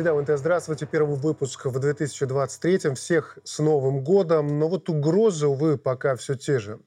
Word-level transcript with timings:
Среда 0.00 0.14
УНТ, 0.14 0.30
здравствуйте. 0.38 0.86
Первый 0.86 1.18
выпуск 1.18 1.66
в 1.66 1.78
2023 1.78 2.94
Всех 2.94 3.38
с 3.44 3.58
Новым 3.58 4.02
годом. 4.02 4.58
Но 4.58 4.66
вот 4.66 4.88
угрозы, 4.88 5.46
увы, 5.46 5.76
пока 5.76 6.16
все 6.16 6.36
те 6.36 6.58
же. 6.58 6.80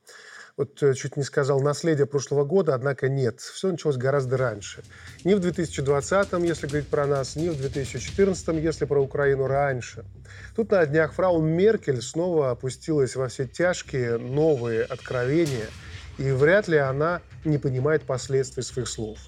Вот 0.58 0.82
э, 0.82 0.96
чуть 0.96 1.16
не 1.16 1.22
сказал 1.22 1.62
наследие 1.62 2.08
прошлого 2.08 2.44
года, 2.44 2.74
однако 2.74 3.10
нет. 3.10 3.40
Все 3.40 3.70
началось 3.70 3.98
гораздо 3.98 4.38
раньше. 4.38 4.82
Не 5.24 5.36
в 5.36 5.42
2020-м, 5.42 6.42
если 6.42 6.66
говорить 6.66 6.88
про 6.88 7.06
нас, 7.06 7.36
не 7.36 7.50
в 7.50 7.62
2014-м, 7.62 8.58
если 8.58 8.86
про 8.86 9.00
Украину 9.00 9.46
раньше. 9.46 10.06
Тут 10.56 10.72
на 10.72 10.84
днях 10.84 11.14
фрау 11.14 11.40
Меркель 11.40 12.02
снова 12.02 12.50
опустилась 12.50 13.16
во 13.16 13.28
все 13.28 13.46
тяжкие 13.46 14.18
новые 14.18 14.82
откровения, 14.82 15.68
и 16.18 16.32
вряд 16.32 16.68
ли 16.68 16.78
она 16.78 17.22
не 17.46 17.60
понимает 17.60 18.02
последствий 18.02 18.64
своих 18.64 18.88
слов. 18.88 19.20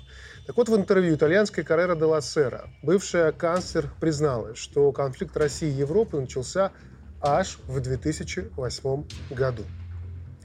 Так 0.45 0.57
вот, 0.57 0.69
в 0.69 0.75
интервью 0.75 1.15
итальянской 1.15 1.63
Каррера 1.63 1.95
де 1.95 2.05
ла 2.05 2.21
Сера 2.21 2.69
бывшая 2.83 3.31
канцлер 3.31 3.89
призналась, 3.99 4.59
что 4.59 4.91
конфликт 4.91 5.35
России 5.37 5.69
и 5.69 5.71
Европы 5.71 6.19
начался 6.19 6.71
аж 7.19 7.57
в 7.67 7.79
2008 7.79 9.03
году. 9.31 9.63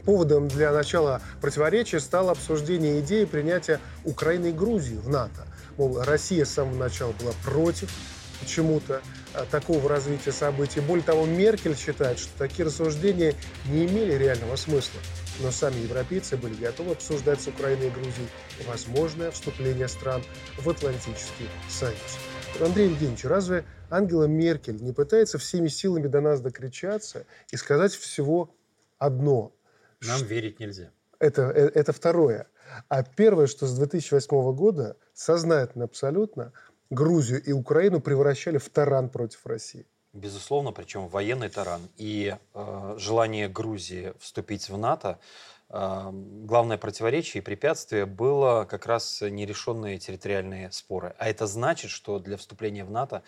Поводом 0.06 0.48
для 0.48 0.72
начала 0.72 1.20
противоречия 1.42 2.00
стало 2.00 2.32
обсуждение 2.32 3.00
идеи 3.00 3.26
принятия 3.26 3.78
Украины 4.04 4.46
и 4.46 4.52
Грузии 4.52 4.96
в 4.96 5.10
НАТО. 5.10 5.46
Мол, 5.76 6.02
Россия 6.02 6.46
с 6.46 6.50
самого 6.50 6.76
начала 6.76 7.12
была 7.20 7.32
против 7.44 7.92
почему-то 8.40 9.02
а, 9.34 9.44
такого 9.50 9.86
развития 9.86 10.32
событий. 10.32 10.80
Более 10.80 11.04
того, 11.04 11.26
Меркель 11.26 11.76
считает, 11.76 12.18
что 12.18 12.30
такие 12.38 12.64
рассуждения 12.64 13.34
не 13.66 13.84
имели 13.84 14.14
реального 14.14 14.56
смысла. 14.56 14.98
Но 15.42 15.50
сами 15.50 15.76
европейцы 15.76 16.36
были 16.36 16.54
готовы 16.54 16.92
обсуждать 16.92 17.40
с 17.40 17.48
Украиной 17.48 17.88
и 17.88 17.90
Грузией 17.90 18.28
возможное 18.66 19.30
вступление 19.30 19.88
стран 19.88 20.22
в 20.58 20.68
Атлантический 20.68 21.48
союз. 21.68 22.18
Андрей 22.60 22.90
Евгеньевич, 22.90 23.24
разве 23.24 23.64
Ангела 23.88 24.24
Меркель 24.24 24.82
не 24.82 24.92
пытается 24.92 25.38
всеми 25.38 25.68
силами 25.68 26.08
до 26.08 26.20
нас 26.20 26.40
докричаться 26.40 27.26
и 27.50 27.56
сказать 27.56 27.92
всего 27.92 28.54
одно? 28.98 29.54
Нам 30.02 30.18
что... 30.18 30.26
верить 30.26 30.60
нельзя. 30.60 30.90
Это, 31.18 31.42
это, 31.42 31.78
это 31.78 31.92
второе. 31.92 32.48
А 32.88 33.02
первое, 33.02 33.46
что 33.46 33.66
с 33.66 33.74
2008 33.76 34.54
года 34.54 34.96
сознательно 35.14 35.84
абсолютно 35.84 36.52
Грузию 36.90 37.42
и 37.42 37.52
Украину 37.52 38.00
превращали 38.00 38.58
в 38.58 38.68
таран 38.68 39.08
против 39.08 39.46
России. 39.46 39.86
Безусловно, 40.12 40.72
причем 40.72 41.06
военный 41.06 41.48
таран. 41.48 41.88
И 41.96 42.36
э, 42.54 42.94
желание 42.98 43.48
Грузии 43.48 44.12
вступить 44.18 44.68
в 44.68 44.76
НАТО, 44.76 45.20
э, 45.68 46.10
главное 46.12 46.78
противоречие 46.78 47.40
и 47.40 47.44
препятствие 47.44 48.06
было 48.06 48.64
как 48.64 48.86
раз 48.86 49.20
нерешенные 49.20 50.00
территориальные 50.00 50.72
споры. 50.72 51.14
А 51.18 51.28
это 51.28 51.46
значит, 51.46 51.92
что 51.92 52.18
для 52.18 52.36
вступления 52.38 52.84
в 52.84 52.90
НАТО 52.90 53.22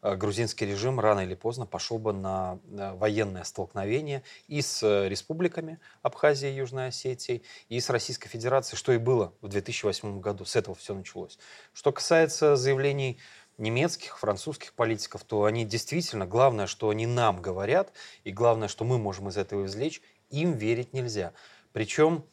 э, 0.00 0.14
грузинский 0.14 0.64
режим 0.64 1.00
рано 1.00 1.20
или 1.20 1.34
поздно 1.34 1.66
пошел 1.66 1.98
бы 1.98 2.12
на 2.12 2.60
э, 2.70 2.92
военное 2.92 3.42
столкновение 3.42 4.22
и 4.46 4.62
с 4.62 5.08
республиками 5.08 5.80
Абхазии 6.02 6.48
и 6.48 6.54
Южной 6.54 6.88
Осетии, 6.88 7.42
и 7.68 7.80
с 7.80 7.90
Российской 7.90 8.28
Федерацией, 8.28 8.78
что 8.78 8.92
и 8.92 8.98
было 8.98 9.32
в 9.40 9.48
2008 9.48 10.20
году. 10.20 10.44
С 10.44 10.54
этого 10.54 10.76
все 10.76 10.94
началось. 10.94 11.36
Что 11.72 11.90
касается 11.90 12.54
заявлений 12.54 13.18
немецких, 13.58 14.18
французских 14.18 14.72
политиков, 14.72 15.24
то 15.24 15.44
они 15.44 15.64
действительно, 15.64 16.26
главное, 16.26 16.66
что 16.66 16.88
они 16.88 17.06
нам 17.06 17.42
говорят, 17.42 17.92
и 18.24 18.32
главное, 18.32 18.68
что 18.68 18.84
мы 18.84 18.98
можем 18.98 19.28
из 19.28 19.36
этого 19.36 19.66
извлечь, 19.66 20.00
им 20.30 20.52
верить 20.52 20.92
нельзя. 20.92 21.32
Причем 21.72 22.24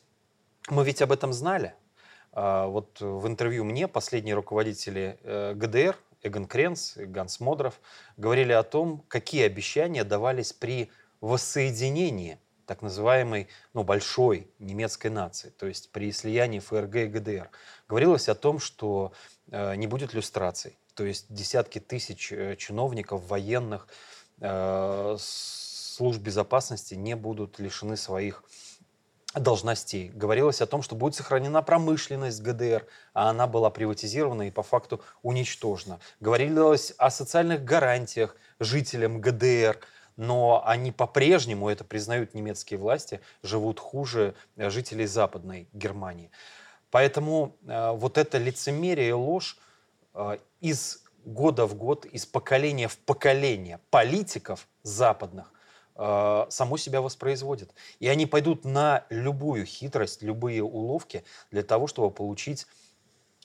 мы 0.69 0.85
ведь 0.85 1.02
об 1.02 1.11
этом 1.11 1.33
знали. 1.33 1.73
А, 2.31 2.67
вот 2.67 2.99
в 2.99 3.27
интервью 3.27 3.64
мне 3.64 3.87
последние 3.87 4.35
руководители 4.35 5.19
э, 5.23 5.53
ГДР, 5.55 5.97
Эгон 6.21 6.47
Кренц 6.47 6.97
Ганс 6.97 7.39
Модров, 7.39 7.80
говорили 8.17 8.52
о 8.52 8.64
том, 8.64 9.03
какие 9.08 9.45
обещания 9.45 10.03
давались 10.03 10.53
при 10.53 10.89
воссоединении 11.21 12.39
так 12.65 12.81
называемой 12.81 13.47
ну, 13.73 13.83
большой 13.83 14.49
немецкой 14.59 15.08
нации, 15.08 15.49
то 15.49 15.67
есть 15.67 15.91
при 15.91 16.11
слиянии 16.11 16.59
ФРГ 16.59 16.95
и 16.95 17.05
ГДР. 17.05 17.49
Говорилось 17.87 18.27
о 18.27 18.35
том, 18.35 18.59
что 18.59 19.14
э, 19.52 19.75
не 19.75 19.87
будет 19.87 20.14
люстраций, 20.14 20.77
то 20.95 21.06
есть 21.06 21.26
десятки 21.30 21.80
тысяч 21.80 22.32
э, 22.32 22.56
чиновников, 22.56 23.28
военных, 23.28 23.88
э, 24.39 25.17
служб 25.20 26.22
безопасности 26.22 26.95
не 26.95 27.16
будут 27.16 27.60
лишены 27.60 27.98
своих 27.98 28.44
должностей. 29.33 30.10
Говорилось 30.10 30.61
о 30.61 30.66
том, 30.66 30.82
что 30.82 30.95
будет 30.95 31.16
сохранена 31.16 31.61
промышленность 31.61 32.42
ГДР, 32.42 32.88
а 33.14 33.30
она 33.30 33.48
была 33.48 33.70
приватизирована 33.70 34.48
и 34.48 34.52
по 34.52 34.64
факту 34.64 35.02
уничтожена. 35.23 36.00
Говорилось 36.20 36.94
о 36.98 37.10
социальных 37.10 37.64
гарантиях 37.64 38.38
жителям 38.60 39.20
ГДР, 39.20 39.80
но 40.16 40.64
они 40.66 40.94
по-прежнему, 40.94 41.70
это 41.70 41.83
признают 41.83 42.33
немецкие 42.33 42.80
власти, 42.80 43.20
живут 43.44 43.80
хуже 43.80 44.36
жителей 44.56 45.06
Западной 45.06 45.67
Германии. 45.73 46.32
Поэтому 46.89 47.58
э, 47.67 47.92
вот 47.92 48.17
это 48.17 48.38
лицемерие 48.38 49.10
и 49.10 49.12
ложь 49.12 49.58
э, 49.58 49.62
из 50.61 51.05
года 51.26 51.65
в 51.65 51.76
год, 51.76 52.05
из 52.05 52.26
поколения 52.26 52.87
в 52.87 52.98
поколение 52.98 53.80
политиков 53.89 54.67
западных 54.83 55.52
э, 55.95 56.45
само 56.49 56.77
себя 56.77 57.02
воспроизводит. 57.02 57.73
И 57.99 58.08
они 58.08 58.26
пойдут 58.26 58.64
на 58.64 59.05
любую 59.09 59.65
хитрость, 59.65 60.21
любые 60.21 60.64
уловки 60.64 61.23
для 61.52 61.64
того, 61.64 61.87
чтобы 61.87 62.11
получить 62.11 62.67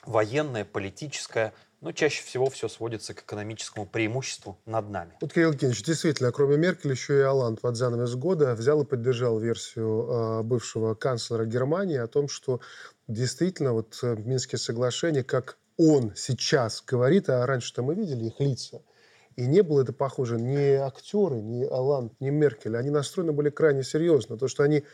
военное, 0.04 0.64
политическое, 0.64 1.52
но 1.80 1.92
чаще 1.92 2.22
всего 2.22 2.50
все 2.50 2.68
сводится 2.68 3.14
к 3.14 3.22
экономическому 3.22 3.86
преимуществу 3.86 4.58
над 4.66 4.90
нами. 4.90 5.16
Вот, 5.20 5.32
Кирилл 5.32 5.52
Евгеньевич, 5.52 5.82
действительно, 5.82 6.30
кроме 6.30 6.58
Меркель, 6.58 6.90
еще 6.90 7.18
и 7.18 7.22
Аланд 7.22 7.60
под 7.60 7.76
занавес 7.76 8.14
года 8.14 8.54
взял 8.54 8.82
и 8.82 8.84
поддержал 8.84 9.38
версию 9.38 10.06
э, 10.08 10.42
бывшего 10.42 10.94
канцлера 10.94 11.46
Германии 11.46 11.96
о 11.96 12.06
том, 12.06 12.28
что 12.28 12.60
действительно 13.08 13.72
вот 13.72 13.98
э, 14.02 14.16
Минские 14.16 14.58
соглашения 14.58 15.24
как 15.24 15.56
он 15.80 16.14
сейчас 16.14 16.82
говорит, 16.86 17.30
а 17.30 17.46
раньше-то 17.46 17.82
мы 17.82 17.94
видели 17.94 18.26
их 18.26 18.38
лица, 18.38 18.82
и 19.36 19.46
не 19.46 19.62
было 19.62 19.80
это 19.82 19.94
похоже 19.94 20.38
ни 20.38 20.74
актеры, 20.74 21.40
ни 21.40 21.64
Алан, 21.64 22.12
ни 22.20 22.28
Меркель. 22.28 22.76
Они 22.76 22.90
настроены 22.90 23.32
были 23.32 23.48
крайне 23.48 23.82
серьезно. 23.82 24.36
То, 24.36 24.46
что 24.46 24.62
они 24.62 24.84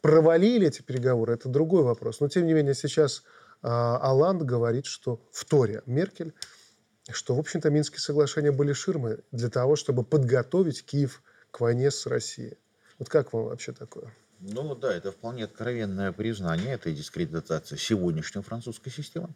провалили 0.00 0.66
эти 0.66 0.82
переговоры, 0.82 1.34
это 1.34 1.48
другой 1.48 1.84
вопрос. 1.84 2.18
Но, 2.18 2.28
тем 2.28 2.46
не 2.46 2.54
менее, 2.54 2.74
сейчас 2.74 3.22
э, 3.62 3.68
Аланд 3.68 4.42
говорит, 4.42 4.86
что 4.86 5.20
вторя 5.30 5.82
Меркель, 5.86 6.34
что, 7.08 7.36
в 7.36 7.38
общем-то, 7.38 7.70
Минские 7.70 8.00
соглашения 8.00 8.50
были 8.50 8.72
ширмой 8.72 9.18
для 9.30 9.48
того, 9.48 9.76
чтобы 9.76 10.02
подготовить 10.02 10.84
Киев 10.84 11.22
к 11.52 11.60
войне 11.60 11.92
с 11.92 12.06
Россией. 12.06 12.58
Вот 12.98 13.08
как 13.08 13.32
вам 13.32 13.44
вообще 13.44 13.72
такое? 13.72 14.12
Ну 14.40 14.74
да, 14.74 14.92
это 14.92 15.12
вполне 15.12 15.44
откровенное 15.44 16.10
признание 16.10 16.74
этой 16.74 16.92
дискредитации 16.92 17.76
сегодняшней 17.76 18.42
французской 18.42 18.90
системы. 18.90 19.28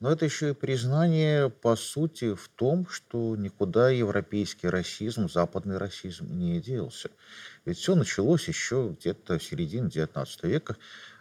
Но 0.00 0.12
это 0.12 0.24
еще 0.24 0.50
и 0.50 0.54
признание, 0.54 1.50
по 1.50 1.74
сути, 1.74 2.34
в 2.34 2.48
том, 2.54 2.86
что 2.88 3.34
никуда 3.34 3.90
европейский 3.90 4.68
расизм, 4.68 5.28
западный 5.28 5.76
расизм 5.76 6.26
не 6.38 6.60
делся. 6.60 7.10
Ведь 7.64 7.78
все 7.78 7.96
началось 7.96 8.46
еще 8.46 8.94
где-то 8.98 9.38
в 9.38 9.42
середине 9.42 9.88
XIX 9.88 10.26
века, 10.42 10.76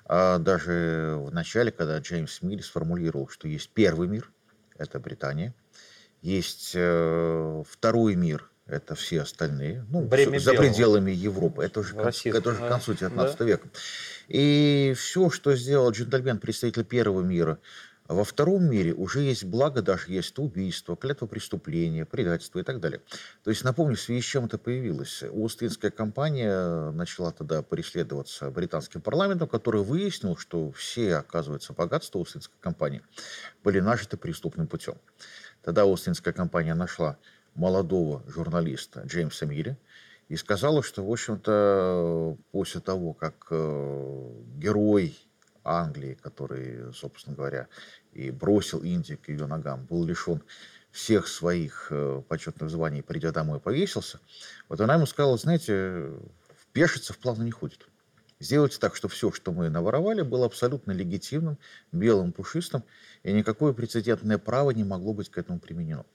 а 0.05 0.37
даже 0.37 1.15
в 1.17 1.33
начале, 1.33 1.71
когда 1.71 1.97
Джеймс 1.97 2.43
Милли 2.43 2.61
сформулировал, 2.61 3.27
что 3.29 3.47
есть 3.47 3.71
первый 3.71 4.07
мир, 4.07 4.31
это 4.77 4.99
Британия, 4.99 5.55
есть 6.21 6.73
э, 6.75 7.63
второй 7.67 8.15
мир, 8.15 8.49
это 8.67 8.95
все 8.95 9.21
остальные, 9.21 9.85
ну, 9.89 10.01
Бремя 10.01 10.39
за 10.39 10.51
белого. 10.51 10.67
пределами 10.67 11.11
Европы. 11.11 11.63
Это 11.63 11.79
уже, 11.79 11.95
это 11.95 12.49
уже 12.49 12.59
к 12.59 12.67
концу 12.67 12.93
XIX 12.93 13.35
да. 13.37 13.45
века. 13.45 13.67
И 14.27 14.93
все, 14.97 15.29
что 15.29 15.55
сделал 15.55 15.89
джентльмен, 15.91 16.37
представитель 16.37 16.83
первого 16.83 17.21
мира, 17.21 17.59
во 18.07 18.23
втором 18.23 18.65
мире 18.65 18.93
уже 18.93 19.21
есть 19.21 19.43
благо, 19.43 19.81
даже 19.81 20.11
есть 20.11 20.37
убийство, 20.39 20.95
клятва 20.95 21.25
преступления, 21.25 22.05
предательство 22.05 22.59
и 22.59 22.63
так 22.63 22.79
далее. 22.79 23.01
То 23.43 23.49
есть, 23.49 23.63
напомню, 23.63 23.95
в 23.95 24.01
связи 24.01 24.21
с 24.21 24.25
чем 24.25 24.45
это 24.45 24.57
появилось. 24.57 25.23
Остинская 25.23 25.91
компания 25.91 26.91
начала 26.91 27.31
тогда 27.31 27.61
преследоваться 27.61 28.49
британским 28.49 29.01
парламентом, 29.01 29.47
который 29.47 29.83
выяснил, 29.83 30.37
что 30.37 30.71
все, 30.71 31.17
оказывается, 31.17 31.73
богатства 31.73 32.21
Остинской 32.21 32.57
компании 32.61 33.01
были 33.63 33.79
нажиты 33.79 34.17
преступным 34.17 34.67
путем. 34.67 34.95
Тогда 35.61 35.83
Остинская 35.83 36.33
компания 36.33 36.75
нашла 36.75 37.17
молодого 37.55 38.23
журналиста 38.27 39.01
Джеймса 39.01 39.45
Мири 39.45 39.77
и 40.29 40.35
сказала, 40.35 40.83
что, 40.83 41.03
в 41.05 41.11
общем-то, 41.11 42.37
после 42.51 42.81
того, 42.81 43.13
как 43.13 43.47
э, 43.49 44.31
герой 44.57 45.17
Англии, 45.67 46.17
который, 46.21 46.93
собственно 46.93 47.35
говоря, 47.35 47.67
и 48.13 48.31
бросил 48.31 48.79
Индию 48.79 49.17
к 49.17 49.29
ее 49.29 49.45
ногам, 49.47 49.85
был 49.85 50.03
лишен 50.03 50.41
всех 50.91 51.27
своих 51.27 51.87
э, 51.91 52.21
почетных 52.27 52.69
званий, 52.69 53.03
придя 53.03 53.31
домой, 53.31 53.59
повесился, 53.59 54.19
вот 54.69 54.81
она 54.81 54.95
ему 54.95 55.05
сказала, 55.05 55.37
знаете, 55.37 56.11
пешиться 56.73 57.13
в 57.13 57.19
плавно 57.19 57.43
не 57.43 57.51
ходит. 57.51 57.87
Сделайте 58.39 58.77
так, 58.79 58.95
чтобы 58.95 59.13
все, 59.13 59.31
что 59.31 59.51
мы 59.51 59.69
наворовали, 59.69 60.21
было 60.21 60.45
абсолютно 60.45 60.91
легитимным, 60.91 61.57
белым, 61.91 62.31
пушистым, 62.31 62.83
и 63.23 63.33
никакое 63.33 63.73
прецедентное 63.73 64.37
право 64.37 64.71
не 64.71 64.83
могло 64.83 65.13
быть 65.13 65.29
к 65.29 65.37
этому 65.37 65.59
применено. 65.59 66.05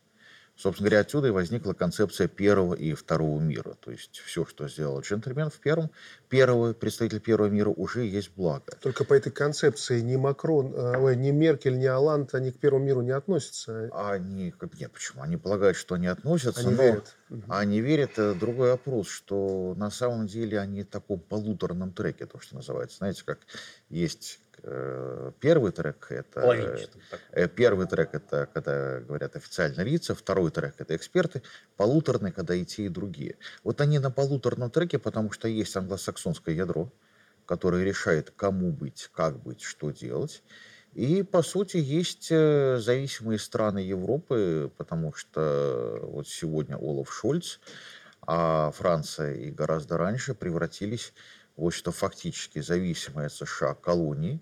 Собственно 0.62 0.90
говоря, 0.90 1.00
отсюда 1.00 1.26
и 1.26 1.30
возникла 1.32 1.72
концепция 1.72 2.28
первого 2.28 2.74
и 2.74 2.94
второго 2.94 3.40
мира. 3.40 3.74
То 3.80 3.90
есть 3.90 4.18
все, 4.24 4.46
что 4.46 4.68
сделал 4.68 5.00
джентльмен 5.00 5.50
в 5.50 5.58
первом, 5.58 5.90
первый 6.28 6.72
представитель 6.72 7.18
первого 7.18 7.48
мира 7.48 7.70
уже 7.70 8.04
есть 8.04 8.30
благо. 8.36 8.72
Только 8.80 9.02
по 9.02 9.14
этой 9.14 9.32
концепции 9.32 10.00
ни 10.00 10.14
Макрон, 10.14 10.72
э, 10.72 10.98
ой, 10.98 11.16
ни 11.16 11.32
Меркель, 11.32 11.76
ни 11.76 11.86
Оланд, 11.86 12.36
они 12.36 12.52
к 12.52 12.60
первому 12.60 12.84
миру 12.84 13.00
не 13.02 13.10
относятся. 13.10 13.90
Они, 13.92 14.54
нет, 14.78 14.92
почему? 14.92 15.22
Они 15.22 15.36
полагают, 15.36 15.76
что 15.76 15.96
они 15.96 16.06
относятся, 16.06 16.60
они 16.60 16.76
но 16.76 16.82
верят. 16.82 17.16
они 17.48 17.80
верят. 17.80 18.12
э, 18.18 18.34
Другой 18.34 18.70
вопрос, 18.70 19.08
что 19.08 19.74
на 19.76 19.90
самом 19.90 20.28
деле 20.28 20.60
они 20.60 20.84
в 20.84 20.86
таком 20.86 21.18
полуторном 21.18 21.92
треке, 21.92 22.26
то, 22.26 22.38
что 22.38 22.54
называется. 22.54 22.98
Знаете, 22.98 23.24
как 23.24 23.40
есть 23.88 24.38
первый 25.40 25.72
трек, 25.72 26.06
это. 26.10 26.40
Э, 27.32 27.48
Первый 27.48 27.86
трек– 27.86 28.10
это 28.14 28.48
когда 28.52 29.00
говорят 29.00 29.34
официально 29.36 29.82
лица, 29.82 30.14
второй 30.14 30.50
трек– 30.50 30.74
это 30.78 30.94
эксперты, 30.94 31.42
полуторный, 31.76 32.30
когда 32.32 32.54
и 32.54 32.64
те, 32.64 32.84
и 32.84 32.88
другие. 32.88 33.36
Вот 33.64 33.80
они 33.80 33.98
на 33.98 34.10
полуторном 34.10 34.70
треке, 34.70 34.98
потому 34.98 35.32
что 35.32 35.48
есть 35.48 35.76
англосаксонское 35.76 36.54
ядро, 36.54 36.92
которое 37.44 37.84
решает, 37.84 38.30
кому 38.30 38.70
быть, 38.70 39.10
как 39.12 39.42
быть, 39.42 39.62
что 39.62 39.90
делать. 39.90 40.42
И, 40.92 41.22
по 41.22 41.42
сути, 41.42 41.78
есть 41.78 42.28
э, 42.30 42.78
зависимые 42.78 43.38
страны 43.38 43.78
Европы, 43.78 44.70
потому 44.76 45.12
что 45.14 45.98
вот 46.02 46.28
сегодня 46.28 46.76
Олаф 46.76 47.12
Шольц, 47.12 47.58
а 48.24 48.70
Франция 48.70 49.34
и 49.34 49.50
гораздо 49.50 49.98
раньше 49.98 50.34
превратились 50.34 51.12
вот 51.56 51.72
что 51.72 51.92
фактически 51.92 52.60
зависимые 52.60 53.26
от 53.26 53.32
США 53.32 53.74
колонии, 53.74 54.40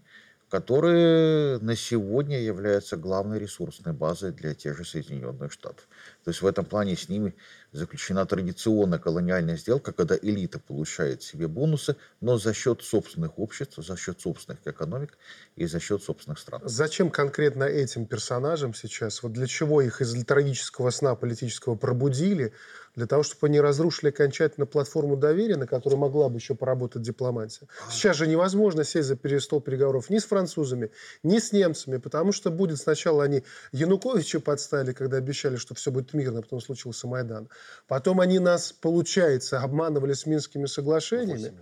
которые 0.51 1.59
на 1.61 1.77
сегодня 1.77 2.41
являются 2.41 2.97
главной 2.97 3.39
ресурсной 3.39 3.95
базой 3.95 4.33
для 4.33 4.53
тех 4.53 4.77
же 4.77 4.85
Соединенных 4.85 5.53
Штатов. 5.53 5.89
То 6.25 6.31
есть 6.31 6.43
в 6.43 6.47
этом 6.47 6.65
плане 6.65 6.97
с 6.97 7.09
ними 7.09 7.35
заключена 7.71 8.27
традиционная 8.27 8.99
колониальная 8.99 9.57
сделка, 9.57 9.93
когда 9.93 10.17
элита 10.21 10.59
получает 10.59 11.23
себе 11.23 11.47
бонусы, 11.47 11.95
но 12.21 12.37
за 12.37 12.53
счет 12.53 12.83
собственных 12.83 13.39
обществ, 13.39 13.77
за 13.77 13.97
счет 13.97 14.21
собственных 14.21 14.67
экономик 14.67 15.17
и 15.55 15.67
за 15.67 15.79
счет 15.79 16.03
собственных 16.03 16.41
стран. 16.41 16.63
Зачем 16.65 17.11
конкретно 17.11 17.63
этим 17.63 18.07
персонажам 18.07 18.75
сейчас? 18.75 19.23
Вот 19.23 19.33
для 19.33 19.47
чего 19.47 19.81
их 19.81 20.01
из 20.01 20.13
трагического 20.25 20.91
сна 20.91 21.15
политического 21.15 21.77
пробудили? 21.77 22.53
Для 23.01 23.07
того, 23.07 23.23
чтобы 23.23 23.47
они 23.47 23.59
разрушили 23.63 24.11
окончательно 24.11 24.67
платформу 24.67 25.17
доверия, 25.17 25.57
на 25.57 25.67
которой 25.67 25.95
могла 25.95 26.29
бы 26.29 26.37
еще 26.37 26.55
поработать 26.55 27.01
дипломатия. 27.01 27.67
Сейчас 27.91 28.15
же 28.19 28.27
невозможно 28.27 28.85
сесть 28.85 29.09
за 29.09 29.17
пере- 29.17 29.41
стол 29.41 29.63
переговоров 29.63 30.11
ни 30.11 30.19
с 30.19 30.27
французами, 30.27 30.91
ни 31.23 31.39
с 31.39 31.51
немцами, 31.51 31.97
потому 31.97 32.33
что 32.33 32.51
будет 32.51 32.77
сначала 32.77 33.25
они 33.25 33.43
Януковича 33.73 34.39
подставили, 34.41 34.93
когда 34.93 35.17
обещали, 35.17 35.57
что 35.57 35.75
все 35.75 35.91
будет 35.91 36.13
мирно, 36.13 36.43
потом 36.43 36.61
случился 36.61 37.09
Майдан. 37.09 37.49
Потом 37.89 38.21
они 38.21 38.39
нас, 38.39 38.71
получается, 38.71 39.61
обманывали 39.61 40.13
с 40.13 40.27
Минскими 40.27 40.67
соглашениями. 40.67 41.55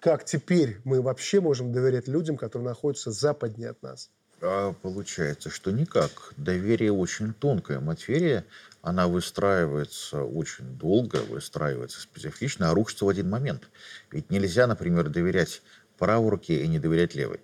Как 0.00 0.24
теперь 0.24 0.80
мы 0.82 1.00
вообще 1.02 1.40
можем 1.40 1.70
доверять 1.70 2.08
людям, 2.08 2.36
которые 2.36 2.66
находятся 2.66 3.12
западнее 3.12 3.70
от 3.70 3.80
нас? 3.80 4.10
А 4.42 4.72
получается, 4.72 5.50
что 5.50 5.70
никак. 5.70 6.32
Доверие 6.36 6.92
очень 6.92 7.34
тонкая 7.34 7.80
материя, 7.80 8.46
она 8.80 9.06
выстраивается 9.06 10.22
очень 10.22 10.64
долго, 10.78 11.16
выстраивается 11.16 12.00
специфично, 12.00 12.70
а 12.70 12.74
рушится 12.74 13.04
в 13.04 13.08
один 13.08 13.28
момент. 13.28 13.68
Ведь 14.10 14.30
нельзя, 14.30 14.66
например, 14.66 15.08
доверять 15.10 15.60
правой 15.98 16.30
руке 16.30 16.62
и 16.64 16.68
не 16.68 16.78
доверять 16.78 17.14
левой. 17.14 17.40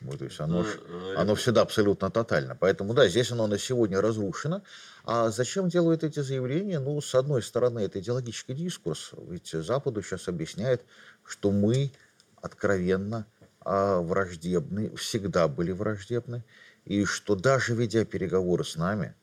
Ну, 0.00 0.12
то 0.16 0.24
есть 0.24 0.40
оно, 0.40 0.62
ж- 0.64 0.78
оно 1.16 1.34
всегда 1.34 1.62
абсолютно 1.62 2.08
тотально. 2.10 2.54
Поэтому, 2.54 2.94
да, 2.94 3.08
здесь 3.08 3.30
оно 3.32 3.46
на 3.46 3.58
сегодня 3.58 4.00
разрушено. 4.00 4.62
А 5.04 5.30
зачем 5.30 5.68
делают 5.68 6.04
эти 6.04 6.20
заявления? 6.20 6.78
Ну, 6.78 7.00
с 7.00 7.14
одной 7.14 7.42
стороны, 7.42 7.80
это 7.80 7.98
идеологический 8.00 8.54
дискурс. 8.54 9.10
Ведь 9.28 9.50
Западу 9.50 10.00
сейчас 10.02 10.28
объясняет, 10.28 10.82
что 11.26 11.50
мы 11.50 11.90
откровенно 12.40 13.26
враждебны, 13.68 14.94
всегда 14.96 15.48
были 15.48 15.72
враждебны, 15.72 16.44
и 16.84 17.04
что 17.04 17.34
даже 17.34 17.74
ведя 17.74 18.04
переговоры 18.04 18.64
с 18.64 18.76
нами, 18.76 19.14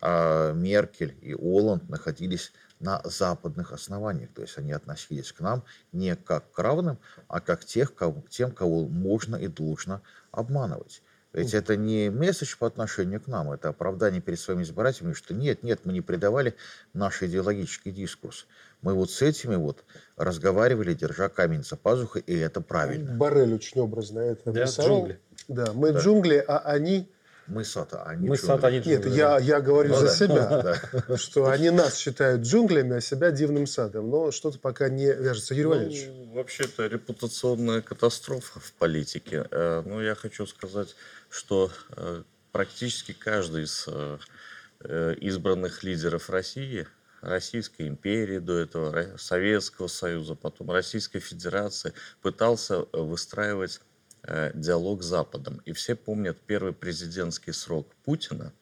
а, 0.00 0.52
Меркель 0.52 1.16
и 1.20 1.34
Оланд 1.34 1.88
находились 1.88 2.52
на 2.78 3.00
западных 3.04 3.72
основаниях. 3.72 4.30
То 4.34 4.42
есть 4.42 4.56
они 4.58 4.72
относились 4.72 5.32
к 5.32 5.40
нам 5.40 5.64
не 5.92 6.16
как 6.16 6.50
к 6.50 6.58
равным, 6.58 6.98
а 7.28 7.40
как 7.40 7.64
тех, 7.64 7.94
кого, 7.94 8.24
тем, 8.28 8.52
кого 8.52 8.88
можно 8.88 9.36
и 9.36 9.48
должно 9.48 10.02
обманывать. 10.30 11.02
Ведь 11.32 11.54
это 11.54 11.76
не 11.76 12.10
месседж 12.10 12.56
по 12.58 12.66
отношению 12.66 13.20
к 13.20 13.28
нам, 13.28 13.52
это 13.52 13.68
оправдание 13.68 14.20
перед 14.20 14.40
своими 14.40 14.62
избирателями, 14.62 15.12
что 15.12 15.32
нет, 15.32 15.62
нет, 15.62 15.80
мы 15.84 15.92
не 15.92 16.00
предавали 16.00 16.56
наш 16.92 17.22
идеологический 17.22 17.92
дискурс. 17.92 18.46
Мы 18.82 18.94
вот 18.94 19.10
с 19.12 19.22
этими 19.22 19.54
вот 19.54 19.84
разговаривали, 20.16 20.92
держа 20.94 21.28
камень 21.28 21.62
за 21.62 21.76
пазухой, 21.76 22.22
и 22.26 22.36
это 22.36 22.60
правильно. 22.60 23.12
Барель 23.12 23.54
очень 23.54 23.80
образно 23.80 24.18
это 24.20 24.50
Да, 24.50 24.62
рисовал. 24.62 24.90
джунгли. 24.90 25.20
Да, 25.46 25.72
мы 25.72 25.92
Да. 25.92 26.00
джунгли, 26.00 26.44
а 26.46 26.58
они... 26.58 27.08
Мы 27.50 27.64
сата, 27.64 28.02
а 28.04 28.14
не 28.14 28.28
Мы 28.28 28.36
джунгли. 28.36 28.46
сад, 28.46 28.64
они 28.64 28.76
Нет, 28.78 29.02
джунгли. 29.02 29.18
я, 29.18 29.38
я 29.38 29.60
говорю 29.60 29.90
Ну 29.90 29.96
за 29.96 30.06
да, 30.06 30.14
себя, 30.14 30.78
да. 31.08 31.16
что 31.18 31.48
они 31.50 31.70
нас 31.70 31.96
считают 31.96 32.42
джунглями, 32.42 32.96
а 32.96 33.00
себя 33.00 33.30
дивным 33.30 33.66
садом. 33.66 34.08
Но 34.08 34.30
что-то 34.30 34.58
пока 34.58 34.88
не 34.88 35.06
вяжется. 35.12 35.54
Юрий 35.54 35.66
Валерьевич. 35.68 36.06
Ну, 36.08 36.32
вообще, 36.34 36.64
это 36.64 36.86
репутационная 36.86 37.80
катастрофа 37.82 38.60
в 38.60 38.72
политике. 38.74 39.46
Э, 39.50 39.82
Ну, 39.84 40.00
я 40.00 40.14
хочу 40.14 40.46
сказать, 40.46 40.94
что 41.28 41.70
э, 41.96 42.22
практически 42.52 43.12
каждый 43.12 43.64
из 43.64 43.86
э, 43.88 45.14
избранных 45.20 45.82
лидеров 45.82 46.30
России, 46.30 46.86
Российской 47.20 47.86
империи 47.86 48.38
до 48.38 48.56
этого, 48.58 49.16
Советского 49.18 49.88
Союза, 49.88 50.34
потом 50.34 50.70
Российской 50.70 51.18
Федерации, 51.20 51.92
пытался 52.22 52.86
выстраивать 52.92 53.80
диалог 54.24 55.02
с 55.02 55.06
Западом. 55.06 55.60
И 55.64 55.72
все 55.72 55.94
помнят 55.94 56.38
первый 56.46 56.72
президентский 56.72 57.52
срок 57.52 57.86
Путина, 58.04 58.52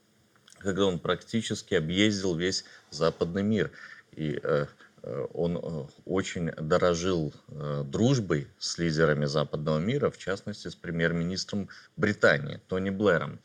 когда 0.59 0.85
он 0.85 0.99
практически 0.99 1.75
объездил 1.75 2.35
весь 2.35 2.65
западный 2.91 3.43
мир. 3.43 3.71
И 4.13 4.39
э, 4.43 4.67
э, 5.03 5.27
он 5.33 5.57
э, 5.57 5.87
очень 6.05 6.51
дорожил 6.53 7.33
э, 7.49 7.85
дружбой 7.87 8.49
с 8.59 8.79
лидерами 8.79 9.27
западного 9.27 9.79
мира, 9.79 10.11
в 10.11 10.19
частности, 10.19 10.69
с 10.69 10.75
премьер-министром 10.75 11.69
Британии 11.97 12.61
Тони 12.69 12.91
Блэром. 12.91 13.41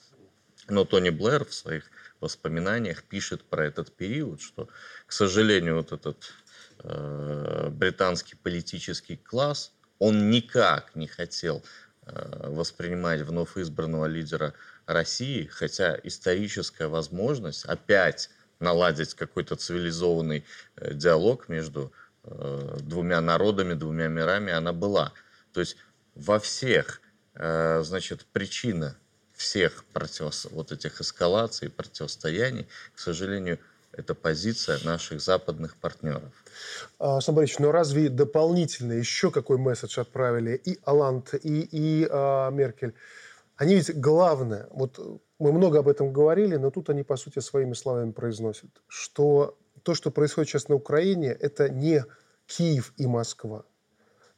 Но 0.70 0.86
Тони 0.86 1.10
Блэр 1.10 1.46
в 1.46 1.54
своих 1.54 1.90
воспоминаниях 2.22 3.04
пишет 3.04 3.44
про 3.44 3.66
этот 3.66 3.92
период, 3.92 4.42
что, 4.42 4.70
к 5.06 5.12
сожалению, 5.12 5.78
вот 5.78 5.92
этот 5.92 6.34
э, 6.80 7.70
британский 7.70 8.36
политический 8.36 9.18
класс, 9.18 9.74
он 10.00 10.32
никак 10.32 10.96
не 10.96 11.08
хотел 11.08 11.58
э, 11.58 11.83
воспринимать 12.06 13.22
вновь 13.22 13.58
избранного 13.58 14.06
лидера 14.06 14.54
России, 14.86 15.46
хотя 15.46 15.98
историческая 16.04 16.88
возможность 16.88 17.66
опять 17.66 18.30
наладить 18.60 19.14
какой-то 19.14 19.56
цивилизованный 19.56 20.44
э, 20.76 20.94
диалог 20.94 21.50
между 21.50 21.92
э, 22.24 22.78
двумя 22.82 23.22
народами, 23.22 23.74
двумя 23.74 24.08
мирами, 24.08 24.52
она 24.52 24.74
была. 24.74 25.14
То 25.54 25.60
есть 25.60 25.78
во 26.16 26.40
всех, 26.40 27.02
э, 27.36 27.82
значит, 27.84 28.26
причина 28.32 28.96
всех 29.34 29.84
противос- 29.94 30.48
вот 30.52 30.72
этих 30.72 31.02
эскалаций, 31.02 31.70
противостояний, 31.70 32.68
к 32.96 33.00
сожалению, 33.00 33.60
это 33.94 34.16
позиция 34.16 34.80
наших 34.84 35.22
западных 35.22 35.76
партнеров. 35.78 36.24
А, 37.00 37.16
Александр 37.16 37.38
Борисович, 37.38 37.60
но 37.60 37.72
разве 37.72 38.10
дополнительно 38.10 38.94
еще 38.94 39.32
какой 39.32 39.58
месседж 39.58 40.00
отправили 40.00 40.56
и 40.56 40.80
Оланд, 40.84 41.34
и, 41.36 41.62
и 41.62 42.08
а, 42.10 42.50
Меркель? 42.50 42.94
Они 43.56 43.76
ведь 43.76 43.96
главное, 44.00 44.68
вот 44.72 45.00
мы 45.40 45.52
много 45.52 45.80
об 45.80 45.88
этом 45.88 46.12
говорили, 46.12 46.56
но 46.56 46.72
тут 46.72 46.90
они, 46.90 47.04
по 47.04 47.18
сути, 47.18 47.40
своими 47.40 47.74
словами 47.74 48.12
произносят, 48.12 48.70
что 48.88 49.58
то, 49.84 49.94
что 49.94 50.12
происходит 50.12 50.50
сейчас 50.50 50.70
на 50.70 50.76
Украине, 50.76 51.30
это 51.30 51.70
не 51.70 52.04
Киев 52.48 52.94
и 52.98 53.06
Москва. 53.06 53.64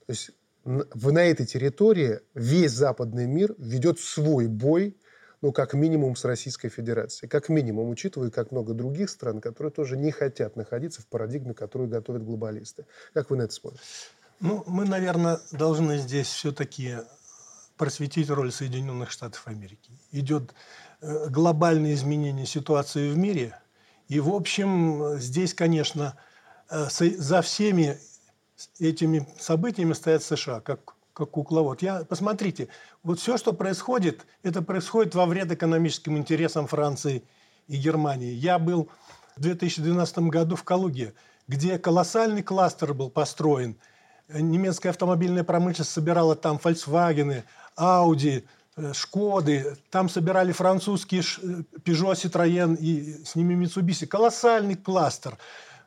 То 0.05 0.11
есть 0.11 0.31
на 0.65 1.19
этой 1.19 1.45
территории 1.45 2.19
весь 2.33 2.71
западный 2.71 3.27
мир 3.27 3.55
ведет 3.57 3.99
свой 3.99 4.47
бой, 4.47 4.97
ну, 5.41 5.51
как 5.51 5.73
минимум, 5.73 6.15
с 6.15 6.25
Российской 6.25 6.69
Федерацией. 6.69 7.29
Как 7.29 7.49
минимум, 7.49 7.89
учитывая, 7.89 8.29
как 8.29 8.51
много 8.51 8.73
других 8.73 9.09
стран, 9.09 9.41
которые 9.41 9.71
тоже 9.71 9.97
не 9.97 10.11
хотят 10.11 10.55
находиться 10.55 11.01
в 11.01 11.07
парадигме, 11.07 11.53
которую 11.53 11.89
готовят 11.89 12.23
глобалисты. 12.23 12.85
Как 13.13 13.29
вы 13.29 13.37
на 13.37 13.43
это 13.43 13.53
смотрите? 13.53 13.83
Ну, 14.39 14.63
мы, 14.67 14.85
наверное, 14.85 15.39
должны 15.51 15.97
здесь 15.97 16.27
все-таки 16.27 16.97
просветить 17.77 18.29
роль 18.29 18.51
Соединенных 18.51 19.11
Штатов 19.11 19.47
Америки. 19.47 19.91
Идет 20.11 20.53
э, 21.01 21.29
глобальное 21.29 21.93
изменение 21.93 22.45
ситуации 22.45 23.09
в 23.09 23.17
мире. 23.17 23.57
И, 24.07 24.19
в 24.19 24.33
общем, 24.33 25.17
здесь, 25.17 25.53
конечно, 25.53 26.17
э, 26.69 26.87
за 26.89 27.41
всеми 27.41 27.97
этими 28.79 29.27
событиями 29.37 29.93
стоят 29.93 30.23
США, 30.23 30.61
как, 30.61 30.94
как 31.15 31.31
кукловод. 31.31 31.81
Я, 31.81 32.03
посмотрите, 32.03 32.67
вот 33.01 33.19
все, 33.19 33.37
что 33.37 33.53
происходит, 33.53 34.25
это 34.43 34.61
происходит 34.61 35.15
во 35.15 35.25
вред 35.25 35.51
экономическим 35.51 36.17
интересам 36.17 36.67
Франции 36.67 37.23
и 37.67 37.77
Германии. 37.77 38.33
Я 38.33 38.59
был 38.59 38.89
в 39.37 39.41
2012 39.41 40.19
году 40.19 40.57
в 40.57 40.63
Калуге, 40.63 41.13
где 41.47 41.79
колоссальный 41.79 42.43
кластер 42.43 42.93
был 42.93 43.09
построен. 43.09 43.77
Немецкая 44.27 44.89
автомобильная 44.89 45.45
промышленность 45.45 45.91
собирала 45.91 46.35
там 46.35 46.59
Volkswagen, 46.61 47.43
Audi, 47.77 48.43
э, 48.75 48.93
Шкоды, 48.93 49.77
там 49.91 50.09
собирали 50.09 50.51
французские 50.51 51.21
Peugeot, 51.21 52.15
Citroën 52.15 52.75
и 52.75 53.23
с 53.23 53.35
ними 53.35 53.63
Mitsubishi. 53.63 54.05
Колоссальный 54.05 54.75
кластер. 54.75 55.37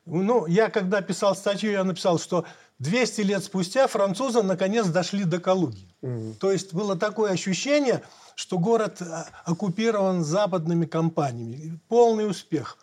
Ну, 0.06 0.46
я 0.46 0.70
когда 0.70 1.02
писал 1.02 1.36
статью, 1.36 1.72
я 1.72 1.84
написал, 1.84 2.18
что 2.18 2.46
200 2.78 3.20
лет 3.22 3.44
спустя 3.44 3.86
французы 3.88 4.42
наконец 4.42 4.86
дошли 4.86 5.24
до 5.24 5.40
Калуги. 5.40 5.88
Mm. 6.02 6.34
То 6.34 6.52
есть 6.52 6.72
было 6.72 6.96
такое 6.96 7.32
ощущение, 7.32 8.02
что 8.36 8.58
город 8.58 9.02
а, 9.02 9.26
оккупирован 9.44 10.22
западными 10.22 10.86
компаниями. 10.86 11.80
Полный 11.88 12.28
успех. 12.28 12.78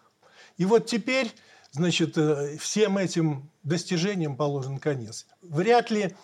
И 0.58 0.66
вот 0.66 0.86
теперь, 0.86 1.32
значит, 1.72 2.18
э, 2.18 2.58
всем 2.58 2.98
этим 2.98 3.50
достижениям 3.64 4.36
положен 4.36 4.80
конец. 4.80 5.26
Вряд 5.42 5.92
ли 5.92 6.16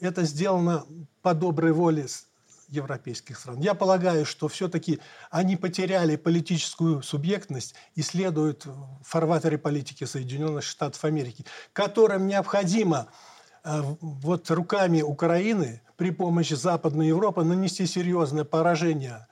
это 0.00 0.24
сделано 0.24 0.84
по 1.22 1.34
доброй 1.34 1.72
воле 1.72 2.06
европейских 2.70 3.38
стран. 3.38 3.60
Я 3.60 3.74
полагаю, 3.74 4.24
что 4.24 4.48
все-таки 4.48 5.00
они 5.30 5.56
потеряли 5.56 6.16
политическую 6.16 7.02
субъектность 7.02 7.74
и 7.94 8.02
следуют 8.02 8.64
в 8.64 9.02
фарватере 9.04 9.58
политики 9.58 10.04
Соединенных 10.04 10.64
Штатов 10.64 11.04
Америки, 11.04 11.44
которым 11.72 12.26
необходимо 12.26 13.08
э, 13.64 13.82
вот 14.00 14.50
руками 14.50 15.02
Украины 15.02 15.82
при 15.96 16.10
помощи 16.10 16.54
Западной 16.54 17.08
Европы 17.08 17.42
нанести 17.42 17.86
серьезное 17.86 18.44
поражение 18.44 19.26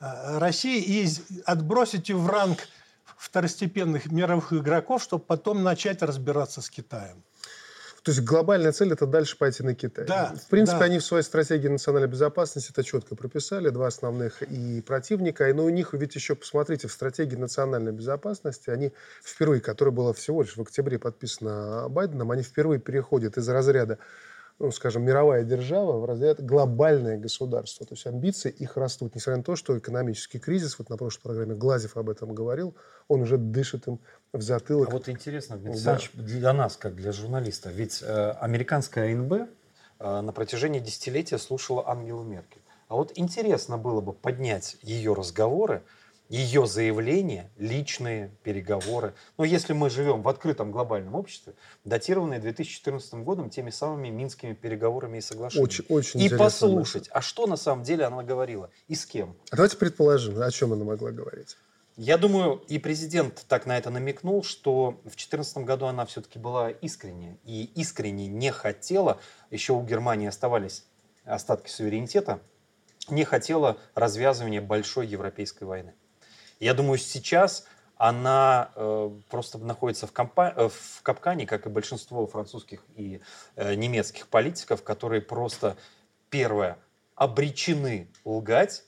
э, 0.00 0.38
России 0.38 0.82
и 0.82 1.08
отбросить 1.44 2.08
ее 2.08 2.16
в 2.16 2.26
ранг 2.26 2.66
второстепенных 3.16 4.06
мировых 4.06 4.52
игроков, 4.52 5.02
чтобы 5.02 5.24
потом 5.24 5.62
начать 5.62 6.02
разбираться 6.02 6.62
с 6.62 6.70
Китаем. 6.70 7.22
То 8.02 8.12
есть 8.12 8.22
глобальная 8.22 8.72
цель– 8.72 8.92
это 8.94 9.06
дальше 9.06 9.36
пойти 9.36 9.62
на 9.62 9.74
Китай. 9.74 10.06
Да, 10.06 10.34
в 10.34 10.48
принципе, 10.48 10.78
да. 10.78 10.84
они 10.84 10.98
в 10.98 11.04
своей 11.04 11.24
стратегии 11.24 11.68
национальной 11.68 12.08
безопасности 12.08 12.70
это 12.70 12.84
четко 12.84 13.16
прописали, 13.16 13.70
два 13.70 13.88
основных 13.88 14.42
и 14.42 14.80
противника. 14.82 15.52
Но 15.52 15.64
у 15.64 15.70
них, 15.70 15.94
ведь 15.94 16.14
еще, 16.14 16.34
посмотрите, 16.34 16.88
в 16.88 16.92
стратегии 16.92 17.36
национальной 17.36 17.92
безопасности, 17.92 18.70
они 18.70 18.92
впервые, 19.22 19.60
которая 19.60 19.94
была 19.94 20.12
всего 20.12 20.42
лишь 20.42 20.56
в 20.56 20.62
октябре 20.62 20.98
подписана 20.98 21.88
Байденом, 21.88 22.30
они 22.30 22.42
впервые 22.42 22.80
переходят 22.80 23.36
из 23.36 23.48
разряда 23.48 23.98
ну, 24.58 24.72
скажем, 24.72 25.04
мировая 25.04 25.44
держава 25.44 25.98
в 25.98 26.04
разряд 26.04 26.44
глобальное 26.44 27.16
государство. 27.16 27.86
То 27.86 27.94
есть 27.94 28.06
амбиции 28.06 28.50
их 28.50 28.76
растут, 28.76 29.14
несмотря 29.14 29.38
на 29.38 29.44
то, 29.44 29.54
что 29.54 29.78
экономический 29.78 30.38
кризис, 30.38 30.78
вот 30.78 30.90
на 30.90 30.96
прошлой 30.96 31.22
программе 31.22 31.54
Глазев 31.54 31.96
об 31.96 32.10
этом 32.10 32.34
говорил, 32.34 32.74
он 33.06 33.22
уже 33.22 33.38
дышит 33.38 33.86
им 33.86 34.00
в 34.32 34.42
затылок. 34.42 34.88
А 34.88 34.92
вот 34.92 35.08
интересно, 35.08 35.56
Дмитрий 35.56 35.82
да. 35.82 35.98
для 36.14 36.52
нас, 36.52 36.76
как 36.76 36.96
для 36.96 37.12
журналиста, 37.12 37.70
ведь 37.70 38.02
э, 38.02 38.30
американская 38.40 39.14
АНБ 39.14 39.32
э, 39.32 39.46
на 39.98 40.32
протяжении 40.32 40.80
десятилетия 40.80 41.38
слушала 41.38 41.88
Ангелу 41.88 42.24
Меркель. 42.24 42.62
А 42.88 42.96
вот 42.96 43.12
интересно 43.16 43.78
было 43.78 44.00
бы 44.00 44.12
поднять 44.12 44.76
ее 44.82 45.12
разговоры 45.12 45.82
ее 46.28 46.66
заявления, 46.66 47.50
личные 47.56 48.30
переговоры. 48.42 49.14
Но 49.38 49.44
если 49.44 49.72
мы 49.72 49.88
живем 49.90 50.22
в 50.22 50.28
открытом 50.28 50.70
глобальном 50.70 51.14
обществе, 51.14 51.54
датированные 51.84 52.38
2014 52.38 53.14
годом 53.14 53.50
теми 53.50 53.70
самыми 53.70 54.08
минскими 54.08 54.52
переговорами 54.52 55.18
и 55.18 55.20
соглашениями. 55.20 55.64
Очень, 55.64 55.84
очень 55.88 56.20
и 56.20 56.28
послушать, 56.28 57.08
а 57.12 57.22
что 57.22 57.46
на 57.46 57.56
самом 57.56 57.82
деле 57.82 58.04
она 58.04 58.22
говорила 58.22 58.70
и 58.88 58.94
с 58.94 59.06
кем. 59.06 59.36
А 59.50 59.56
давайте 59.56 59.76
предположим, 59.76 60.40
о 60.40 60.50
чем 60.50 60.72
она 60.72 60.84
могла 60.84 61.10
говорить. 61.10 61.56
Я 61.96 62.16
думаю, 62.16 62.62
и 62.68 62.78
президент 62.78 63.44
так 63.48 63.66
на 63.66 63.76
это 63.76 63.90
намекнул, 63.90 64.44
что 64.44 65.00
в 65.00 65.16
2014 65.16 65.58
году 65.58 65.86
она 65.86 66.06
все-таки 66.06 66.38
была 66.38 66.70
искренне. 66.70 67.38
И 67.42 67.64
искренне 67.74 68.28
не 68.28 68.52
хотела, 68.52 69.18
еще 69.50 69.72
у 69.72 69.82
Германии 69.82 70.28
оставались 70.28 70.84
остатки 71.24 71.68
суверенитета, 71.68 72.40
не 73.08 73.24
хотела 73.24 73.78
развязывания 73.94 74.62
большой 74.62 75.08
европейской 75.08 75.64
войны. 75.64 75.94
Я 76.60 76.74
думаю, 76.74 76.98
сейчас 76.98 77.66
она 77.96 78.70
э, 78.76 79.10
просто 79.28 79.58
находится 79.58 80.06
в, 80.06 80.12
компа- 80.12 80.54
э, 80.56 80.68
в 80.68 81.02
капкане, 81.02 81.46
как 81.46 81.66
и 81.66 81.68
большинство 81.68 82.26
французских 82.26 82.84
и 82.94 83.20
э, 83.56 83.74
немецких 83.74 84.28
политиков, 84.28 84.82
которые 84.84 85.20
просто, 85.20 85.76
первое, 86.30 86.78
обречены 87.16 88.08
лгать, 88.24 88.84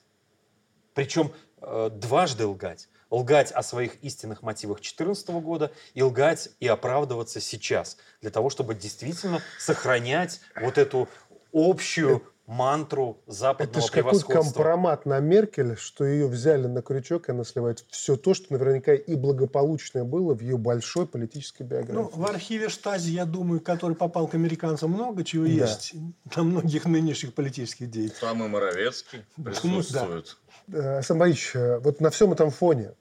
причем 0.94 1.32
э, 1.60 1.90
дважды 1.92 2.46
лгать. 2.46 2.88
Лгать 3.10 3.50
о 3.50 3.64
своих 3.64 4.00
истинных 4.04 4.42
мотивах 4.42 4.76
2014 4.76 5.30
года 5.30 5.72
и 5.94 6.02
лгать 6.02 6.50
и 6.60 6.68
оправдываться 6.68 7.40
сейчас, 7.40 7.96
для 8.20 8.30
того, 8.30 8.50
чтобы 8.50 8.76
действительно 8.76 9.42
сохранять 9.58 10.40
вот 10.54 10.78
эту 10.78 11.08
общую 11.52 12.22
мантру 12.50 13.22
западного 13.28 13.70
Это 13.70 13.80
же 13.80 13.92
какой 13.92 14.20
компромат 14.20 15.06
на 15.06 15.20
Меркель, 15.20 15.76
что 15.76 16.04
ее 16.04 16.26
взяли 16.26 16.66
на 16.66 16.82
крючок, 16.82 17.28
и 17.28 17.32
она 17.32 17.44
сливает 17.44 17.84
все 17.90 18.16
то, 18.16 18.34
что 18.34 18.52
наверняка 18.52 18.92
и 18.92 19.14
благополучное 19.14 20.02
было 20.02 20.34
в 20.34 20.40
ее 20.40 20.58
большой 20.58 21.06
политической 21.06 21.62
биографии. 21.62 21.92
Ну, 21.92 22.10
в 22.12 22.26
архиве 22.26 22.68
Штази, 22.68 23.12
я 23.12 23.24
думаю, 23.24 23.60
который 23.60 23.94
попал 23.94 24.26
к 24.26 24.34
американцам, 24.34 24.90
много 24.90 25.22
чего 25.22 25.44
да. 25.44 25.50
есть 25.50 25.94
на 26.34 26.42
многих 26.42 26.86
нынешних 26.86 27.34
политических 27.34 27.88
деятелей. 27.88 28.30
И 28.32 28.48
Моровецкий 28.48 29.24
присутствует. 29.42 30.36
Да. 30.66 30.96
Александр 30.96 31.20
Борисович, 31.20 31.50
э, 31.54 31.78
вот 31.78 32.00
на 32.00 32.10
всем 32.10 32.32
этом 32.32 32.50
фоне, 32.50 32.94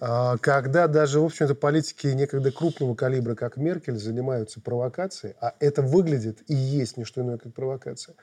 а, 0.00 0.36
когда 0.38 0.88
даже, 0.88 1.20
в 1.20 1.24
общем-то, 1.26 1.54
политики 1.54 2.06
некогда 2.08 2.50
крупного 2.50 2.94
калибра, 2.94 3.34
как 3.34 3.56
Меркель, 3.56 3.98
занимаются 3.98 4.60
провокацией, 4.60 5.34
а 5.40 5.54
это 5.60 5.82
выглядит 5.82 6.38
и 6.48 6.54
есть 6.54 6.96
не 6.96 7.04
что 7.04 7.20
иное, 7.20 7.38
как 7.38 7.54
провокация, 7.54 8.16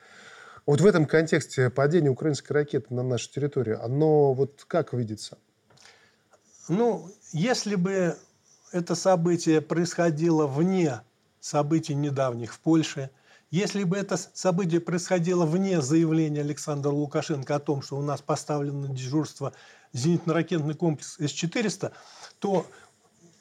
вот 0.70 0.80
в 0.80 0.86
этом 0.86 1.04
контексте 1.04 1.68
падение 1.68 2.12
украинской 2.12 2.52
ракеты 2.52 2.94
на 2.94 3.02
нашу 3.02 3.28
территорию, 3.28 3.84
оно 3.84 4.32
вот 4.34 4.64
как 4.68 4.92
видится? 4.92 5.36
Ну, 6.68 7.10
если 7.32 7.74
бы 7.74 8.16
это 8.70 8.94
событие 8.94 9.62
происходило 9.62 10.46
вне 10.46 11.00
событий 11.40 11.96
недавних 11.96 12.54
в 12.54 12.60
Польше, 12.60 13.10
если 13.50 13.82
бы 13.82 13.96
это 13.96 14.16
событие 14.16 14.80
происходило 14.80 15.44
вне 15.44 15.80
заявления 15.80 16.42
Александра 16.42 16.90
Лукашенко 16.90 17.56
о 17.56 17.58
том, 17.58 17.82
что 17.82 17.96
у 17.96 18.02
нас 18.02 18.22
поставлено 18.22 18.94
дежурство 18.94 19.52
зенитно-ракетный 19.92 20.74
комплекс 20.74 21.16
С-400, 21.18 21.90
то, 22.38 22.64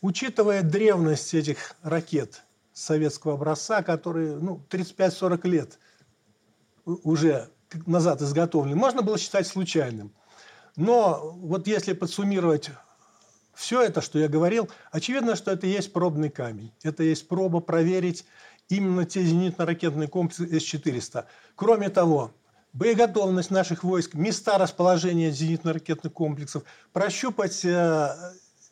учитывая 0.01 0.63
древность 0.63 1.35
этих 1.35 1.75
ракет 1.83 2.41
советского 2.73 3.35
образца, 3.35 3.83
которые 3.83 4.35
ну, 4.37 4.65
35-40 4.71 5.47
лет 5.47 5.77
уже 7.03 7.49
назад 7.85 8.21
изготовлены, 8.21 8.75
можно 8.75 9.01
было 9.01 9.17
считать 9.17 9.47
случайным. 9.47 10.11
Но 10.75 11.35
вот 11.41 11.67
если 11.67 11.93
подсуммировать 11.93 12.71
все 13.53 13.81
это, 13.81 14.01
что 14.01 14.19
я 14.19 14.27
говорил, 14.27 14.69
очевидно, 14.91 15.35
что 15.35 15.51
это 15.51 15.67
есть 15.67 15.91
пробный 15.91 16.29
камень. 16.29 16.71
Это 16.81 17.03
есть 17.03 17.27
проба 17.27 17.59
проверить 17.59 18.25
именно 18.69 19.05
те 19.05 19.21
зенитно-ракетные 19.21 20.07
комплексы 20.07 20.45
С-400. 20.47 21.25
Кроме 21.55 21.89
того, 21.89 22.31
боеготовность 22.71 23.51
наших 23.51 23.83
войск, 23.83 24.13
места 24.13 24.57
расположения 24.57 25.31
зенитно-ракетных 25.31 26.11
комплексов, 26.11 26.63
прощупать 26.93 27.65
э, 27.65 28.15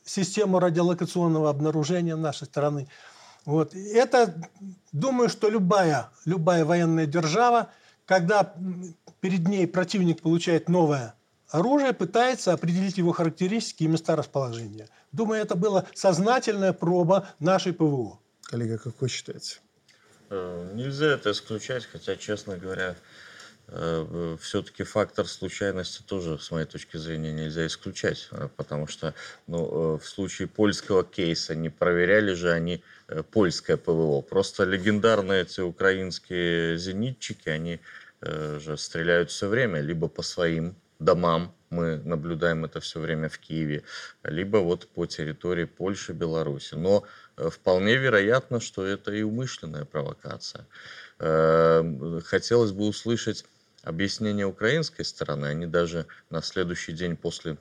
систему 0.05 0.59
радиолокационного 0.59 1.49
обнаружения 1.49 2.15
нашей 2.15 2.45
страны. 2.45 2.87
Вот. 3.43 3.75
Это, 3.75 4.35
думаю, 4.93 5.27
что 5.27 5.49
любая, 5.49 6.09
любая 6.25 6.63
военная 6.63 7.07
держава– 7.07 7.69
когда 8.07 8.55
перед 9.19 9.47
ней 9.47 9.67
противник 9.67 10.21
получает 10.21 10.69
новое 10.69 11.13
оружие, 11.49 11.93
пытается 11.93 12.53
определить 12.53 12.97
его 12.97 13.11
характеристики 13.11 13.83
и 13.83 13.87
места 13.87 14.15
расположения. 14.15 14.87
Думаю, 15.11 15.41
это 15.41 15.55
была 15.55 15.85
сознательная 15.93 16.73
проба 16.73 17.27
нашей 17.39 17.73
ПВО. 17.73 18.19
Коллега, 18.43 18.77
как 18.77 18.99
вы 19.01 19.09
считаете? 19.09 19.59
Э, 20.29 20.71
нельзя 20.73 21.07
это 21.07 21.31
исключать, 21.31 21.85
хотя, 21.85 22.15
честно 22.15 22.57
говоря, 22.57 22.95
все-таки 23.67 24.83
фактор 24.83 25.27
случайности 25.27 26.01
тоже, 26.01 26.39
с 26.39 26.51
моей 26.51 26.65
точки 26.65 26.95
зрения, 26.97 27.33
нельзя 27.33 27.67
исключать, 27.67 28.29
э, 28.31 28.47
потому 28.55 28.87
что 28.87 29.13
ну, 29.47 29.97
в 29.97 30.05
случае 30.05 30.47
польского 30.47 31.03
кейса 31.03 31.53
не 31.53 31.69
проверяли 31.69 32.33
же 32.33 32.51
они 32.51 32.83
польское 33.31 33.77
ПВО. 33.77 34.21
Просто 34.21 34.63
легендарные 34.63 35.41
эти 35.41 35.61
украинские 35.61 36.77
зенитчики, 36.77 37.49
они 37.49 37.79
э, 38.21 38.59
же 38.59 38.77
стреляют 38.77 39.31
все 39.31 39.47
время, 39.47 39.81
либо 39.81 40.07
по 40.07 40.21
своим 40.21 40.75
домам, 40.99 41.53
мы 41.69 41.97
наблюдаем 41.97 42.65
это 42.65 42.79
все 42.79 42.99
время 42.99 43.29
в 43.29 43.37
Киеве, 43.39 43.83
либо 44.23 44.57
вот 44.57 44.87
по 44.87 45.05
территории 45.05 45.65
Польши, 45.65 46.13
Беларуси. 46.13 46.75
Но 46.75 47.03
э, 47.35 47.49
вполне 47.49 47.97
вероятно, 47.97 48.59
что 48.59 48.85
это 48.85 49.11
и 49.11 49.21
умышленная 49.23 49.85
провокация. 49.85 50.65
Э, 51.19 52.21
хотелось 52.25 52.71
бы 52.71 52.87
услышать 52.87 53.45
объяснение 53.87 54.45
украинской 54.45 55.03
стороны. 55.03 55.47
Они 55.47 55.65
даже 55.65 56.05
на 56.29 56.41
следующий 56.41 56.93
день 56.93 57.15
после 57.15 57.57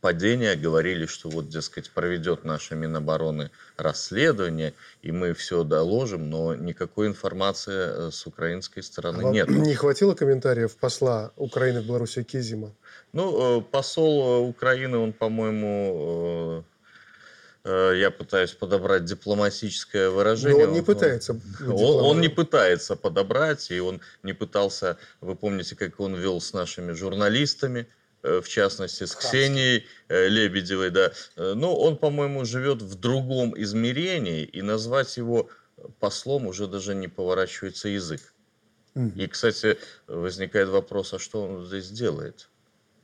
падения, 0.00 0.54
говорили, 0.54 1.06
что 1.06 1.28
вот, 1.28 1.48
дескать, 1.48 1.90
проведет 1.90 2.44
наша 2.44 2.74
Минобороны 2.74 3.50
расследование, 3.76 4.74
и 5.02 5.10
мы 5.10 5.34
все 5.34 5.64
доложим, 5.64 6.30
но 6.30 6.54
никакой 6.54 7.08
информации 7.08 8.08
э, 8.08 8.10
с 8.10 8.26
украинской 8.26 8.82
стороны 8.82 9.24
Вам 9.24 9.32
нет. 9.32 9.48
Не 9.48 9.74
хватило 9.74 10.14
комментариев 10.14 10.76
посла 10.76 11.32
Украины 11.36 11.80
в 11.80 11.86
Беларуси 11.86 12.22
Кизима? 12.22 12.72
Ну, 13.12 13.58
э, 13.58 13.62
посол 13.62 14.48
Украины, 14.48 14.98
он, 14.98 15.12
по-моему, 15.12 16.64
э, 16.64 16.69
я 17.94 18.10
пытаюсь 18.10 18.52
подобрать 18.52 19.04
дипломатическое 19.04 20.10
выражение. 20.10 20.66
Но 20.66 20.72
он 20.72 20.76
не 20.76 20.82
пытается. 20.82 21.40
Он, 21.66 22.04
он 22.04 22.20
не 22.20 22.28
пытается 22.28 22.96
подобрать, 22.96 23.70
и 23.70 23.80
он 23.80 24.00
не 24.22 24.32
пытался, 24.32 24.98
вы 25.20 25.34
помните, 25.34 25.76
как 25.76 26.00
он 26.00 26.14
вел 26.14 26.40
с 26.40 26.52
нашими 26.52 26.92
журналистами, 26.92 27.86
Э, 28.22 28.40
в 28.40 28.48
частности, 28.48 29.04
с 29.04 29.14
Ксенией 29.14 29.86
э, 30.08 30.28
Лебедевой, 30.28 30.90
да. 30.90 31.12
Э, 31.36 31.54
но 31.54 31.74
он, 31.74 31.96
по-моему, 31.96 32.44
живет 32.44 32.82
в 32.82 32.94
другом 33.00 33.54
измерении, 33.56 34.44
и 34.44 34.60
назвать 34.60 35.16
его 35.16 35.48
послом 36.00 36.46
уже 36.46 36.66
даже 36.66 36.94
не 36.94 37.08
поворачивается 37.08 37.88
язык. 37.88 38.20
И, 39.14 39.26
кстати, 39.28 39.78
возникает 40.08 40.68
вопрос, 40.68 41.14
а 41.14 41.18
что 41.18 41.44
он 41.44 41.64
здесь 41.64 41.90
делает? 41.90 42.48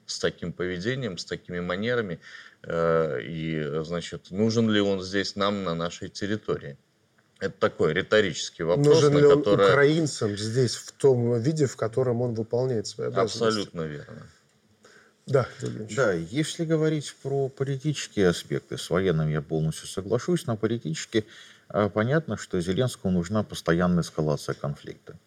С 0.04 0.18
таким 0.18 0.52
поведением, 0.52 1.16
с 1.16 1.24
такими 1.24 1.60
манерами, 1.60 2.20
и, 2.68 3.80
значит, 3.84 4.30
нужен 4.30 4.70
ли 4.70 4.80
он 4.80 5.00
здесь 5.00 5.36
нам 5.36 5.64
на 5.64 5.74
нашей 5.74 6.08
территории? 6.08 6.76
Это 7.38 7.54
такой 7.58 7.92
риторический 7.92 8.62
вопрос, 8.62 8.86
Нужен 8.86 9.12
на 9.12 9.18
ли 9.18 9.26
он 9.26 9.38
который... 9.38 9.66
украинцам 9.66 10.36
здесь 10.36 10.74
в 10.74 10.92
том 10.92 11.38
виде, 11.38 11.66
в 11.66 11.76
котором 11.76 12.22
он 12.22 12.34
выполняет 12.34 12.86
свои 12.86 13.08
обязанности? 13.08 13.36
Абсолютно 13.36 13.82
верно. 13.82 14.26
Да, 15.26 15.48
Да, 15.96 16.12
если 16.12 16.64
говорить 16.64 17.14
про 17.22 17.48
политические 17.48 18.28
аспекты, 18.28 18.78
с 18.78 18.88
военным 18.88 19.28
я 19.28 19.42
полностью 19.42 19.88
соглашусь, 19.88 20.46
но 20.46 20.56
политически 20.56 21.26
а, 21.68 21.88
понятно, 21.88 22.36
что 22.36 22.60
Зеленскому 22.60 23.12
нужна 23.12 23.42
постоянная 23.42 24.02
эскалация 24.02 24.54
конфликта. 24.54 25.18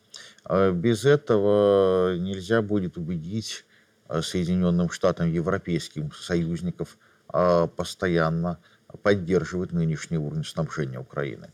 А 0.46 0.72
без 0.72 1.06
этого 1.06 2.16
нельзя 2.16 2.62
будет 2.62 2.98
убедить 2.98 3.66
а, 4.08 4.22
Соединенным 4.22 4.90
Штатам, 4.90 5.32
европейским 5.32 6.14
союзников 6.14 6.98
постоянно 7.32 8.60
поддерживать 9.04 9.72
нынешний 9.72 10.18
уровень 10.18 10.46
снабжения 10.46 11.00
Украины. 11.00 11.52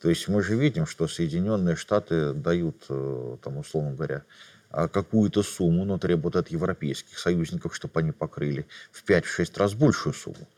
То 0.00 0.08
есть 0.08 0.26
мы 0.26 0.42
же 0.42 0.56
видим, 0.56 0.84
что 0.84 1.06
Соединенные 1.06 1.76
Штаты 1.76 2.32
дают, 2.32 2.86
э, 2.88 3.36
там, 3.40 3.58
условно 3.58 3.92
говоря, 3.92 4.24
а, 4.68 4.88
какую-то 4.88 5.42
сумму, 5.42 5.84
но 5.84 5.98
требуют 5.98 6.34
от 6.34 6.48
европейских 6.48 7.18
союзников, 7.18 7.76
чтобы 7.76 8.00
они 8.00 8.10
покрыли 8.10 8.66
в 8.90 9.04
5-6 9.04 9.58
раз 9.58 9.74
большую 9.74 10.14
сумму. 10.14 10.48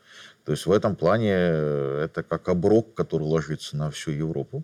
То 0.45 0.53
есть 0.53 0.65
в 0.65 0.71
этом 0.71 0.95
плане 0.95 1.33
э, 1.33 2.05
это 2.05 2.23
как 2.23 2.47
оброк, 2.47 2.93
который 2.93 3.23
ложится 3.23 3.75
на 3.75 3.91
всю 3.91 4.11
Европу. 4.11 4.63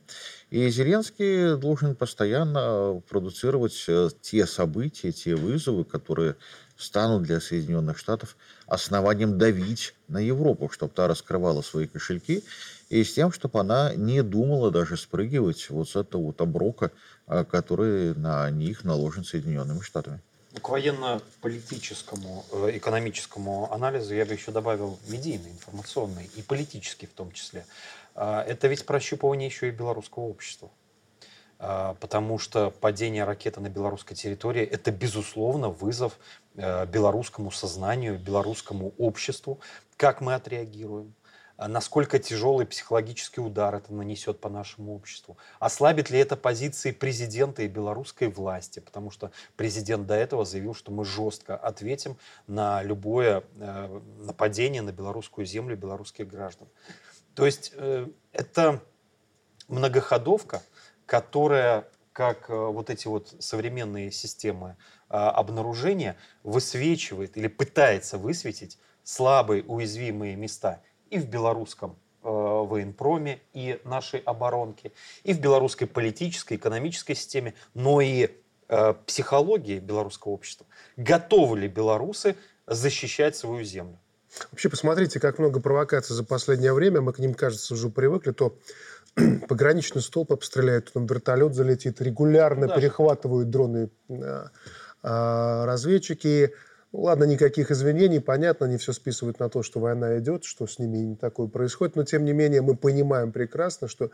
И 0.52 0.70
Зеленский 0.70 1.58
должен 1.58 1.96
постоянно 1.96 3.02
продуцировать 3.10 3.86
э, 3.88 4.10
те 4.22 4.46
события, 4.46 5.12
те 5.12 5.36
вызовы, 5.36 5.84
которые 5.84 6.38
станут 6.78 7.24
для 7.24 7.42
Соединенных 7.42 7.98
Штатов 7.98 8.38
основанием 8.72 9.38
давить 9.38 9.94
на 10.08 10.20
Европу, 10.20 10.70
чтобы 10.70 10.94
та 10.94 11.08
раскрывала 11.08 11.62
свои 11.62 11.88
кошельки, 11.88 12.44
и 12.90 13.04
с 13.04 13.14
тем, 13.14 13.32
чтобы 13.34 13.60
она 13.60 13.94
не 13.96 14.24
думала 14.24 14.72
даже 14.72 14.96
спрыгивать 14.96 15.70
вот 15.70 15.90
с 15.90 15.96
этого 15.98 16.22
вот 16.28 16.40
оброка, 16.40 16.92
а, 17.28 17.44
который 17.44 18.16
на 18.16 18.50
них 18.50 18.86
наложен 18.86 19.26
Соединенными 19.26 19.82
Штатами. 19.82 20.22
К 20.62 20.70
военно-политическому, 20.70 22.46
э, 22.52 22.78
экономическому 22.78 23.72
анализу 23.74 24.16
я 24.16 24.26
бы 24.26 24.34
еще 24.34 24.52
добавил 24.52 25.00
медийный, 25.08 25.52
информационный 25.52 26.30
и 26.36 26.42
политический 26.42 27.08
в 27.08 27.14
том 27.14 27.32
числе. 27.34 27.66
А, 28.16 28.42
это 28.42 28.68
ведь 28.68 28.86
прощупывание 28.86 29.48
еще 29.48 29.68
и 29.68 29.72
белорусского 29.72 30.24
общества. 30.24 30.70
А, 31.64 31.96
потому 32.00 32.40
что 32.40 32.72
падение 32.72 33.24
ракеты 33.24 33.60
на 33.60 33.70
белорусской 33.70 34.18
территории– 34.18 34.64
это, 34.72 34.92
безусловно, 34.92 35.70
вызов 35.70 36.18
белорусскому 36.56 37.52
сознанию, 37.52 38.20
белорусскому 38.20 38.94
обществу. 38.98 39.60
Как 39.98 40.22
мы 40.22 40.34
отреагируем? 40.34 41.14
А 41.62 41.68
насколько 41.68 42.18
тяжелый 42.18 42.66
психологический 42.66 43.40
удар 43.40 43.76
это 43.76 43.94
нанесет 43.94 44.40
по 44.40 44.50
нашему 44.50 44.96
обществу. 44.96 45.38
Ослабит 45.60 46.10
ли 46.10 46.18
это 46.18 46.36
позиции 46.36 46.90
президента 46.90 47.62
и 47.62 47.68
белорусской 47.68 48.30
власти, 48.30 48.80
потому 48.80 49.12
что 49.12 49.30
президент 49.58 50.08
до 50.08 50.16
этого 50.16 50.44
заявил, 50.44 50.74
что 50.74 50.92
мы 50.92 51.06
жестко 51.06 51.56
ответим 51.56 52.18
на 52.48 52.82
любое 52.82 53.44
э, 53.60 54.02
нападение 54.22 54.82
на 54.82 54.92
белорусскую 54.92 55.46
землю 55.46 55.78
белорусских 55.78 56.28
граждан. 56.28 56.68
То 57.36 57.46
есть 57.46 57.74
э, 57.76 58.08
это 58.32 58.82
многоходовка, 59.68 60.64
которая, 61.06 61.88
как 62.12 62.50
э, 62.50 62.56
вот 62.56 62.90
эти 62.90 63.08
вот 63.08 63.36
современные 63.38 64.10
системы 64.10 64.78
обнаружения, 65.14 66.16
высвечивает 66.44 67.38
или 67.38 67.48
пытается 67.48 68.18
высветить 68.18 68.78
слабые, 69.04 69.64
уязвимые 69.64 70.36
места– 70.36 70.82
и 71.12 71.20
в 71.20 71.28
белорусском 71.28 71.98
э, 72.24 72.28
военпроме 72.28 73.42
и 73.54 73.80
нашей 73.84 74.22
оборонке, 74.22 74.92
и 75.24 75.34
в 75.34 75.40
белорусской 75.40 75.86
политической, 75.86 76.56
экономической 76.56 77.14
системе, 77.14 77.54
но 77.76 78.02
и 78.02 78.30
э, 78.70 78.94
психологии 79.06 79.80
белорусского 79.80 80.32
общества. 80.32 80.66
Готовы 80.98 81.60
ли 81.60 81.68
белорусы 81.68 82.36
защищать 82.66 83.36
свою 83.36 83.64
землю? 83.64 84.00
Вообще, 84.52 84.70
посмотрите, 84.70 85.20
как 85.20 85.40
много 85.40 85.60
провокаций 85.60 86.16
за 86.16 86.24
последнее 86.24 86.74
время. 86.74 87.02
Мы 87.02 87.12
к 87.12 87.20
ним, 87.20 87.34
кажется, 87.34 87.74
уже 87.74 87.90
привыкли. 87.90 88.32
То 88.32 88.58
пограничный 89.50 90.02
столб 90.02 90.32
обстреляют, 90.32 90.94
то 90.94 91.02
вертолет 91.02 91.54
залетит. 91.54 92.00
Регулярно 92.02 92.68
да. 92.68 92.76
перехватывают 92.78 93.50
дроны 93.50 93.90
э, 94.08 94.46
разведчики. 95.04 96.54
Ну, 96.92 97.02
ладно, 97.02 97.24
никаких 97.24 97.72
извинений, 97.72 98.20
понятно, 98.20 98.66
они 98.66 98.78
все 98.78 98.94
списывают 98.94 99.40
на 99.40 99.50
то, 99.50 99.64
что 99.64 99.80
война 99.80 100.20
идет, 100.20 100.44
что 100.44 100.68
с 100.68 100.78
ними 100.78 100.98
не 100.98 101.16
такое 101.16 101.48
происходит, 101.48 101.96
но 101.96 102.04
тем 102.04 102.26
не 102.26 102.34
менее 102.34 102.62
мы 102.62 102.76
понимаем 102.76 103.32
прекрасно, 103.32 103.88
что, 103.88 104.12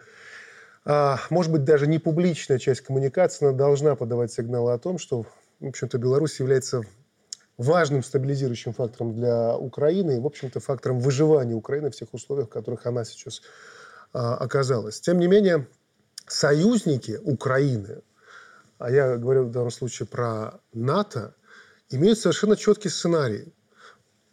а, 0.86 1.19
может 1.30 1.52
быть, 1.52 1.63
даже 1.63 1.88
не 1.88 1.97
публичная 1.97 2.60
часть 2.60 2.82
коммуникации, 2.82 3.47
она 3.47 3.58
должна 3.58 3.95
подавать 3.95 4.32
сигналы 4.32 4.73
о 4.73 4.78
том, 4.78 5.00
что, 5.00 5.26
в 5.60 5.67
общем-то, 5.67 5.97
Беларусь 5.97 6.39
является 6.39 6.84
важным 7.58 8.04
стабилизирующим 8.04 8.73
фактором 8.73 9.15
для 9.15 9.58
Украины 9.58 10.17
и, 10.17 10.19
в 10.19 10.26
общем-то, 10.26 10.60
фактором 10.60 11.00
выживания 11.00 11.56
Украины 11.56 11.89
в 11.89 11.95
тех 11.95 12.13
условиях, 12.13 12.47
в 12.47 12.52
которых 12.52 12.86
она 12.86 13.04
сейчас 13.04 13.41
а, 14.13 14.36
оказалась. 14.36 15.00
Тем 15.02 15.19
не 15.19 15.28
менее, 15.28 15.67
союзники 16.28 17.19
Украины, 17.23 18.02
а 18.77 18.91
я 18.91 19.17
говорю 19.17 19.45
в 19.45 19.51
данном 19.51 19.71
случае 19.71 20.07
про 20.07 20.59
НАТО, 20.73 21.35
имеют 21.89 22.19
совершенно 22.19 22.55
четкий 22.55 22.89
сценарий, 22.89 23.53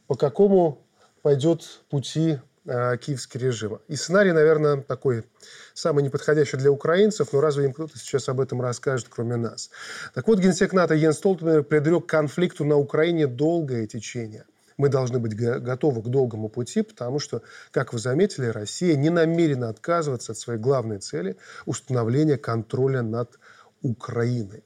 по 0.06 0.14
какому 0.14 0.86
пойдет 1.22 1.62
пути 1.88 2.38
э, 2.66 2.96
киевский 2.98 3.40
режим. 3.40 3.80
И 3.88 3.96
сценарий, 3.96 4.32
наверное, 4.32 4.82
такой 4.82 5.24
самый 5.72 6.04
неподходящий 6.04 6.56
для 6.56 6.70
украинцев, 6.70 7.32
но 7.32 7.40
разве 7.40 7.64
им 7.64 7.72
кто-то 7.72 7.98
сейчас 7.98 8.28
об 8.28 8.40
этом 8.40 8.60
расскажет, 8.60 9.06
кроме 9.08 9.36
нас? 9.36 9.70
Так 10.14 10.26
вот, 10.28 10.38
генсек 10.38 10.72
НАТО 10.72 10.94
Йен 10.94 11.12
Столтенберг 11.12 11.68
предрек 11.68 12.06
конфликту 12.06 12.64
на 12.64 12.76
Украине 12.76 13.26
долгое 13.26 13.86
течение. 13.86 14.44
Мы 14.76 14.88
должны 14.88 15.20
быть 15.20 15.36
готовы 15.36 16.02
к 16.02 16.06
долгому 16.06 16.48
пути, 16.48 16.82
потому 16.82 17.20
что, 17.20 17.42
как 17.70 17.92
вы 17.92 18.00
заметили, 18.00 18.46
Россия 18.46 18.96
не 18.96 19.08
намерена 19.08 19.68
отказываться 19.68 20.32
от 20.32 20.38
своей 20.38 20.58
главной 20.58 20.98
цели– 20.98 21.36
установления 21.66 22.36
контроля 22.36 23.02
над 23.02 23.38
Украиной. 23.84 24.64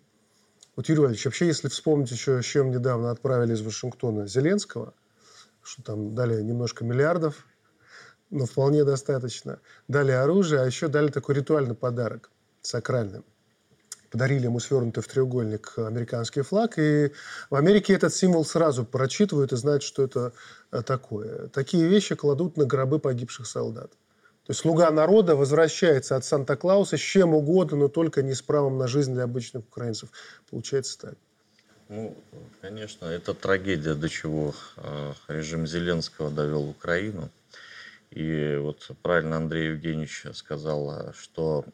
Вот, 0.76 0.88
Юрий 0.88 1.00
Валерьевич, 1.00 1.24
вообще, 1.24 1.48
если 1.48 1.66
вспомнить 1.66 2.12
еще, 2.12 2.40
с 2.40 2.44
чем 2.44 2.70
недавно 2.70 3.10
отправили 3.10 3.52
из 3.52 3.62
Вашингтона 3.62 4.28
Зеленского, 4.28 4.94
что 5.60 5.82
там 5.82 6.14
дали 6.14 6.40
немножко 6.40 6.84
миллиардов, 6.84 7.44
но 8.30 8.46
вполне 8.46 8.84
достаточно. 8.84 9.58
Дали 9.88 10.12
оружие, 10.12 10.60
а 10.60 10.66
еще 10.66 10.86
дали 10.86 11.08
такой 11.08 11.34
ритуальный 11.34 11.74
подарок, 11.74 12.30
сакральный. 12.62 13.22
Подарили 14.12 14.44
ему 14.44 14.60
свернутый 14.60 15.02
в 15.02 15.08
треугольник 15.08 15.74
американский 15.78 16.42
флаг, 16.42 16.78
и 16.78 17.12
в 17.50 17.56
Америке 17.56 17.94
этот 17.94 18.14
символ 18.14 18.44
сразу 18.44 18.84
прочитывают 18.84 19.52
и 19.52 19.56
знают, 19.56 19.82
что 19.82 20.04
это 20.04 20.32
э, 20.70 20.82
такое. 20.82 21.48
Такие 21.48 21.88
вещи 21.88 22.14
кладут 22.14 22.56
на 22.56 22.66
гробы 22.66 23.00
погибших 23.00 23.48
солдат. 23.48 23.90
То 24.48 24.52
есть 24.52 24.62
слуга 24.62 24.90
народа 24.90 25.36
возвращается 25.36 26.16
от 26.16 26.24
Санта-Клауса 26.24 26.96
с 26.96 27.00
чем 27.00 27.34
угодно, 27.34 27.76
но 27.76 27.88
только 27.88 28.22
не 28.22 28.32
с 28.32 28.40
правом 28.40 28.78
на 28.78 28.88
жизнь 28.88 29.12
для 29.12 29.24
обычных 29.24 29.62
украинцев. 29.64 30.08
Получается 30.48 30.98
так. 30.98 31.14
Ну, 31.90 32.16
конечно, 32.62 33.04
это 33.04 33.34
трагедия, 33.34 33.92
до 33.92 34.08
чего 34.08 34.54
э, 34.78 35.12
режим 35.28 35.66
Зеленского 35.66 36.30
довел 36.30 36.66
Украину. 36.66 37.28
И 38.10 38.56
вот 38.58 38.90
правильно 39.02 39.36
Андрей 39.36 39.72
Евгеньевич 39.72 40.24
сказал, 40.32 41.12
что 41.12 41.66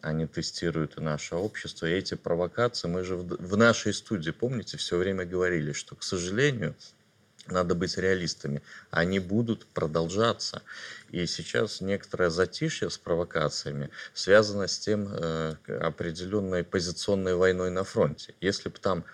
они 0.00 0.26
тестируют 0.26 0.96
и 0.96 1.02
наше 1.02 1.34
общество. 1.34 1.84
И 1.84 1.92
эти 1.92 2.14
провокации, 2.14 2.88
мы 2.88 3.04
же 3.04 3.16
в 3.16 3.56
нашей 3.58 3.92
студии, 3.92 4.30
помните, 4.30 4.78
все 4.78 4.96
время 4.96 5.26
говорили, 5.26 5.72
что, 5.72 5.94
к 5.94 6.02
сожалению, 6.02 6.74
надо 7.50 7.74
быть 7.74 7.96
реалистами. 7.96 8.62
Они 8.90 9.18
будут 9.18 9.66
продолжаться. 9.66 10.62
И 11.10 11.26
сейчас 11.26 11.80
некоторое 11.80 12.30
затишье 12.30 12.90
с 12.90 12.98
провокациями 12.98 13.90
связано 14.14 14.66
с 14.66 14.78
тем 14.78 15.08
э, 15.10 15.54
определенной 15.80 16.64
позиционной 16.64 17.34
войной 17.34 17.70
на 17.70 17.84
фронте. 17.84 18.34
Если 18.40 18.68
бы 18.68 18.78
там 18.78 19.04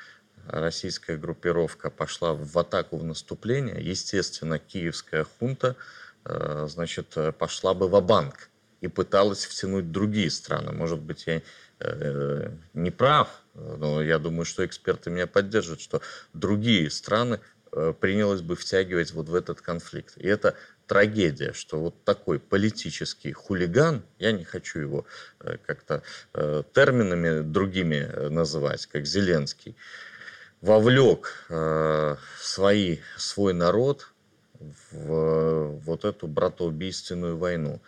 российская 0.49 1.17
группировка 1.17 1.91
пошла 1.91 2.35
в 2.35 2.59
атаку, 2.59 2.97
в 2.97 3.05
наступление, 3.05 3.77
естественно, 3.81 4.59
киевская 4.59 5.25
хунта 5.25 5.77
э, 6.25 6.67
значит, 6.69 7.17
пошла 7.39 7.75
бы 7.75 7.89
в 7.89 8.01
банк 8.01 8.51
и 8.81 8.89
пыталась 8.89 9.47
втянуть 9.47 9.93
другие 9.93 10.31
страны. 10.31 10.73
Может 10.73 10.99
быть, 10.99 11.27
я 11.27 11.43
э, 11.79 12.51
не 12.75 12.91
прав, 12.91 13.29
но 13.55 14.03
я 14.03 14.19
думаю, 14.19 14.45
что 14.45 14.67
эксперты 14.67 15.11
меня 15.11 15.27
поддержат, 15.27 15.81
что 15.81 16.03
другие 16.33 16.91
страны 16.91 17.39
Э, 17.39 17.54
принялось 18.01 18.41
бы 18.41 18.57
втягивать 18.57 19.13
вот 19.13 19.29
в 19.29 19.35
этот 19.35 19.61
конфликт. 19.61 20.17
И 20.17 20.27
это 20.27 20.55
трагедия, 20.87 21.53
что 21.53 21.81
вот 21.81 22.05
такой 22.05 22.39
политический 22.39 23.33
хулиган, 23.33 24.03
я 24.19 24.33
не 24.33 24.45
хочу 24.45 24.81
его 24.81 25.07
э, 25.41 25.57
как-то 25.67 26.03
э, 26.35 26.63
терминами 26.73 27.41
другими 27.41 28.29
называть, 28.29 28.87
как 28.87 29.07
Зеленский, 29.07 29.77
вовлек 30.61 31.47
свои, 32.41 32.99
свой 33.19 33.53
народ 33.53 34.09
в 34.93 35.79
вот 35.81 36.05
эту 36.05 36.27
братоубийственную 36.27 37.37
войну. 37.37 37.81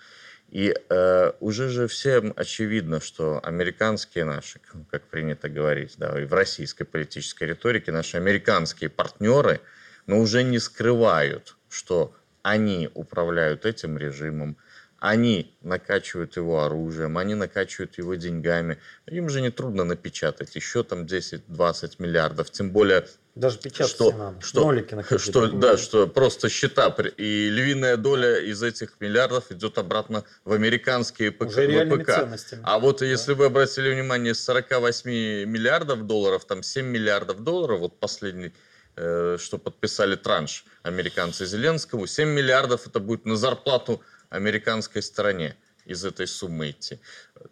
И 0.57 0.75
э, 0.75 1.33
уже 1.40 1.69
же 1.69 1.87
всем 1.87 2.33
очевидно, 2.35 3.01
что 3.01 3.40
американские 3.42 4.25
наши, 4.25 4.59
как 4.90 5.03
принято 5.09 5.49
говорить, 5.49 5.95
да, 5.99 6.19
и 6.19 6.25
в 6.25 6.33
российской 6.33 6.85
политической 6.85 7.45
риторике, 7.45 7.92
наши 7.92 8.16
американские 8.16 8.88
партнеры– 8.88 9.61
но 10.07 10.21
уже 10.21 10.42
не 10.42 10.59
скрывают, 10.59 11.57
что 11.69 12.14
они 12.42 12.88
управляют 12.95 13.66
этим 13.66 13.99
режимом, 13.99 14.57
они 14.99 15.55
накачивают 15.62 16.37
его 16.37 16.64
оружием, 16.64 17.19
они 17.19 17.35
накачивают 17.35 17.99
его 17.99 18.14
деньгами. 18.14 18.79
Им 19.07 19.29
же 19.29 19.40
не 19.40 19.51
трудно 19.51 19.85
напечатать 19.85 20.57
еще 20.57 20.83
там 20.85 21.05
10-20 21.05 21.97
миллиардов, 21.99 22.51
тем 22.51 22.71
более 22.71 23.07
даже 23.37 23.59
печатать 23.59 23.94
что, 23.94 24.11
не 24.11 24.18
надо. 24.18 24.40
Что, 24.40 24.61
Нолики 24.64 25.18
что, 25.18 25.46
да, 25.49 25.77
что 25.77 26.07
просто 26.09 26.49
счета. 26.49 26.94
И 27.16 27.49
львиная 27.49 27.96
доля 27.96 28.40
из 28.40 28.62
этих 28.62 28.96
миллиардов 28.99 29.53
идет 29.53 29.79
обратно 29.79 30.25
в 30.44 30.53
американские 30.53 31.31
ПК, 31.31 31.46
Уже 31.46 31.87
ВПК. 31.87 32.29
А 32.64 32.79
вот 32.81 32.99
да. 32.99 33.07
если 33.07 33.35
вы 33.35 33.46
обратили 33.46 33.94
внимание, 33.94 34.35
с 34.35 34.42
48 34.42 35.09
миллиардов 35.09 36.07
долларов, 36.07 36.44
там 36.44 36.64
7 36.64 36.85
миллиардов 36.85 37.44
долларов, 37.44 37.81
вот 37.81 38.01
последний 38.01 38.53
Э, 38.99 39.37
что 39.38 39.59
подписали 39.59 40.16
транш 40.16 40.64
американцы 40.83 41.44
Зеленскому. 41.44 42.07
7 42.07 42.31
миллиардов 42.31 42.87
это 42.87 42.99
будет 42.99 43.27
на 43.27 43.37
зарплату 43.37 44.01
американской 44.31 45.03
стороне 45.03 45.55
из 45.85 46.03
этой 46.03 46.27
суммы 46.27 46.70
идти. 46.70 46.99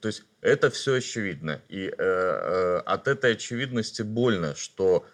То 0.01 0.09
есть 0.09 0.23
это 0.41 0.71
все 0.71 0.95
очевидно. 0.95 1.61
И 1.69 1.87
э, 1.87 1.93
э, 1.99 2.79
от 2.87 3.09
этой 3.09 3.33
очевидности 3.33 4.01
больно, 4.01 4.55
что 4.57 5.07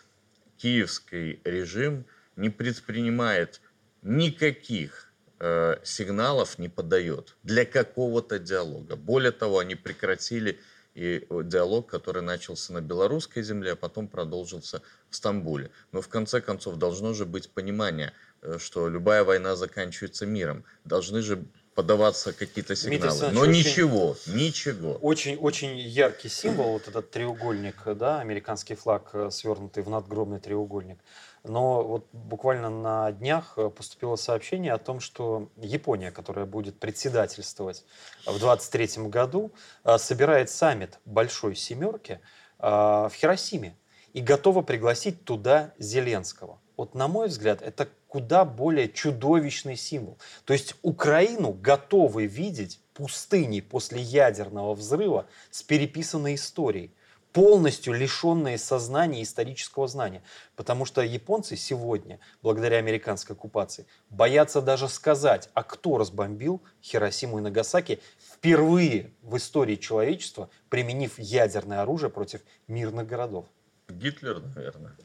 киевский 0.61 1.41
режим 1.45 2.05
не 2.37 2.51
предпринимает 2.51 3.61
никаких 4.03 5.13
э, 5.39 5.77
сигналов, 5.83 6.59
не 6.59 6.69
подает 6.69 7.37
для 7.43 7.65
какого-то 7.65 8.39
диалога. 8.39 8.97
Более 8.97 9.33
того, 9.33 9.59
они 9.59 9.75
прекратили 9.75 10.61
и 10.95 11.27
диалог, 11.45 11.89
который 11.89 12.23
начался 12.23 12.73
на 12.73 12.81
белорусской 12.81 13.43
земле, 13.43 13.73
а 13.73 13.77
потом 13.77 14.09
продолжился 14.09 14.83
в 15.09 15.17
Стамбуле. 15.17 15.71
Но 15.93 16.01
в 16.01 16.09
конце 16.09 16.41
концов 16.41 16.77
должно 16.77 17.15
же 17.15 17.25
быть 17.27 17.51
понимание, 17.51 18.13
э, 18.43 18.59
что 18.59 18.89
любая 18.89 19.25
война 19.25 19.57
заканчивается 19.57 20.27
миром. 20.27 20.65
Должны 20.85 21.23
же 21.23 21.45
подаваться 21.75 22.33
какие-то 22.33 22.75
сигналы. 22.75 23.31
Но 23.33 23.41
очень, 23.43 23.53
ничего, 23.53 24.17
ничего. 24.27 24.95
Очень, 24.95 25.37
очень 25.37 25.79
яркий 25.79 26.29
символ, 26.29 26.73
вот 26.73 26.89
этот 26.89 27.11
треугольник, 27.11 27.83
да, 27.95 28.21
американский 28.21 28.75
флаг, 28.75 29.11
э, 29.13 29.31
свернутый 29.31 29.83
в 29.83 29.89
надгробный 29.89 30.41
треугольник. 30.41 30.99
Но 31.45 31.83
вот 31.83 32.07
буквально 32.13 32.71
на 32.71 33.13
днях 33.13 33.55
э, 33.57 33.71
поступило 33.71 34.17
сообщение 34.17 34.73
о 34.73 34.79
том, 34.79 35.01
что 35.01 35.49
Япония, 35.57 36.11
которая 36.11 36.45
будет 36.45 36.79
председательствовать 36.79 37.85
в 38.27 38.39
2023 38.39 39.05
году, 39.09 39.53
собирает 39.97 40.51
саммит 40.51 40.99
Большой 41.05 41.55
Семерки 41.55 42.21
в 42.59 43.13
Хиросиме 43.15 43.75
и 44.13 44.21
готова 44.21 44.61
пригласить 44.63 45.25
туда 45.25 45.73
Зеленского. 45.79 46.61
Вот 46.77 46.95
на 46.95 47.09
мой 47.09 47.29
взгляд, 47.29 47.63
это 47.63 47.89
куда 48.11 48.45
более 48.45 48.89
чудовищный 48.89 49.77
символ. 49.77 50.19
То 50.45 50.53
есть 50.53 50.75
Украину 50.83 51.53
готовы 51.53 52.27
видеть 52.27 52.81
пустыней 52.93 53.63
после 53.63 54.03
ядерного 54.03 54.75
взрыва 54.75 55.27
с 55.53 55.63
переписанной 55.63 56.35
историей, 56.35 56.93
полностью 57.33 57.95
лишенные 57.95 58.59
сознания 58.59 59.21
и 59.21 59.23
исторического 59.23 59.87
знания. 59.87 60.25
Потому 60.57 60.87
что 60.87 61.03
японцы 61.03 61.55
сегодня, 61.55 62.19
благодаря 62.43 62.79
американской 62.79 63.37
оккупации, 63.37 63.87
боятся 64.11 64.61
даже 64.61 64.89
сказать, 64.89 65.49
а 65.55 65.63
кто 65.63 65.97
разбомбил 65.97 66.61
Хиросиму 66.83 67.39
и 67.39 67.43
Нагасаки 67.43 68.01
впервые 68.19 69.13
в 69.23 69.37
истории 69.37 69.77
человечества, 69.77 70.51
применив 70.69 71.17
ядерное 71.21 71.83
оружие 71.83 72.11
против 72.11 72.41
мирных 72.67 73.07
городов. 73.07 73.47
Гитлер, 73.89 74.43
наверное. 74.57 74.97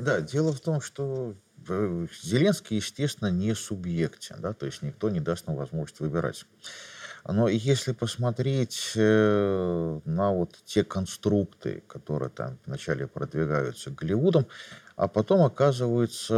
Да, 0.00 0.20
дело 0.20 0.52
в 0.52 0.60
том, 0.60 0.80
что 0.80 1.34
э, 1.68 2.06
Зеленский, 2.22 2.76
естественно, 2.76 3.28
не 3.28 3.54
субъектен, 3.54 4.36
да, 4.40 4.52
то 4.52 4.66
есть 4.66 4.82
никто 4.82 5.10
не 5.10 5.20
даст 5.20 5.46
нам 5.46 5.56
возможность 5.56 6.00
выбирать. 6.00 6.44
Но 7.26 7.48
если 7.48 7.92
посмотреть 7.92 8.92
э, 8.96 10.00
на 10.04 10.32
вот 10.32 10.58
те 10.64 10.84
конструкты, 10.84 11.82
которые 11.86 12.30
там 12.30 12.58
вначале 12.64 13.06
продвигаются 13.06 13.90
Голливудом, 13.90 14.46
а 14.96 15.06
потом 15.06 15.42
оказываются 15.42 16.34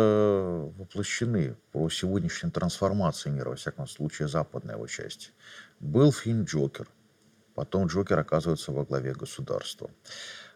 воплощены 0.77 1.57
по 1.71 1.89
сегодняшней 1.89 2.51
трансформации 2.51 3.31
мира, 3.31 3.51
во 3.51 3.57
всяком 3.57 3.87
случае, 3.87 4.29
западной 4.29 4.75
его 4.75 4.87
части. 4.87 5.31
Был 5.79 6.13
фильм 6.13 6.45
«Джокер», 6.45 6.89
потом 7.55 7.87
Джокер 7.87 8.19
оказывается 8.19 8.73
во 8.73 8.85
главе 8.85 9.15
государства. 9.15 9.91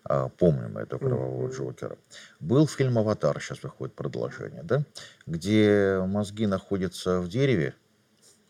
А, 0.08 0.28
помним 0.28 0.78
это 0.78 0.98
кровавого 0.98 1.50
Джокера. 1.50 1.98
Был 2.38 2.68
фильм 2.68 2.96
«Аватар», 2.98 3.40
сейчас 3.40 3.62
выходит 3.62 3.94
продолжение, 3.94 4.62
да, 4.62 4.84
где 5.26 6.00
мозги 6.06 6.46
находятся 6.46 7.20
в 7.20 7.28
дереве, 7.28 7.74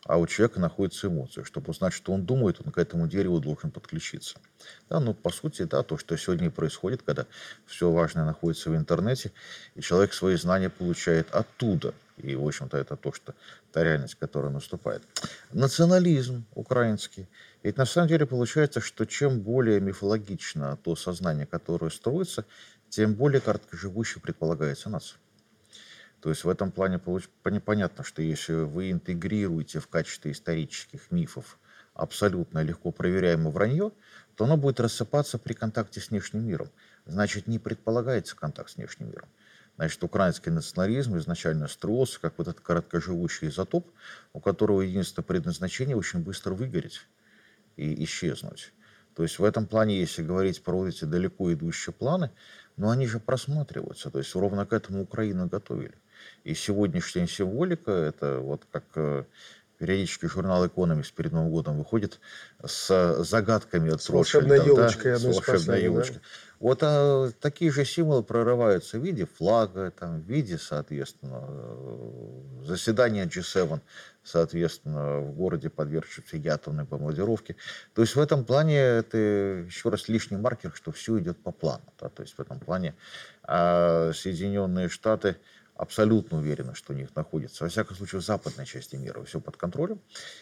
а 0.05 0.17
у 0.17 0.27
человека 0.27 0.59
находятся 0.59 1.07
эмоции. 1.07 1.41
Чтобы 1.41 1.71
узнать, 1.71 1.93
что 1.93 2.13
он 2.13 2.25
думает, 2.25 2.61
он 2.63 2.71
к 2.71 2.77
этому 2.77 3.07
дереву 3.07 3.39
должен 3.39 3.71
подключиться. 3.71 4.37
Да, 4.87 4.99
ну, 4.99 5.15
по 5.15 5.31
сути, 5.31 5.63
да, 5.63 5.81
то, 5.81 5.97
что 5.97 6.15
сегодня 6.15 6.51
происходит, 6.51 7.01
когда 7.01 7.25
все 7.65 7.91
важное 7.91 8.25
находится 8.25 8.69
в 8.69 8.75
интернете, 8.75 9.31
и 9.73 9.81
человек 9.81 10.13
свои 10.13 10.35
знания 10.35 10.69
получает 10.69 11.33
оттуда. 11.33 11.95
И, 12.17 12.35
в 12.35 12.45
общем-то, 12.45 12.77
это 12.77 12.95
то, 12.95 13.13
что 13.13 13.35
та 13.71 13.83
реальность, 13.83 14.15
которая 14.15 14.51
наступает. 14.51 15.03
Национализм 15.51 16.45
украинский– 16.55 17.27
ведь 17.67 17.75
на 17.75 17.85
самом 17.85 18.07
деле 18.07 18.25
получается, 18.25 18.79
что 18.79 19.05
чем 19.05 19.41
более 19.41 19.81
мифологично 19.81 20.77
то 20.77 20.95
сознание, 20.95 21.45
которое 21.45 21.89
строится, 21.89 22.45
тем 22.87 23.13
более 23.13 23.41
короткоживущей 23.41 24.21
предполагается 24.21 24.89
нация. 24.89 25.19
То 26.21 26.29
есть 26.29 26.45
в 26.45 26.49
этом 26.49 26.71
плане 26.71 26.99
понятно, 27.59 28.05
что 28.05 28.21
если 28.21 28.53
вы 28.53 28.91
интегрируете 28.91 29.81
в 29.81 29.87
качестве 29.87 30.31
исторических 30.31 31.11
мифов 31.11 31.59
абсолютно 31.93 32.63
легко 32.63 32.91
проверяемое 32.91 33.51
вранье, 33.51 33.91
то 34.35 34.45
оно 34.45 34.55
будет 34.55 34.79
рассыпаться 34.79 35.37
при 35.37 35.51
контакте 35.51 35.99
с 35.99 36.09
внешним 36.09 36.47
миром. 36.47 36.69
Значит, 37.05 37.47
не 37.47 37.59
предполагается 37.59 38.37
контакт 38.37 38.69
с 38.69 38.77
внешним 38.77 39.09
миром. 39.09 39.27
Значит, 39.77 40.03
украинский 40.03 40.51
национализм 40.51 41.17
изначально 41.17 41.67
строился 41.67 42.19
как 42.19 42.33
вот 42.37 42.47
этот 42.47 42.61
короткоживущий 42.61 43.47
изотоп, 43.47 43.87
у 44.33 44.39
которого 44.39 44.81
единственное 44.81 45.25
предназначение 45.25 45.95
очень 45.95 46.19
быстро 46.19 46.53
выгореть 46.53 47.01
и 47.75 48.03
исчезнуть. 48.03 48.73
То 49.15 49.23
есть 49.23 49.39
в 49.39 49.43
этом 49.43 49.67
плане, 49.67 49.99
если 49.99 50.23
говорить 50.23 50.63
про 50.63 50.87
эти 50.87 51.05
далеко 51.05 51.53
идущие 51.53 51.93
планы, 51.93 52.31
но 52.75 52.89
они 52.89 53.07
же 53.07 53.19
просматриваются. 53.19 54.09
То 54.09 54.19
есть 54.19 54.35
ровно 54.35 54.65
к 54.65 54.73
этому 54.73 55.03
Украину 55.03 55.47
готовили. 55.47 55.95
И 56.43 56.55
сегодняшняя 56.55 57.27
символика, 57.27 57.91
это 57.91 58.39
вот 58.39 58.63
как 58.71 58.83
э, 58.95 59.25
периодически 59.77 60.25
журнал 60.25 60.65
«Экономикс» 60.67 61.11
перед 61.11 61.31
Новым 61.31 61.51
годом 61.51 61.77
выходит 61.77 62.19
с 62.63 63.23
загадками 63.23 63.93
от 63.93 64.07
волшебной 64.09 64.65
елочкой. 64.65 65.13
Да, 65.13 65.19
с 65.19 65.23
волшебной 65.23 65.83
елочкой. 65.83 66.17
Да? 66.17 66.21
Вот 66.59 66.79
а, 66.81 67.29
такие 67.39 67.71
же 67.71 67.85
символы 67.85 68.23
прорываются 68.23 68.97
в 68.97 69.03
виде 69.03 69.25
флага, 69.25 69.91
там, 69.91 70.21
в 70.21 70.25
виде, 70.25 70.57
соответственно, 70.57 71.43
э, 71.47 72.65
заседания 72.65 73.25
G7, 73.25 73.79
соответственно, 74.23 75.19
в 75.19 75.33
городе 75.33 75.69
подвергшемся 75.69 76.37
атомной 76.51 76.85
бомбардировке. 76.85 77.55
То 77.93 78.01
есть 78.01 78.15
в 78.15 78.19
этом 78.19 78.43
плане 78.43 78.77
это 78.77 79.17
еще 79.17 79.89
раз 79.89 80.07
лишний 80.07 80.37
маркер, 80.37 80.71
что 80.75 80.91
все 80.91 81.19
идет 81.19 81.37
по 81.37 81.51
плану. 81.51 81.83
Да? 81.99 82.09
То 82.09 82.23
есть 82.23 82.35
в 82.35 82.41
этом 82.41 82.59
плане 82.59 82.95
а 83.43 84.11
Соединенные 84.13 84.89
Штаты 84.89 85.37
абсолютно 85.77 86.39
уверены, 86.39 86.73
что 86.73 86.93
у 86.93 86.95
них 86.95 87.15
находится, 87.15 87.63
во 87.63 87.69
всяком 87.69 87.95
случае, 87.95 88.21
в 88.21 88.25
западной 88.25 88.65
части 88.65 88.95
мира 88.95 89.23
все 89.23 89.39
под 89.39 89.57
контролем. 89.57 90.01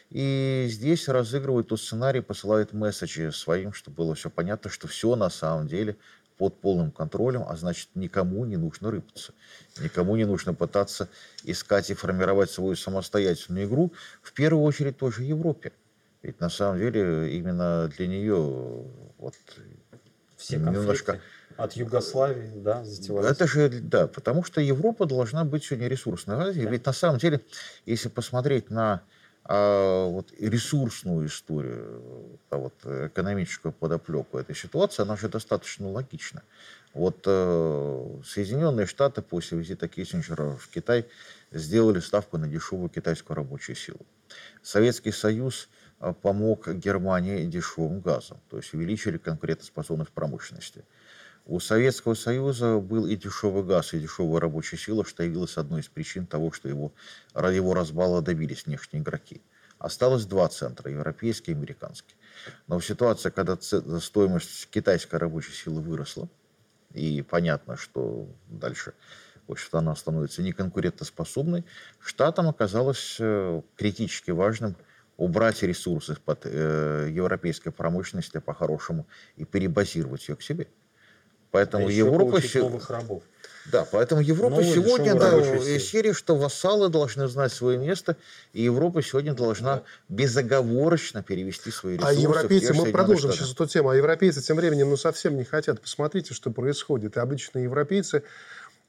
И 0.10 0.68
здесь 0.70 1.08
разыгрывают 1.08 1.68
тот 1.68 1.80
сценарий, 1.80 2.22
посылают 2.22 2.74
месседжи 2.74 3.32
своим, 3.32 3.74
чтобы 3.74 3.98
было 3.98 4.16
все 4.16 4.30
понятно, 4.30 4.70
что 4.70 4.88
все 4.88 5.16
на 5.16 5.30
самом 5.30 5.68
деле 5.68 5.98
под 6.38 6.60
полным 6.60 6.92
контролем, 6.92 7.44
а 7.48 7.56
значит, 7.56 7.90
никому 7.96 8.46
не 8.46 8.58
нужно 8.58 8.92
рыпаться. 8.92 9.34
Никому 9.80 10.16
не 10.16 10.26
нужно 10.26 10.54
пытаться 10.54 11.10
искать 11.44 11.90
и 11.90 11.94
формировать 11.94 12.52
свою 12.52 12.76
самостоятельную 12.76 13.66
игру, 13.66 13.94
в 14.22 14.34
первую 14.34 14.64
очередь 14.64 14.98
тоже 14.98 15.24
Европе. 15.24 15.72
Ведь 16.22 16.40
на 16.40 16.50
самом 16.50 16.80
деле 16.80 17.38
именно 17.38 17.88
для 17.96 18.08
нее 18.08 18.36
вот 19.18 19.36
все 20.38 20.58
немножко 20.58 21.22
от 21.58 21.74
Югославии, 21.74 22.52
да, 22.56 22.84
затевались. 22.84 23.32
Это 23.32 23.48
же, 23.48 23.70
да, 23.70 24.08
потому 24.08 24.44
что 24.44 24.62
Европа 24.62 25.06
должна 25.06 25.46
быть 25.46 25.64
сегодня 25.64 25.88
ресурсной. 25.88 26.38
Да. 26.38 26.52
Ведь 26.52 26.86
на 26.86 26.94
самом 26.94 27.18
деле, 27.18 27.42
если 27.86 28.10
посмотреть 28.10 28.70
на 28.70 29.04
а, 29.48 30.08
вот, 30.08 30.34
ресурсную 30.40 31.28
историю, 31.28 32.40
а 32.50 32.58
вот, 32.58 32.74
экономическую 32.84 33.72
подоплеку 33.72 34.40
этой 34.40 34.56
ситуации, 34.56 35.04
она 35.04 35.16
же 35.16 35.30
достаточно 35.30 35.90
логична. 35.90 36.42
Вот 36.96 37.24
э, 37.26 38.22
Соединенные 38.26 38.88
Штаты 38.88 39.22
после 39.22 39.60
визита 39.60 39.88
Киссинджера 39.88 40.56
в 40.56 40.70
Китай 40.70 41.06
сделали 41.52 42.00
ставку 42.00 42.38
на 42.38 42.48
дешевую 42.48 42.90
китайскую 42.90 43.36
рабочую 43.36 43.76
силу. 43.76 44.00
Советский 44.64 45.12
Союз 45.12 45.70
э, 46.00 46.14
помог 46.22 46.68
Германии 46.70 47.46
дешевым 47.46 48.00
газом, 48.00 48.40
то 48.50 48.58
есть 48.58 48.74
увеличили 48.74 49.18
конкурентоспособность 49.18 50.12
промышленности. 50.12 50.86
У 51.46 51.60
Советского 51.60 52.16
Союза 52.16 52.80
был 52.80 53.06
и 53.06 53.16
дешевый 53.16 53.64
газ, 53.64 53.94
и 53.94 54.00
дешевая 54.00 54.42
рабочая 54.42 54.78
сила, 54.78 55.06
что 55.06 55.22
явилось 55.22 55.58
одной 55.58 55.82
из 55.82 55.88
причин 55.88 56.26
того, 56.26 56.52
что 56.52 56.68
его, 56.68 56.92
его 57.36 57.74
разбала 57.76 58.24
добились 58.24 58.66
внешние 58.66 59.04
игроки. 59.04 59.44
Осталось 59.78 60.26
два 60.26 60.48
центра, 60.48 60.90
европейский 60.90 61.52
и 61.52 61.56
американский. 61.56 62.16
Но 62.66 62.80
в 62.80 62.86
ситуации, 62.86 63.30
когда 63.30 63.58
стоимость 63.62 64.70
китайской 64.72 65.18
рабочей 65.18 65.52
силы 65.52 65.82
выросла, 65.82 66.28
и 66.94 67.22
понятно, 67.22 67.78
что 67.78 68.28
дальше 68.48 68.94
в 69.48 69.52
общем-то, 69.52 69.78
она 69.78 69.96
становится 69.96 70.42
неконкурентоспособной, 70.42 71.66
штатам 72.00 72.48
оказалось 72.48 73.18
э, 73.20 73.62
критически 73.76 74.32
важным 74.32 74.76
убрать 75.18 75.62
ресурсы 75.62 76.16
под 76.16 76.46
э, 76.46 77.10
европейской 77.12 77.70
промышленности 77.70 78.40
по-хорошему 78.40 79.06
и 79.36 79.46
перебазировать 79.46 80.28
ее 80.28 80.36
к 80.36 80.42
себе. 80.42 80.68
Поэтому 81.56 81.88
а 81.88 81.92
Европа... 81.92 82.42
новых 82.56 82.90
рабов. 82.90 83.24
Да, 83.72 83.88
поэтому 83.90 84.20
Европа 84.20 84.58
Новую 84.58 84.74
сегодня, 84.74 85.16
да, 85.16 85.32
серии, 85.80 86.12
что 86.12 86.36
вассалы 86.36 86.90
должны 86.90 87.30
знать 87.30 87.54
свое 87.54 87.78
место, 87.78 88.18
и 88.52 88.62
Европа 88.62 89.02
сегодня 89.02 89.34
должна 89.34 89.78
да. 89.78 89.84
безоговорочно 90.10 91.24
перевести 91.24 91.72
свои 91.72 91.96
ресурсы. 91.96 92.12
А 92.12 92.20
европейцы, 92.20 92.74
мы 92.74 92.92
продолжим 92.92 93.32
Штаты. 93.32 93.38
сейчас 93.38 93.54
эту 93.54 93.68
тему, 93.68 93.90
а 93.90 93.96
европейцы 93.96 94.42
тем 94.42 94.58
временем 94.58 94.90
ну, 94.90 94.98
совсем 94.98 95.38
не 95.38 95.46
хотят. 95.46 95.80
Посмотрите, 95.80 96.34
что 96.34 96.52
происходит. 96.52 97.16
И 97.16 97.20
обычные 97.22 97.64
европейцы, 97.64 98.24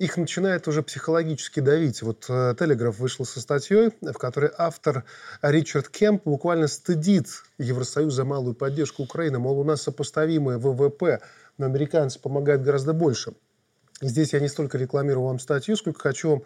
их 0.00 0.16
начинает 0.16 0.66
уже 0.66 0.82
психологически 0.82 1.60
давить. 1.60 2.02
Вот 2.02 2.26
Телеграф 2.26 2.98
вышел 2.98 3.24
со 3.24 3.40
статьей, 3.40 3.92
в 4.02 4.18
которой 4.18 4.50
автор 4.58 5.04
Ричард 5.40 5.88
Кемп 5.88 6.22
буквально 6.24 6.66
стыдит 6.66 7.28
Евросоюз 7.58 8.12
за 8.12 8.24
малую 8.24 8.54
поддержку 8.54 9.04
Украины. 9.04 9.38
Мол, 9.38 9.60
у 9.60 9.64
нас 9.64 9.82
сопоставимые 9.82 10.58
ВВП 10.58 11.20
но 11.58 11.66
американцы 11.66 12.20
помогают 12.20 12.62
гораздо 12.62 12.92
больше. 12.92 13.32
И 14.00 14.08
здесь 14.08 14.32
я 14.32 14.40
не 14.40 14.48
столько 14.48 14.78
рекламирую 14.78 15.26
вам 15.26 15.38
статью, 15.38 15.76
сколько 15.76 16.00
хочу 16.00 16.30
вам 16.30 16.42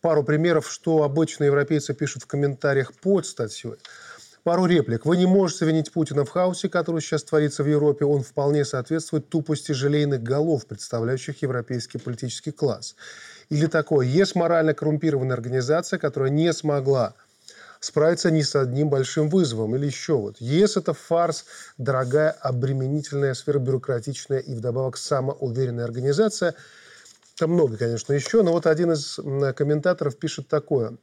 пару 0.00 0.24
примеров, 0.24 0.70
что 0.70 1.02
обычно 1.02 1.44
европейцы 1.44 1.94
пишут 1.94 2.24
в 2.24 2.26
комментариях 2.26 2.92
под 2.94 3.26
статьей. 3.26 3.74
Пару 4.44 4.66
реплик. 4.66 5.04
Вы 5.04 5.16
не 5.16 5.26
можете 5.26 5.66
винить 5.66 5.92
Путина 5.92 6.24
в 6.24 6.30
хаосе, 6.30 6.68
который 6.68 7.02
сейчас 7.02 7.22
творится 7.24 7.62
в 7.62 7.66
Европе. 7.66 8.04
Он 8.04 8.22
вполне 8.22 8.64
соответствует 8.64 9.28
тупости 9.28 9.72
желейных 9.72 10.22
голов, 10.22 10.66
представляющих 10.66 11.42
европейский 11.42 11.98
политический 11.98 12.52
класс. 12.52 12.96
Или 13.50 13.66
такое. 13.66 14.06
Есть 14.06 14.34
морально 14.36 14.74
коррумпированная 14.74 15.34
организация, 15.34 15.98
которая 15.98 16.30
не 16.30 16.52
смогла 16.52 17.14
справиться 17.80 18.30
ни 18.30 18.42
с 18.42 18.56
одним 18.56 18.88
большим 18.90 19.28
вызовом. 19.28 19.76
Или 19.76 19.86
еще 19.86 20.14
вот. 20.14 20.40
ЕС– 20.40 20.76
это 20.78 20.92
фарс, 20.92 21.44
дорогая, 21.76 22.30
обременительная, 22.30 23.34
сверхбюрократичная 23.34 24.38
и 24.38 24.54
вдобавок 24.54 24.96
самоуверенная 24.96 25.84
организация. 25.84 26.54
Там 27.36 27.52
много, 27.52 27.76
конечно, 27.76 28.12
еще. 28.12 28.42
Но 28.42 28.52
вот 28.52 28.66
один 28.66 28.92
из 28.92 29.18
комментаторов 29.54 30.18
пишет 30.18 30.48
такое. 30.48 30.96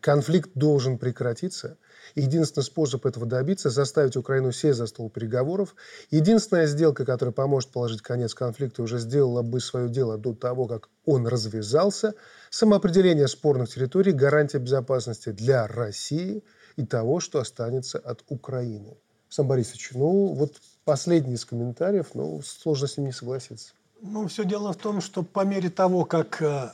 Конфликт 0.00 0.50
должен 0.54 0.98
прекратиться– 0.98 1.76
Единственный 2.14 2.64
способ 2.64 3.06
этого 3.06 3.26
добиться– 3.26 3.70
заставить 3.70 4.16
Украину 4.16 4.52
сесть 4.52 4.78
за 4.78 4.86
стол 4.86 5.10
переговоров. 5.10 5.74
Единственная 6.10 6.66
сделка, 6.66 7.04
которая 7.04 7.32
поможет 7.32 7.70
положить 7.70 8.02
конец 8.02 8.34
конфликту, 8.34 8.82
уже 8.82 8.98
сделала 8.98 9.42
бы 9.42 9.60
свое 9.60 9.88
дело 9.88 10.18
до 10.18 10.34
того, 10.34 10.66
как 10.66 10.88
он 11.04 11.26
развязался. 11.26 12.14
Самоопределение 12.50 13.28
спорных 13.28 13.68
территорий– 13.68 14.12
гарантия 14.12 14.58
безопасности 14.58 15.30
для 15.30 15.66
России 15.66 16.42
и 16.76 16.84
того, 16.84 17.20
что 17.20 17.38
останется 17.38 17.98
от 17.98 18.24
Украины. 18.28 18.96
Сам 19.28 19.46
Борисович, 19.46 19.92
ну 19.94 20.34
вот 20.34 20.54
последний 20.84 21.34
из 21.34 21.44
комментариев, 21.44 22.08
ну 22.14 22.42
сложно 22.42 22.88
с 22.88 22.96
ним 22.96 23.06
не 23.06 23.12
согласиться. 23.12 23.72
Ну, 24.02 24.26
все 24.28 24.44
дело 24.44 24.72
в 24.72 24.76
том, 24.76 25.00
что 25.00 25.22
по 25.22 25.44
мере 25.44 25.68
того, 25.68 26.04
как 26.04 26.40
э, 26.40 26.72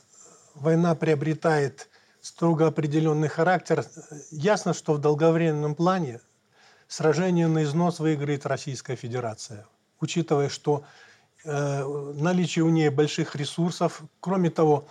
война 0.55 0.95
приобретает 0.95 1.89
строго 2.27 2.67
определенный 2.67 3.29
характер. 3.29 3.87
Ясно, 4.33 4.75
что 4.75 4.95
в 4.95 4.99
долговременном 4.99 5.77
плане 5.77 6.21
сражение 6.89 7.47
на 7.47 7.63
износ 7.63 8.01
выиграет 8.01 8.47
Российская 8.47 8.97
Федерация, 8.97 9.65
учитывая, 10.01 10.49
что 10.49 10.85
э, 11.45 12.13
наличие 12.15 12.65
у 12.65 12.69
нее 12.69 12.91
больших 12.91 13.37
ресурсов, 13.37 14.03
кроме 14.19 14.51
того, 14.51 14.89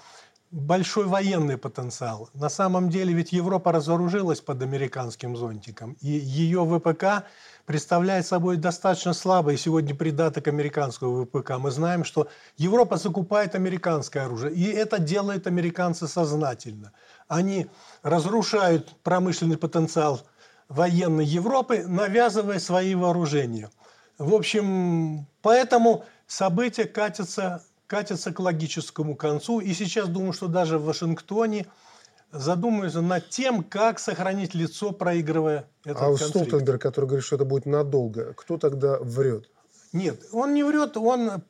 большой 0.55 1.05
военный 1.05 1.57
потенциал. 1.57 2.29
На 2.33 2.47
самом 2.47 2.89
деле 2.89 3.13
ведь 3.13 3.33
Европа 3.33 3.73
разоружилась 3.73 4.39
под 4.39 4.61
американским 4.61 5.35
зонтиком, 5.35 5.97
и 5.99 6.07
ее 6.07 6.65
ВПК 6.65 7.25
представляет 7.65 8.25
собой 8.25 8.55
достаточно 8.55 9.11
слабый 9.13 9.57
сегодня 9.57 9.93
придаток 9.93 10.47
американского 10.47 11.25
ВПК. 11.25 11.57
Мы 11.57 11.71
знаем, 11.71 12.05
что 12.05 12.29
Европа 12.55 12.95
закупает 12.95 13.53
американское 13.53 14.23
оружие, 14.23 14.53
и 14.53 14.63
это 14.71 14.97
делают 14.97 15.45
американцы 15.45 16.07
сознательно. 16.07 16.93
Они 17.27 17.67
разрушают 18.01 18.95
промышленный 19.03 19.57
потенциал 19.57 20.21
военной 20.69 21.25
Европы, 21.25 21.83
навязывая 21.85 22.59
свои 22.59 22.95
вооружения. 22.95 23.69
В 24.17 24.33
общем, 24.33 25.27
поэтому 25.41 26.05
события 26.27 26.85
катятся, 26.85 27.61
катятся 27.87 28.33
к 28.33 28.39
логическому 28.39 29.15
концу. 29.15 29.59
И 29.59 29.73
сейчас 29.73 30.07
думаю, 30.07 30.33
что 30.33 30.47
даже 30.47 30.77
в 30.77 30.85
Вашингтоне– 30.85 31.65
задумываются 32.31 33.01
над 33.01 33.29
тем, 33.29 33.63
как 33.63 33.99
сохранить 33.99 34.53
лицо, 34.53 34.91
проигрывая 34.91 35.67
этот 35.83 35.97
а 36.01 36.05
конфликт. 36.07 36.35
А 36.35 36.39
Столтенберг, 36.39 36.81
который 36.81 37.05
говорит, 37.05 37.25
что 37.25 37.35
это 37.35 37.45
будет 37.45 37.65
надолго, 37.65 38.33
кто 38.33 38.57
тогда 38.57 38.97
врет? 38.99 39.49
Нет, 39.93 40.21
он 40.31 40.53
не 40.53 40.63
врет, 40.63 40.97
он 40.97 41.43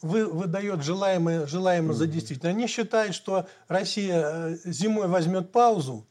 вы, 0.00 0.26
выдает 0.26 0.82
желаемое, 0.82 1.46
желаемое 1.46 1.92
mm-hmm. 1.92 1.98
за 1.98 2.06
действительное. 2.06 2.52
Они 2.52 2.66
считают, 2.66 3.14
что 3.14 3.46
Россия 3.68 4.22
э, 4.24 4.56
зимой 4.64 5.06
возьмет 5.06 5.52
паузу, 5.52 6.06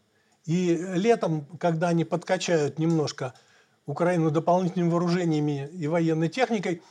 и 0.45 0.75
летом, 0.95 1.45
когда 1.59 1.89
они 1.89 2.03
подкачают 2.03 2.79
немножко 2.79 3.33
Украину 3.85 4.31
дополнительными 4.31 4.89
вооружениями 4.89 5.69
и 5.73 5.87
военной 5.87 6.29
техникой, 6.29 6.81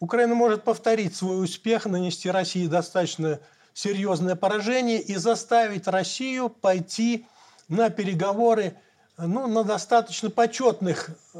Украина 0.00 0.34
может 0.34 0.62
повторить 0.64 1.16
свой 1.16 1.42
успех, 1.42 1.86
нанести 1.86 2.30
России 2.30 2.66
достаточно 2.66 3.40
серьезное 3.72 4.36
поражение 4.36 5.00
и 5.00 5.16
заставить 5.16 5.86
Россию 5.86 6.48
пойти 6.48 7.26
на 7.68 7.90
переговоры 7.90 8.74
ну, 9.18 9.46
на 9.46 9.64
достаточно 9.64 10.30
почетных 10.30 11.10
э, 11.34 11.38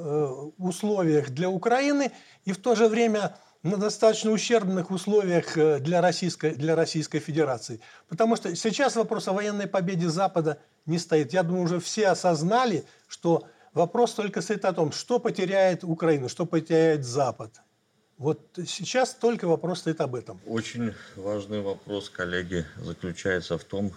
условиях 0.59 1.31
для 1.31 1.51
Украины 1.51 2.11
и 2.45 2.53
в 2.53 2.59
то 2.59 2.75
же 2.75 2.89
время 2.89 3.37
на 3.63 3.77
достаточно 3.77 4.31
ущербных 4.31 4.91
условиях 4.91 5.57
э, 5.57 5.79
для 5.81 6.01
Российской, 6.01 6.55
для 6.55 6.75
Российской 6.75 7.19
Федерации. 7.19 7.81
Потому 8.09 8.37
что 8.37 8.55
сейчас 8.57 8.97
вопрос 8.97 9.29
о 9.29 9.33
военной 9.33 9.67
победе 9.67 10.09
Запада 10.09 10.59
не 10.87 10.99
стоит. 10.99 11.33
Я 11.33 11.43
думаю, 11.43 11.65
уже 11.65 11.81
все 11.81 12.09
осознали, 12.09 12.85
что 13.09 13.47
вопрос 13.75 14.15
только 14.15 14.41
стоит 14.41 14.65
о 14.65 14.73
том, 14.73 14.93
что 14.93 15.19
потеряет 15.19 15.85
Украина, 15.85 16.29
что 16.29 16.47
потеряет 16.47 17.05
Запад. 17.05 17.61
Вот 18.19 18.41
сейчас 18.67 19.15
только 19.15 19.47
вопрос 19.47 19.81
стоит 19.81 20.01
об 20.01 20.15
этом. 20.15 20.41
Очень 20.47 20.95
важный 21.17 21.61
вопрос, 21.61 22.09
коллеги, 22.09 22.65
заключается 22.79 23.59
в 23.59 23.65
том, 23.65 23.93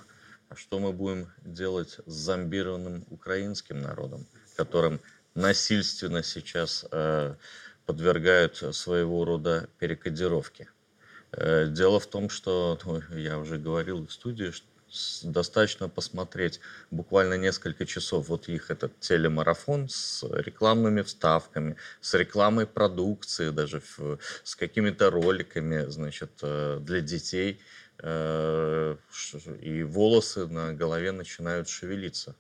что 0.56 0.80
мы 0.80 0.92
будем 0.92 1.32
делать 1.42 2.00
с 2.06 2.12
зомбированным 2.12 3.06
украинским 3.12 3.82
народом, 3.82 4.28
которым 4.58 5.00
насильственно 5.36 6.22
сейчас 6.22 6.86
э, 6.92 7.36
подвергают 7.86 8.58
своего 8.76 9.24
рода 9.24 9.70
перекодировке. 9.80 10.68
Э, 11.32 11.68
дело 11.68 12.02
в 12.02 12.08
том, 12.08 12.30
что, 12.30 12.78
ну, 12.84 13.02
я 13.16 13.40
уже 13.40 13.58
говорил 13.58 14.06
в 14.06 14.12
студии, 14.12 14.52
что 14.52 14.68
достаточно 15.24 15.90
посмотреть 15.90 16.60
буквально 16.92 17.36
несколько 17.36 17.86
часов 17.86 18.30
вот 18.30 18.50
их 18.50 18.72
этот 18.72 19.00
телемарафон 19.00 19.90
с 19.90 20.24
рекламными 20.24 21.02
вставками, 21.02 21.76
с 22.02 22.14
рекламой 22.14 22.66
продукции, 22.66 23.50
даже 23.50 23.82
в, 23.82 24.20
с 24.44 24.56
какими-то 24.56 25.10
роликами, 25.10 25.86
значит, 25.90 26.32
э, 26.42 26.80
для 26.82 27.02
детей, 27.02 27.60
э, 28.00 28.98
и 29.62 29.84
волосы 29.84 30.48
на 30.48 30.74
голове 30.74 31.12
начинают 31.12 31.70
шевелиться 31.70 32.36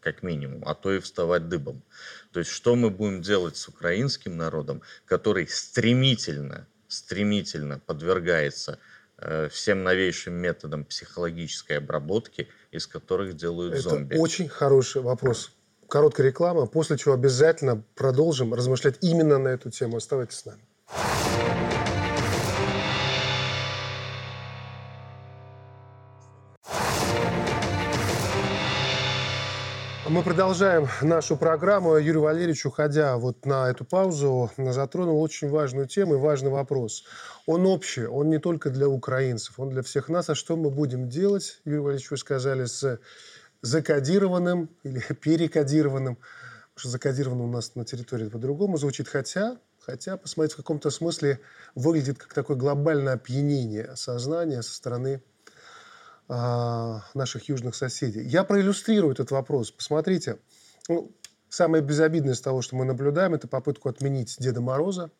как 0.00 0.22
минимум, 0.22 0.62
а 0.66 0.74
то 0.74 0.92
и 0.92 1.00
вставать 1.00 1.48
дыбом. 1.48 1.82
То 2.32 2.40
есть 2.40 2.50
что 2.50 2.76
мы 2.76 2.90
будем 2.90 3.22
делать 3.22 3.56
с 3.56 3.68
украинским 3.68 4.36
народом, 4.36 4.82
который 5.06 5.48
стремительно, 5.48 6.66
стремительно 6.88 7.78
подвергается 7.78 8.78
всем 9.50 9.84
новейшим 9.84 10.34
методам 10.34 10.84
психологической 10.84 11.78
обработки, 11.78 12.48
из 12.70 12.86
которых 12.86 13.36
делают 13.36 13.74
Это 13.74 13.82
зомби? 13.90 14.16
очень 14.16 14.48
хороший 14.48 15.02
вопрос. 15.02 15.52
Короткая 15.88 16.26
реклама, 16.26 16.66
после 16.66 16.96
чего 16.98 17.14
обязательно 17.14 17.82
продолжим 17.94 18.54
размышлять 18.54 18.96
именно 19.00 19.38
на 19.38 19.48
эту 19.48 19.70
тему. 19.70 19.98
Оставайтесь 19.98 20.38
с 20.38 20.44
нами. 20.44 20.62
Мы 30.14 30.22
продолжаем 30.22 30.86
нашу 31.02 31.36
программу. 31.36 31.96
Юрий 31.96 32.20
Валерьевич, 32.20 32.64
уходя 32.66 33.16
вот 33.16 33.44
на 33.46 33.68
эту 33.68 33.84
паузу, 33.84 34.48
затронул 34.56 35.20
очень 35.20 35.48
важную 35.48 35.88
тему 35.88 36.14
и 36.14 36.18
важный 36.18 36.50
вопрос. 36.50 37.02
Он 37.46 37.66
общий, 37.66 38.06
он 38.06 38.30
не 38.30 38.38
только 38.38 38.70
для 38.70 38.88
украинцев, 38.88 39.58
он 39.58 39.70
для 39.70 39.82
всех 39.82 40.08
нас. 40.08 40.30
А 40.30 40.36
что 40.36 40.56
мы 40.56 40.70
будем 40.70 41.08
делать, 41.08 41.60
Юрий 41.64 41.80
Валерьевич, 41.80 42.12
вы 42.12 42.16
сказали, 42.16 42.66
с 42.66 43.00
закодированным 43.60 44.70
или 44.84 45.00
перекодированным, 45.20 46.14
потому 46.14 46.76
что 46.76 46.90
закодировано 46.90 47.42
у 47.42 47.50
нас 47.50 47.74
на 47.74 47.84
территории 47.84 48.28
по-другому 48.28 48.76
звучит, 48.76 49.08
хотя, 49.08 49.56
хотя, 49.80 50.16
посмотреть, 50.16 50.52
в 50.52 50.58
каком-то 50.58 50.90
смысле 50.90 51.40
выглядит 51.74 52.18
как 52.18 52.32
такое 52.32 52.56
глобальное 52.56 53.14
опьянение 53.14 53.96
сознания 53.96 54.62
со 54.62 54.76
стороны 54.76 55.24
наших 56.28 57.48
южных 57.48 57.74
соседей. 57.74 58.22
Я 58.22 58.44
проиллюстрирую 58.44 59.12
этот 59.12 59.30
вопрос. 59.30 59.70
Посмотрите, 59.70 60.38
ну, 60.88 61.12
самое 61.48 61.82
безобидное 61.82 62.34
из 62.34 62.40
того, 62.40 62.62
что 62.62 62.76
мы 62.76 62.84
наблюдаем, 62.84 63.34
это 63.34 63.46
попытку 63.46 63.88
отменить 63.88 64.36
Деда 64.38 64.60
Мороза, 64.60 65.10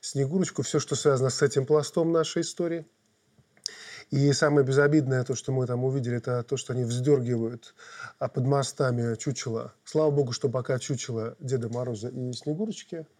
Снегурочку, 0.00 0.62
все, 0.62 0.80
что 0.80 0.94
связано 0.94 1.30
с 1.30 1.42
этим 1.42 1.66
пластом 1.66 2.12
нашей 2.12 2.42
истории. 2.42 2.86
И 4.10 4.32
самое 4.32 4.66
безобидное, 4.66 5.24
то, 5.24 5.34
что 5.34 5.52
мы 5.52 5.66
там 5.66 5.84
увидели, 5.84 6.18
это 6.18 6.42
то, 6.42 6.56
что 6.56 6.74
они 6.74 6.84
вздергивают 6.84 7.74
а 8.18 8.28
под 8.28 8.44
мостами 8.44 9.14
чучело. 9.16 9.72
Слава 9.84 10.10
богу, 10.10 10.32
что 10.32 10.48
пока 10.50 10.78
чучело 10.78 11.34
Деда 11.40 11.68
Мороза 11.68 12.08
и 12.08 12.32
Снегурочки– 12.32 13.06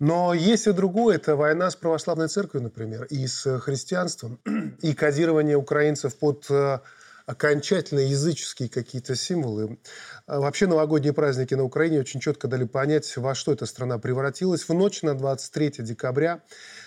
но 0.00 0.32
есть 0.32 0.66
и 0.66 0.72
другое. 0.72 1.16
Это 1.16 1.36
война 1.36 1.70
с 1.70 1.76
православной 1.76 2.28
церковью, 2.28 2.64
например, 2.64 3.04
и 3.04 3.26
с 3.26 3.58
христианством, 3.60 4.40
и 4.82 4.94
кодирование 4.94 5.56
украинцев 5.56 6.16
под 6.16 6.46
э, 6.50 6.78
окончательно 7.26 8.00
языческие 8.00 8.70
какие-то 8.70 9.14
символы. 9.14 9.78
А 10.26 10.40
вообще 10.40 10.66
новогодние 10.66 11.12
праздники 11.12 11.54
на 11.54 11.64
Украине 11.64 12.00
очень 12.00 12.18
четко 12.18 12.48
дали 12.48 12.64
понять, 12.64 13.14
во 13.16 13.34
что 13.34 13.52
эта 13.52 13.66
страна 13.66 13.98
превратилась. 13.98 14.66
В 14.66 14.72
ночь 14.72 15.02
на 15.02 15.14
23 15.14 15.74
декабря 15.80 16.42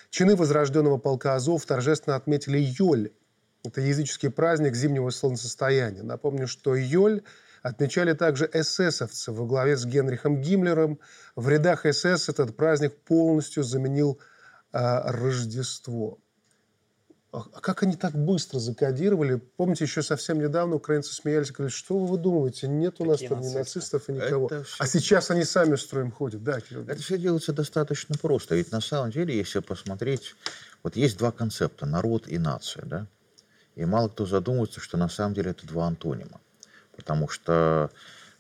чины 0.10 0.36
возрожденного 0.36 0.98
полка 0.98 1.36
Азов 1.36 1.66
торжественно 1.68 2.16
отметили 2.16 2.58
Йоль. 2.58 3.12
Это 3.64 3.80
языческий 3.80 4.32
праздник 4.32 4.76
зимнего 4.76 5.12
солнцестояния. 5.12 6.02
Напомню, 6.02 6.48
что 6.48 6.76
Йоль 6.76 7.22
Отмечали 7.64 8.12
также 8.12 8.50
эсэсовцы 8.54 9.32
во 9.32 9.46
главе 9.46 9.78
с 9.78 9.86
Генрихом 9.86 10.42
Гиммлером. 10.42 11.00
В 11.38 11.48
рядах 11.48 11.86
СС 11.90 12.28
этот 12.28 12.58
праздник 12.58 12.94
полностью 13.06 13.64
заменил 13.64 14.20
а, 14.74 15.10
Рождество. 15.10 16.20
А, 17.32 17.38
а 17.54 17.62
как 17.62 17.84
они 17.84 17.96
так 17.96 18.16
быстро 18.16 18.60
закодировали? 18.60 19.36
Помните, 19.56 19.86
еще 19.86 20.04
совсем 20.04 20.42
недавно 20.42 20.76
украинцы 20.76 21.14
смеялись, 21.14 21.52
говорили, 21.52 21.74
что 21.74 22.00
вы 22.00 22.18
думаете, 22.18 22.68
нет 22.68 23.00
у 23.00 23.06
нас 23.06 23.22
там 23.22 23.40
ни 23.40 23.48
нацистов 23.48 24.10
и 24.10 24.12
никого. 24.12 24.50
Все... 24.50 24.66
А 24.80 24.86
сейчас 24.86 25.32
они 25.32 25.46
сами 25.46 25.78
строим 25.78 26.12
ходят. 26.12 26.44
Да, 26.44 26.60
Кирилл? 26.60 26.84
Это 26.84 27.02
все 27.02 27.18
делается 27.18 27.54
достаточно 27.54 28.16
просто. 28.22 28.56
Ведь 28.56 28.74
на 28.74 28.82
самом 28.82 29.12
деле, 29.12 29.38
если 29.38 29.60
посмотреть, 29.60 30.36
вот 30.84 30.98
есть 30.98 31.18
два 31.18 31.32
концепта– 31.32 31.86
народ 31.88 32.28
и 32.28 32.38
нация. 32.38 32.86
Да? 32.86 33.08
И 33.76 33.86
мало 33.86 34.10
кто 34.10 34.26
задумывается, 34.26 34.82
что 34.82 34.98
на 34.98 35.08
самом 35.08 35.34
деле 35.34 35.52
это 35.52 35.66
два 35.66 35.88
антонима 35.88 36.42
потому 36.96 37.28
что 37.28 37.90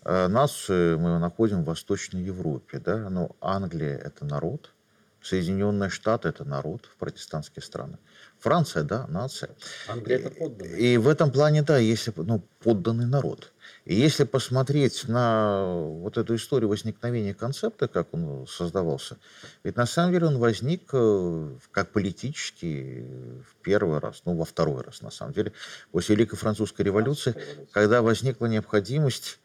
э, 0.04 0.28
нас 0.28 0.68
мы 0.70 1.20
находим 1.20 1.63
в 1.63 1.66
Восточной 1.66 2.24
Европе, 2.24 2.80
да, 2.80 3.10
но 3.10 3.36
Англия– 3.42 3.98
это 4.04 4.26
народ, 4.26 4.72
Соединенные 5.24 5.89
Штаты– 5.89 6.28
это 6.30 6.44
народ 6.44 6.89
протестантские 7.00 7.63
страны. 7.63 7.98
Франция, 8.39 8.84
да, 8.84 9.08
нация. 9.08 9.52
Англия– 9.88 10.18
это 10.20 10.32
подданный. 10.32 10.78
И 10.78 10.98
в 10.98 11.08
этом 11.08 11.32
плане, 11.32 11.63
да, 11.63 11.78
если, 11.78 12.13
ну, 12.18 12.44
подданный 12.60 13.06
народ. 13.06 13.53
И 13.86 13.95
если 13.95 14.23
посмотреть 14.23 15.08
на 15.08 15.65
вот 15.76 16.17
эту 16.17 16.36
историю 16.36 16.69
возникновения 16.69 17.34
концепта, 17.34 17.88
как 17.88 18.13
он 18.13 18.47
создавался, 18.47 19.17
ведь 19.63 19.76
на 19.76 19.86
самом 19.86 20.13
деле 20.13 20.28
он 20.28 20.38
возник 20.38 20.89
э, 20.93 21.58
как 21.71 21.91
политический 21.91 23.02
в 23.41 23.56
первый 23.62 23.99
раз, 23.99 24.21
ну, 24.26 24.38
во 24.38 24.45
второй 24.45 24.84
раз, 24.84 25.02
на 25.02 25.12
самом 25.12 25.34
деле, 25.34 25.52
после 25.91 26.15
Великой 26.15 26.38
Французской 26.38 26.84
революции, 26.84 27.36
когда 27.71 28.02
возникла 28.02 28.45
необходимость 28.45 29.39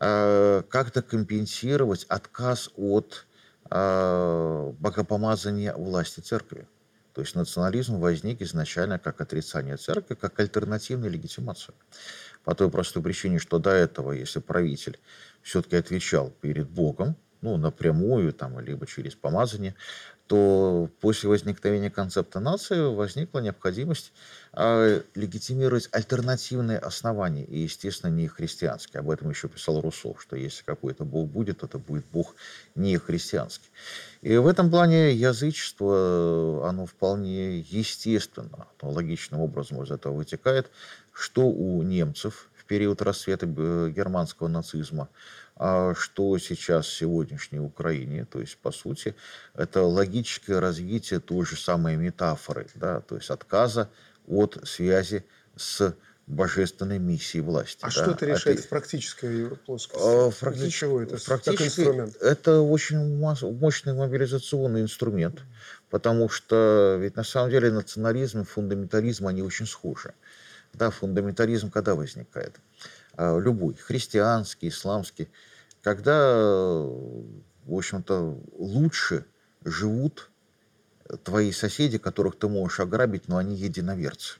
э, 0.00 0.62
как-то 0.68 1.02
компенсировать 1.02 2.04
отказ 2.08 2.70
от 2.76 3.26
э, 3.70 4.72
богопомазания 4.78 5.74
власти 5.74 6.20
церкви. 6.20 6.66
То 7.14 7.20
есть 7.20 7.34
национализм 7.34 7.98
возник 7.98 8.40
изначально 8.40 8.98
как 8.98 9.20
отрицание 9.20 9.76
церкви, 9.76 10.14
как 10.14 10.38
альтернативная 10.40 11.10
легитимация. 11.10 11.74
По 12.44 12.54
той 12.54 12.70
простой 12.70 13.02
причине, 13.02 13.38
что 13.38 13.58
до 13.58 13.70
этого, 13.70 14.12
если 14.12 14.40
правитель 14.40 14.98
все-таки 15.42 15.76
отвечал 15.76 16.30
перед 16.40 16.68
Богом, 16.68 17.16
ну, 17.40 17.56
напрямую, 17.56 18.32
там, 18.32 18.60
либо 18.60 18.86
через 18.86 19.14
помазание, 19.14 19.74
то 20.28 20.88
после 21.00 21.28
возникновения 21.28 21.90
концепта 21.90 22.40
нации 22.40 22.94
возникла 22.94 23.40
необходимость 23.40 24.12
э, 24.54 25.02
легитимировать 25.14 25.88
альтернативные 25.92 26.78
основания, 26.78 27.44
и, 27.44 27.58
естественно, 27.58 28.10
не 28.10 28.28
христианские. 28.28 29.00
Об 29.00 29.10
этом 29.10 29.28
еще 29.28 29.48
писал 29.48 29.80
Руссо, 29.80 30.14
что 30.18 30.36
если 30.36 30.62
какой-то 30.62 31.04
Бог 31.04 31.28
будет, 31.28 31.62
это 31.64 31.78
будет 31.78 32.06
Бог 32.12 32.34
не 32.74 32.96
христианский. 32.96 33.68
И 34.22 34.36
в 34.36 34.46
этом 34.46 34.70
плане 34.70 35.12
язычество, 35.12 36.68
оно 36.68 36.86
вполне 36.86 37.58
естественно, 37.58 38.68
логичным 38.80 39.40
образом 39.40 39.82
из 39.82 39.90
этого 39.90 40.14
вытекает, 40.14 40.70
что 41.12 41.48
у 41.48 41.82
немцев 41.82 42.48
в 42.54 42.64
период 42.64 43.02
расцвета 43.02 43.46
э, 43.46 43.92
германского 43.94 44.46
нацизма, 44.46 45.08
а 45.56 45.94
что 45.96 46.38
сейчас 46.38 46.86
в 46.86 46.96
сегодняшней 46.96 47.58
Украине. 47.58 48.24
То 48.24 48.38
есть, 48.38 48.58
по 48.58 48.70
сути, 48.70 49.16
это 49.54 49.82
логическое 49.82 50.60
развитие 50.60 51.18
той 51.18 51.44
же 51.44 51.56
самой 51.56 51.96
метафоры, 51.96 52.68
да, 52.76 53.00
то 53.00 53.16
есть 53.16 53.28
отказа 53.28 53.90
от 54.28 54.56
связи 54.62 55.24
с 55.56 55.96
божественной 56.26 56.98
миссией 56.98 57.42
власти. 57.42 57.78
А 57.82 57.86
да. 57.86 57.90
что 57.90 58.10
это 58.12 58.26
решает 58.26 58.58
это... 58.58 58.66
в 58.66 58.70
практической 58.70 59.56
плоскости? 59.56 60.02
А, 60.02 60.30
практи... 60.30 60.60
Для 60.60 60.70
чего 60.70 61.02
это? 61.02 61.18
Как 61.24 61.60
инструмент? 61.60 62.16
Это 62.20 62.60
очень 62.60 63.18
мощный 63.18 63.94
мобилизационный 63.94 64.82
инструмент, 64.82 65.42
потому 65.90 66.28
что 66.28 66.96
ведь 67.00 67.16
на 67.16 67.24
самом 67.24 67.50
деле 67.50 67.70
национализм 67.70 68.42
и 68.42 68.44
фундаментализм, 68.44 69.26
они 69.26 69.42
очень 69.42 69.66
схожи. 69.66 70.14
Да, 70.72 70.90
фундаментализм 70.90 71.70
когда 71.70 71.94
возникает? 71.94 72.56
А, 73.16 73.38
любой, 73.38 73.74
христианский, 73.74 74.68
исламский, 74.68 75.28
когда, 75.82 76.36
в 76.84 77.26
общем-то, 77.68 78.38
лучше 78.56 79.26
живут 79.64 80.30
твои 81.24 81.52
соседи, 81.52 81.98
которых 81.98 82.38
ты 82.38 82.48
можешь 82.48 82.80
ограбить, 82.80 83.28
но 83.28 83.36
они 83.36 83.56
единоверцы. 83.56 84.38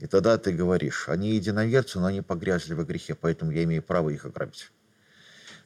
И 0.00 0.06
тогда 0.06 0.38
ты 0.38 0.52
говоришь, 0.52 1.08
они 1.08 1.34
единоверцы, 1.34 2.00
но 2.00 2.06
они 2.06 2.22
погрязли 2.22 2.72
во 2.72 2.84
грехе, 2.84 3.14
поэтому 3.14 3.52
я 3.52 3.64
имею 3.64 3.82
право 3.82 4.08
их 4.08 4.24
ограбить. 4.24 4.70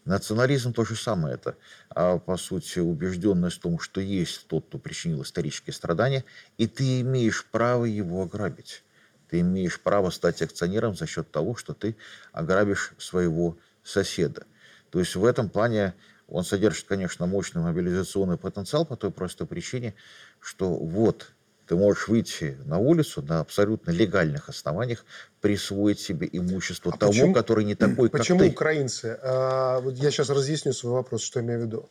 Национализм 0.04 0.72
то 0.72 0.84
же 0.84 0.96
самое 0.96 1.36
это, 1.36 1.56
а 1.88 2.18
по 2.18 2.36
сути 2.36 2.80
убежденность 2.80 3.58
в 3.58 3.60
том, 3.60 3.78
что 3.78 4.00
есть 4.00 4.48
тот, 4.48 4.66
кто 4.66 4.78
причинил 4.78 5.22
исторические 5.22 5.72
страдания, 5.72 6.24
и 6.58 6.66
ты 6.66 7.00
имеешь 7.00 7.46
право 7.46 7.84
его 7.84 8.22
ограбить. 8.22 8.82
Ты 9.30 9.40
имеешь 9.40 9.80
право 9.80 10.10
стать 10.10 10.42
акционером 10.42 10.96
за 10.96 11.06
счет 11.06 11.30
того, 11.30 11.54
что 11.54 11.72
ты 11.72 11.96
ограбишь 12.32 12.92
своего 12.98 13.56
соседа. 13.84 14.46
То 14.90 14.98
есть 14.98 15.14
в 15.14 15.24
этом 15.24 15.48
плане 15.48 15.94
он 16.26 16.42
содержит, 16.42 16.86
конечно, 16.86 17.26
мощный 17.26 17.62
мобилизационный 17.62 18.36
потенциал 18.36 18.84
по 18.84 18.96
той 18.96 19.12
простой 19.12 19.46
причине, 19.46 19.94
что 20.40 20.74
вот 20.74 21.33
ты 21.66 21.76
можешь 21.76 22.08
выйти 22.08 22.56
на 22.64 22.78
улицу 22.78 23.22
на 23.22 23.40
абсолютно 23.40 23.90
легальных 23.90 24.48
основаниях, 24.48 25.04
присвоить 25.40 26.00
себе 26.00 26.28
имущество 26.30 26.92
а 26.94 26.98
того, 26.98 27.12
почему, 27.12 27.34
который 27.34 27.64
не 27.64 27.74
такой, 27.74 28.08
как 28.10 28.20
почему 28.20 28.38
ты. 28.38 28.44
Почему 28.44 28.52
украинцы? 28.52 29.18
А, 29.22 29.80
вот 29.80 29.94
я 29.96 30.10
сейчас 30.10 30.30
разъясню 30.30 30.72
свой 30.72 30.94
вопрос, 30.94 31.22
что 31.22 31.40
я 31.40 31.46
имею 31.46 31.60
в 31.60 31.62
виду. 31.64 31.88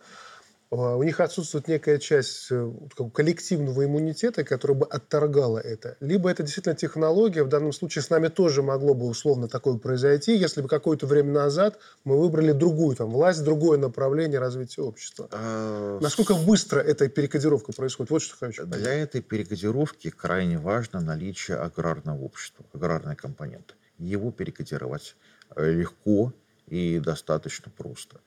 А, 0.74 0.96
у 0.96 1.04
них 1.04 1.20
отсутствует 1.20 1.68
некая 1.68 2.00
часть 2.00 2.48
э, 2.50 2.72
коллективного 3.14 3.86
иммунитета, 3.86 4.44
которая 4.44 4.78
бы 4.80 4.86
отторгала 4.88 5.60
это. 5.60 5.98
Либо 6.00 6.32
это 6.32 6.42
действительно 6.42 6.76
технология, 6.76 7.44
в 7.44 7.50
данном 7.50 7.74
случае 7.74 8.02
с 8.02 8.10
нами 8.10 8.28
тоже 8.28 8.64
могло 8.64 8.96
бы 8.96 9.06
условно 9.06 9.48
такое 9.48 9.78
произойти, 9.78 10.36
если 10.36 10.62
бы 10.62 10.68
какое-то 10.68 11.06
время 11.06 11.32
назад 11.32 11.78
мы 12.04 12.20
выбрали 12.20 12.54
другую 12.54 12.96
там, 12.96 13.12
власть, 13.12 13.44
другое 13.44 13.78
направление 13.78 14.40
развития 14.40 14.82
общества. 14.82 15.30
А... 15.32 16.00
Насколько 16.02 16.34
быстро 16.34 16.80
эта 16.80 17.08
перекодировка 17.08 17.72
происходит? 17.72 18.10
Вот 18.10 18.24
что 18.24 18.36
хочу 18.38 18.64
понять. 18.64 18.80
Для 18.80 18.94
этой 18.94 19.22
перекодировки 19.22 20.10
крайне 20.10 20.58
важно 20.58 21.02
наличие 21.02 21.58
аграрного 21.58 22.20
общества, 22.24 22.66
аграрной 22.74 23.16
компоненты. 23.16 23.76
Его 24.00 24.32
перекодировать 24.32 25.16
э, 25.56 25.72
легко 25.72 26.34
и 26.68 27.00
достаточно 27.00 27.72
просто. 27.72 28.18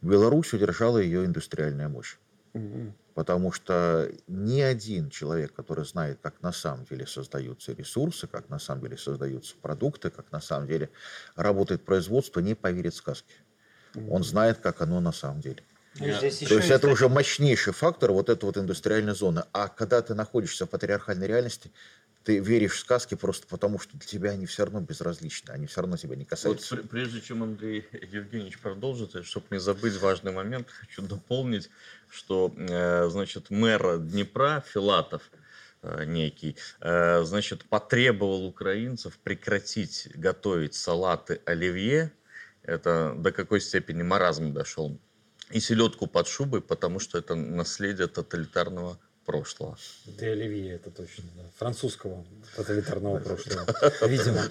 Беларусь 0.00 0.52
удержала 0.52 0.98
ее 0.98 1.24
индустриальная 1.24 1.88
мощь. 1.88 2.16
Потому 3.14 3.50
что 3.50 4.10
ни 4.26 4.60
один 4.60 5.08
человек, 5.08 5.54
который 5.54 5.86
знает, 5.86 6.18
как 6.22 6.42
на 6.42 6.52
самом 6.52 6.84
деле 6.84 7.06
создаются 7.06 7.72
ресурсы, 7.72 8.26
как 8.26 8.50
на 8.50 8.58
самом 8.58 8.82
деле 8.82 8.98
создаются 8.98 9.54
продукты, 9.60 10.10
как 10.10 10.30
на 10.32 10.40
самом 10.40 10.66
деле 10.66 10.90
работает 11.34 11.82
производство, 11.82 12.40
не 12.40 12.54
поверит 12.54 12.94
сказке. 12.94 13.34
Он 14.10 14.22
знает, 14.22 14.58
как 14.58 14.82
оно 14.82 15.00
на 15.00 15.12
самом 15.12 15.40
деле. 15.40 15.62
Ну, 15.98 16.06
То 16.18 16.26
есть 16.26 16.42
это 16.42 16.60
кстати... 16.60 16.86
уже 16.86 17.08
мощнейший 17.08 17.72
фактор, 17.72 18.12
вот 18.12 18.28
эта 18.28 18.44
вот 18.44 18.58
индустриальная 18.58 19.14
зона. 19.14 19.48
А 19.52 19.68
когда 19.68 20.02
ты 20.02 20.14
находишься 20.14 20.66
в 20.66 20.68
патриархальной 20.68 21.26
реальности, 21.26 21.72
ты 22.26 22.40
веришь 22.40 22.72
в 22.72 22.80
сказки 22.80 23.14
просто 23.14 23.46
потому, 23.46 23.78
что 23.78 23.96
для 23.96 24.04
тебя 24.04 24.30
они 24.32 24.46
все 24.46 24.64
равно 24.64 24.80
безразличны, 24.80 25.52
они 25.52 25.68
все 25.68 25.80
равно 25.82 25.96
тебя 25.96 26.16
не 26.16 26.24
касаются. 26.24 26.74
Вот 26.74 26.90
прежде 26.90 27.20
чем 27.20 27.44
Андрей 27.44 27.86
Евгеньевич 27.92 28.58
продолжит, 28.58 29.24
чтобы 29.24 29.46
не 29.52 29.60
забыть 29.60 29.96
важный 30.00 30.32
момент, 30.32 30.68
хочу 30.68 31.02
дополнить, 31.02 31.70
что, 32.10 32.52
э, 32.56 33.08
значит, 33.10 33.50
мэр 33.50 33.98
Днепра 33.98 34.64
Филатов, 34.66 35.22
э, 35.82 36.04
некий, 36.04 36.56
э, 36.80 37.22
значит, 37.22 37.64
потребовал 37.64 38.44
украинцев 38.46 39.16
прекратить 39.22 40.08
готовить 40.16 40.74
салаты 40.74 41.40
оливье, 41.44 42.12
это 42.64 43.14
до 43.16 43.30
какой 43.30 43.60
степени 43.60 44.02
маразм 44.02 44.52
дошел, 44.52 44.98
и 45.50 45.60
селедку 45.60 46.08
под 46.08 46.26
шубой, 46.26 46.60
потому 46.60 46.98
что 46.98 47.18
это 47.18 47.36
наследие 47.36 48.08
тоталитарного 48.08 48.98
прошлого. 49.26 49.76
Де 50.06 50.30
Оливье, 50.30 50.74
это 50.74 50.90
точно, 50.90 51.24
да. 51.36 51.42
Французского 51.58 52.24
тоталитарного 52.54 53.18
прошлого, 53.18 53.66
видимо. 54.06 54.42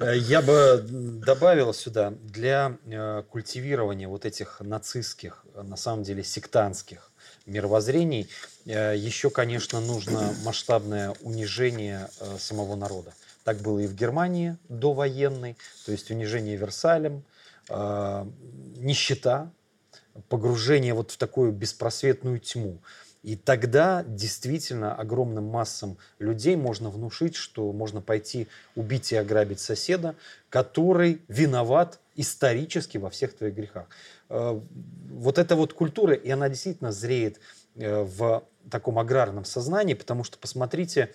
Э, 0.00 0.16
я 0.18 0.42
бы 0.42 0.84
добавил 1.24 1.72
сюда, 1.72 2.12
для 2.22 2.76
э, 2.84 3.22
культивирования 3.30 4.08
вот 4.08 4.26
этих 4.26 4.60
нацистских, 4.60 5.44
на 5.54 5.76
самом 5.76 6.02
деле 6.02 6.24
сектантских 6.24 7.10
мировоззрений, 7.46 8.28
э, 8.66 8.94
еще, 8.96 9.30
конечно, 9.30 9.80
нужно 9.80 10.34
масштабное 10.44 11.14
унижение 11.22 12.08
самого 12.38 12.74
народа. 12.74 13.14
Так 13.44 13.58
было 13.58 13.78
и 13.78 13.86
в 13.86 13.94
Германии 13.94 14.56
довоенной, 14.68 15.56
то 15.86 15.92
есть 15.92 16.10
унижение 16.10 16.56
Версалем, 16.56 17.22
нищета, 17.68 19.50
погружение 20.28 20.94
вот 20.94 21.10
в 21.12 21.16
такую 21.16 21.52
беспросветную 21.52 22.40
тьму. 22.40 22.78
И 23.26 23.34
тогда 23.34 24.04
действительно 24.06 24.94
огромным 24.94 25.46
массам 25.46 25.98
людей 26.20 26.54
можно 26.54 26.90
внушить, 26.90 27.34
что 27.34 27.72
можно 27.72 28.00
пойти 28.00 28.46
убить 28.76 29.10
и 29.10 29.16
ограбить 29.16 29.58
соседа, 29.58 30.14
который 30.48 31.20
виноват 31.26 31.98
исторически 32.14 32.98
во 32.98 33.10
всех 33.10 33.36
твоих 33.36 33.56
грехах. 33.56 33.88
Э, 34.28 34.60
вот 35.10 35.38
эта 35.38 35.56
вот 35.56 35.72
культура, 35.72 36.14
и 36.14 36.30
она 36.30 36.48
действительно 36.48 36.92
зреет 36.92 37.40
э, 37.74 38.02
в 38.02 38.44
таком 38.70 38.96
аграрном 38.96 39.44
сознании, 39.44 39.94
потому 39.94 40.22
что 40.22 40.38
посмотрите 40.38 41.12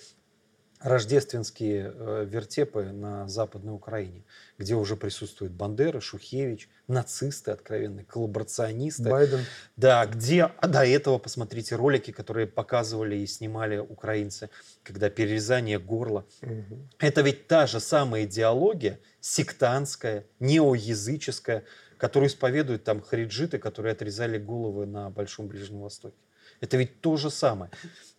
рождественские 0.84 1.94
э, 1.94 2.26
вертепы 2.28 2.86
на 2.86 3.28
Западной 3.28 3.74
Украине, 3.74 4.24
где 4.58 4.76
уже 4.76 4.96
присутствуют 4.96 5.54
Бандера, 5.54 6.00
Шухевич, 6.00 6.70
нацисты 6.88 7.52
откровенные, 7.52 8.04
коллаборационисты. 8.06 9.10
Байден. 9.10 9.46
Да, 9.76 10.06
где 10.08 10.44
а 10.44 10.68
до 10.68 10.86
этого, 10.86 11.20
посмотрите, 11.20 11.76
ролики, 11.76 12.12
которые 12.12 12.48
показывали 12.48 13.16
и 13.16 13.28
снимали 13.28 13.78
украинцы, 13.78 14.50
когда 14.84 15.10
перерезание 15.10 15.80
горла. 15.80 16.26
Угу. 16.42 16.90
Это 17.00 17.22
ведь 17.22 17.48
та 17.48 17.68
же 17.68 17.80
самая 17.80 18.26
идеология, 18.26 19.00
сектантская, 19.20 20.26
неоязыческая, 20.40 21.64
которую 21.98 22.30
исповедуют 22.30 22.84
там 22.84 23.02
хариджиты, 23.02 23.60
которые 23.60 23.92
отрезали 23.92 24.40
головы 24.40 24.88
на 24.88 25.12
Большом 25.12 25.48
Ближнем 25.48 25.82
Востоке. 25.82 26.16
Это 26.60 26.78
ведь 26.78 27.02
то 27.02 27.18
же 27.18 27.30
самое. 27.30 27.72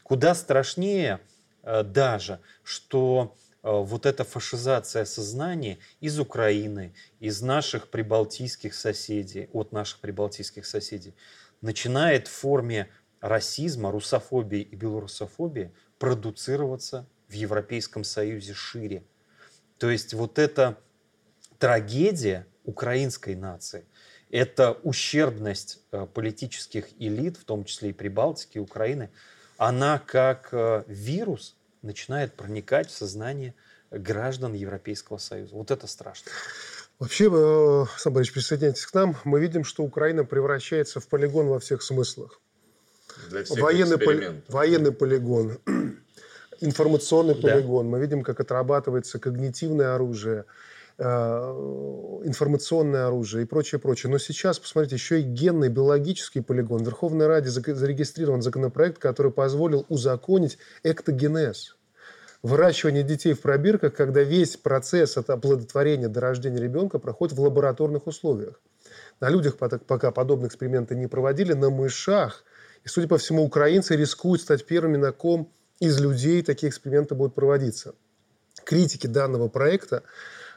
Куда 0.05 0.35
страшнее 0.35 1.21
даже, 1.63 2.41
что 2.65 3.35
э, 3.63 3.71
вот 3.71 4.07
эта 4.07 4.25
фашизация 4.25 5.05
сознания 5.05 5.79
из 6.01 6.19
Украины, 6.19 6.95
из 7.21 7.41
наших 7.41 7.89
прибалтийских 7.89 8.75
соседей, 8.75 9.49
от 9.53 9.73
наших 9.73 10.01
прибалтийских 10.01 10.67
соседей, 10.67 11.15
начинает 11.61 12.27
в 12.27 12.33
форме 12.33 12.89
расизма, 13.21 13.93
русофобии 13.93 14.61
и 14.61 14.75
белорусофобии 14.75 15.73
продуцироваться 15.99 17.07
в 17.29 17.35
Европейском 17.35 18.03
Союзе 18.03 18.55
шире. 18.55 19.05
То 19.79 19.91
есть 19.91 20.15
вот 20.15 20.39
эта 20.39 20.79
трагедия 21.59 22.47
украинской 22.65 23.37
нации, 23.37 23.85
это 24.31 24.73
ущербность 24.83 25.81
э, 25.93 26.07
политических 26.13 26.89
элит, 26.99 27.37
в 27.37 27.45
том 27.45 27.65
числе 27.65 27.91
и 27.91 27.93
Прибалтики, 27.93 28.59
Украины– 28.59 29.11
она 29.67 30.01
как 30.05 30.49
э, 30.53 30.83
вирус 30.89 31.55
начинает 31.83 32.35
проникать 32.35 32.89
в 32.89 32.97
сознание 32.97 33.55
граждан 33.93 34.55
Европейского 34.55 35.19
Союза. 35.19 35.55
Вот 35.55 35.71
это 35.71 35.87
страшно. 35.87 36.33
Вообще, 36.99 37.31
э, 37.33 37.85
Сам 37.97 38.13
Борисович, 38.13 38.35
присоединяйтесь 38.35 38.87
к 38.87 38.95
нам. 38.95 39.17
Мы 39.23 39.41
видим, 39.41 39.65
что 39.65 39.85
Украина 39.85 40.25
превращается 40.25 40.99
в 40.99 41.07
полигон 41.07 41.47
во 41.47 41.61
всех 41.61 41.83
смыслах. 41.83 42.41
Для 43.29 43.45
всех 43.45 43.61
военный, 43.61 43.99
поли, 43.99 44.43
военный 44.49 44.93
полигон, 44.93 45.59
информационный 46.61 47.35
да. 47.35 47.43
полигон. 47.43 47.87
Мы 47.89 48.01
видим, 48.01 48.23
как 48.23 48.41
отрабатывается 48.41 49.21
когнитивное 49.21 49.95
оружие– 49.95 50.45
информационное 50.99 53.07
оружие 53.07 53.45
и 53.45 53.47
прочее, 53.47 53.79
прочее. 53.79 54.11
Но 54.11 54.19
сейчас, 54.19 54.59
посмотрите, 54.59 54.97
еще 54.97 55.21
и 55.21 55.25
генный 55.25 55.69
биологический 55.69 56.41
полигон. 56.41 56.83
В 56.83 56.87
Верховной 56.87 57.27
Раде 57.27 57.51
зарегистрирован 57.51 58.43
законопроект, 58.43 58.99
который 58.99 59.33
позволил 59.33 59.87
узаконить 59.89 60.59
эктогенез. 60.83 61.77
Выращивание 62.43 63.05
детей 63.05 63.35
в 63.35 63.41
пробирках, 63.41 63.95
когда 63.95 64.23
весь 64.23 64.57
процесс 64.57 65.17
от 65.17 65.31
оплодотворения 65.31 66.09
до 66.09 66.21
рождения 66.21 66.61
ребенка 66.61 66.99
проходит 66.99 67.37
в 67.37 67.41
лабораторных 67.41 68.09
условиях. 68.09 68.61
На 69.21 69.31
людях 69.31 69.57
пока 69.57 70.11
подобные 70.11 70.49
эксперименты 70.49 70.97
не 70.97 71.07
проводили, 71.07 71.53
на 71.53 71.71
мышах. 71.71 72.45
И, 72.85 72.89
судя 72.89 73.07
по 73.07 73.17
всему, 73.17 73.45
украинцы 73.45 73.95
рискуют 73.95 74.43
стать 74.43 74.67
первыми, 74.67 74.97
на 74.97 75.13
ком 75.13 75.53
из 75.79 76.01
людей 76.01 76.43
такие 76.43 76.69
эксперименты 76.69 77.15
будут 77.15 77.35
проводиться. 77.35 77.95
Критики 78.65 79.07
данного 79.07 79.49
проекта 79.49 80.03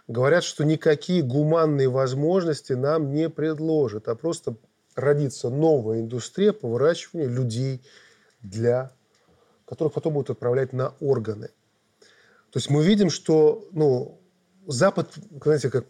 говорят, 0.08 0.44
что 0.44 0.64
никакие 0.64 1.22
гуманные 1.22 1.90
возможности 1.90 2.74
нам 2.74 3.14
не 3.14 3.30
предложат, 3.30 4.08
а 4.08 4.16
просто 4.16 4.56
родится 4.96 5.50
новая 5.50 6.02
индустрия 6.02 6.54
по 6.54 6.68
выращиванию 6.68 7.30
людей, 7.30 7.82
для 8.42 8.92
которых 9.66 9.94
потом 9.94 10.14
будут 10.14 10.30
отправлять 10.30 10.74
на 10.74 10.94
органы. 11.00 11.50
То 12.52 12.60
есть 12.60 12.70
мы 12.70 12.86
видим, 12.86 13.10
что 13.10 13.68
ну, 13.72 14.20
Запад, 14.68 15.12
знаете, 15.44 15.70
как 15.70 15.86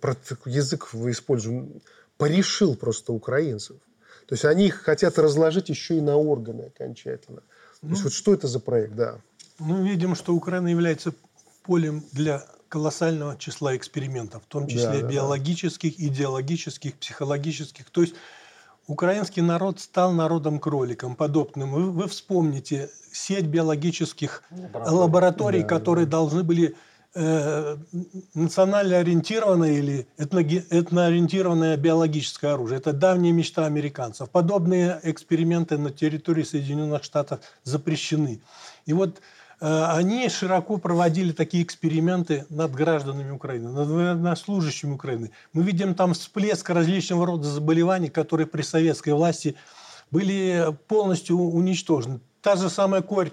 язык 0.45 0.93
вы 0.93 1.11
используем, 1.11 1.81
порешил 2.17 2.75
просто 2.75 3.13
украинцев. 3.13 3.77
То 4.27 4.33
есть 4.33 4.45
они 4.45 4.67
их 4.67 4.81
хотят 4.81 5.19
разложить 5.19 5.69
еще 5.69 5.97
и 5.97 6.01
на 6.01 6.15
органы 6.15 6.71
окончательно. 6.75 7.43
Ну, 7.81 7.89
То 7.89 7.93
есть 7.93 8.03
ну. 8.03 8.09
вот 8.09 8.13
что 8.13 8.33
это 8.33 8.47
за 8.47 8.59
проект, 8.59 8.95
да? 8.95 9.19
Мы 9.59 9.87
видим, 9.87 10.15
что 10.15 10.33
Украина 10.33 10.67
является 10.67 11.13
полем 11.63 12.03
для 12.11 12.45
колоссального 12.69 13.37
числа 13.37 13.75
экспериментов, 13.75 14.43
в 14.43 14.47
том 14.47 14.67
числе 14.67 15.01
да, 15.01 15.01
да, 15.01 15.07
биологических, 15.07 15.99
идеологических, 15.99 16.95
психологических. 16.95 17.89
То 17.89 18.01
есть 18.01 18.15
украинский 18.87 19.41
народ 19.41 19.79
стал 19.79 20.11
народом-кроликом, 20.11 21.15
подобным. 21.15 21.71
Вы, 21.71 21.91
вы 21.91 22.07
вспомните 22.07 22.89
сеть 23.11 23.45
биологических 23.45 24.43
лабораторий, 24.51 24.97
лабораторий 24.97 25.61
да, 25.61 25.67
которые 25.67 26.05
да. 26.05 26.11
должны 26.11 26.43
были 26.43 26.75
э, 27.15 27.77
национально 28.33 28.97
ориентированное 28.97 29.73
или 29.73 30.07
этноориентированное 30.17 31.77
биологическое 31.77 32.53
оружие. 32.53 32.79
Это 32.79 32.93
давняя 32.93 33.31
мечта 33.31 33.65
американцев. 33.65 34.29
Подобные 34.29 34.99
эксперименты 35.03 35.77
на 35.77 35.91
территории 35.91 36.43
Соединенных 36.43 37.03
Штатов 37.03 37.39
запрещены. 37.63 38.41
И 38.85 38.93
вот 38.93 39.21
они 39.59 40.27
широко 40.29 40.77
проводили 40.77 41.31
такие 41.31 41.63
эксперименты 41.63 42.45
над 42.49 42.73
гражданами 42.73 43.31
Украины, 43.31 43.71
над 43.71 43.87
военнослужащими 43.87 44.93
Украины. 44.93 45.31
Мы 45.53 45.63
видим 45.63 45.95
там 45.95 46.13
всплеск 46.13 46.69
различного 46.69 47.25
рода 47.25 47.47
заболеваний, 47.47 48.09
которые 48.09 48.47
при 48.47 48.61
советской 48.61 49.13
власти 49.13 49.55
были 50.11 50.75
полностью 50.87 51.37
уничтожены. 51.37 52.19
Та 52.41 52.55
же 52.55 52.69
самая 52.69 53.01
корь 53.01 53.31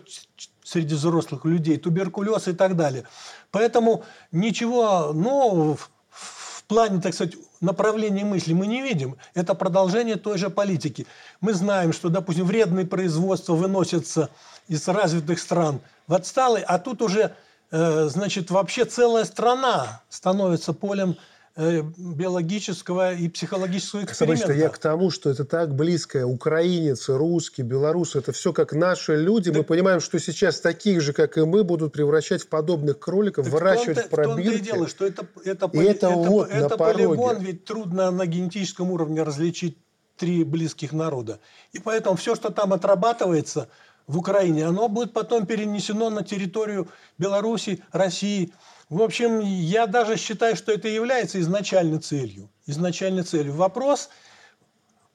среди 0.65 0.95
взрослых 0.95 1.45
людей, 1.45 1.77
туберкулез 1.77 2.49
и 2.49 2.53
так 2.53 2.77
далее. 2.77 3.05
Поэтому 3.51 4.05
ничего 4.31 5.13
нового 5.13 5.77
в 5.77 6.65
плане, 6.67 7.01
так 7.03 7.13
сказать, 7.13 7.35
направления 7.61 8.25
мысли 8.25 8.55
мы 8.55 8.67
не 8.67 8.81
видим. 8.81 9.17
Это 9.35 9.55
продолжение 9.55 10.17
той 10.17 10.39
же 10.39 10.49
политики. 10.49 11.07
Мы 11.41 11.53
знаем, 11.53 11.93
что, 11.93 12.09
допустим, 12.09 12.47
вредные 12.47 12.87
производства 12.87 13.55
выносятся 13.55 14.31
из 14.69 14.87
развитых 14.89 15.39
стран 15.39 15.81
в 16.07 16.15
отсталые, 16.15 16.65
а 16.65 16.79
тут 16.79 17.03
уже, 17.03 17.35
э, 17.71 18.09
значит, 18.09 18.51
вообще 18.51 18.85
целая 18.85 19.25
страна 19.25 20.03
становится 20.09 20.73
полем 20.73 21.17
Э, 21.55 21.83
биологического 21.99 23.13
и 23.13 23.29
психологического 23.29 24.05
эксперимента. 24.05 24.47
Смотрите, 24.47 24.63
я 24.63 24.71
к 24.71 24.79
тому, 24.79 25.11
что 25.11 25.29
это 25.29 25.45
так 25.45 25.75
близко. 25.75 26.27
Украинец, 26.27 27.11
русский, 27.11 27.61
белорус, 27.61 28.17
это 28.17 28.33
все 28.33 28.55
как 28.55 28.73
наши 28.73 29.17
люди. 29.17 29.51
Так... 29.51 29.59
Мы 29.59 29.65
понимаем, 29.65 30.01
что 30.01 30.19
сейчас 30.19 30.61
таких 30.61 31.03
же, 31.03 31.13
как 31.13 31.37
и 31.37 31.43
мы, 31.43 31.63
будут 31.63 31.93
превращать 31.93 32.41
в 32.41 32.49
подобных 32.49 32.99
кроликов, 32.99 33.45
так 33.45 33.53
выращивать 33.53 33.99
в, 33.99 34.07
в 34.07 34.09
пробирке. 34.09 34.59
В 34.59 34.61
дело, 34.63 34.89
что 34.89 35.05
это, 35.05 35.27
это, 35.45 35.69
и 35.75 35.79
это, 35.81 36.07
это, 36.07 36.09
вот 36.17 36.49
это, 36.49 36.67
это 36.67 36.77
полигон, 36.79 37.39
ведь 37.41 37.67
трудно 37.67 38.11
на 38.11 38.25
генетическом 38.25 38.91
уровне 38.91 39.23
различить 39.23 39.77
три 40.17 40.45
близких 40.45 40.93
народа. 40.93 41.39
И 41.73 41.79
поэтому 41.79 42.17
все, 42.17 42.35
что 42.35 42.49
там 42.49 42.73
отрабатывается 42.73 43.69
в 44.13 44.19
Украине, 44.19 44.67
оно 44.67 44.89
будет 44.89 45.13
потом 45.13 45.47
перенесено 45.47 46.11
на 46.11 46.23
территорию 46.23 46.89
Беларуси, 47.19 47.83
России, 47.93 48.53
в 48.91 49.01
общем, 49.01 49.41
я 49.41 49.87
даже 49.87 50.19
считаю, 50.19 50.55
что 50.55 50.71
это 50.71 50.87
является 50.87 51.41
изначальной 51.41 51.99
целью. 51.99 52.51
Изначальной 52.67 53.23
целью. 53.23 53.55
Вопрос 53.55 54.11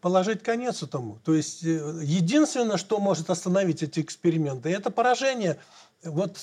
положить 0.01 0.41
конец 0.41 0.81
этому. 0.81 1.19
То 1.23 1.35
есть 1.35 1.63
э, 1.63 1.99
единственное, 2.01 2.77
что 2.77 2.99
может 2.99 3.29
остановить 3.29 3.83
эти 3.83 3.99
эксперименты, 3.99 4.69
это 4.69 4.89
поражение 4.89 5.59
вот 6.03 6.39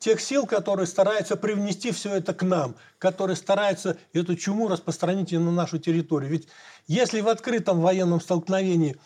тех 0.00 0.20
сил, 0.20 0.46
которые 0.46 0.88
стараются 0.88 1.36
привнести 1.36 1.92
все 1.92 2.14
это 2.14 2.34
к 2.34 2.42
нам, 2.42 2.74
которые 2.98 3.36
стараются 3.36 3.96
эту 4.12 4.34
чуму 4.34 4.66
распространить 4.66 5.30
на 5.30 5.52
нашу 5.52 5.78
территорию. 5.78 6.28
Ведь 6.28 6.48
если 6.88 7.20
в 7.20 7.28
открытом 7.28 7.80
военном 7.80 8.20
столкновении 8.20 8.96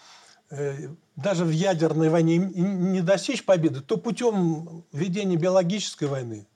даже 1.16 1.44
в 1.44 1.50
ядерной 1.50 2.08
войне 2.08 2.38
не 2.38 3.00
достичь 3.00 3.44
победы, 3.44 3.80
то 3.80 3.96
путем 3.96 4.84
ведения 4.92 5.36
биологической 5.36 6.04
войны 6.04 6.46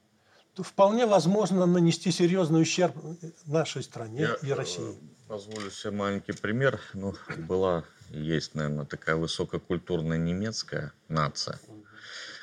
вполне 0.62 1.06
возможно 1.06 1.66
нанести 1.66 2.10
серьезный 2.10 2.62
ущерб 2.62 2.94
нашей 3.46 3.82
стране 3.82 4.20
Я 4.20 4.48
и 4.48 4.52
России. 4.52 4.90
Э, 4.90 5.28
позволю 5.28 5.70
себе 5.70 5.92
маленький 5.92 6.32
пример. 6.32 6.80
Ну, 6.94 7.14
была, 7.38 7.84
есть, 8.10 8.54
наверное, 8.54 8.84
такая 8.84 9.16
высококультурная 9.16 10.18
немецкая 10.18 10.92
нация, 11.08 11.58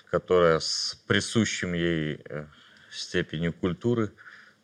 которая 0.10 0.60
с 0.60 0.98
присущим 1.08 1.74
ей 1.74 2.22
э, 2.26 2.46
степенью 2.92 3.54
культуры 3.54 4.12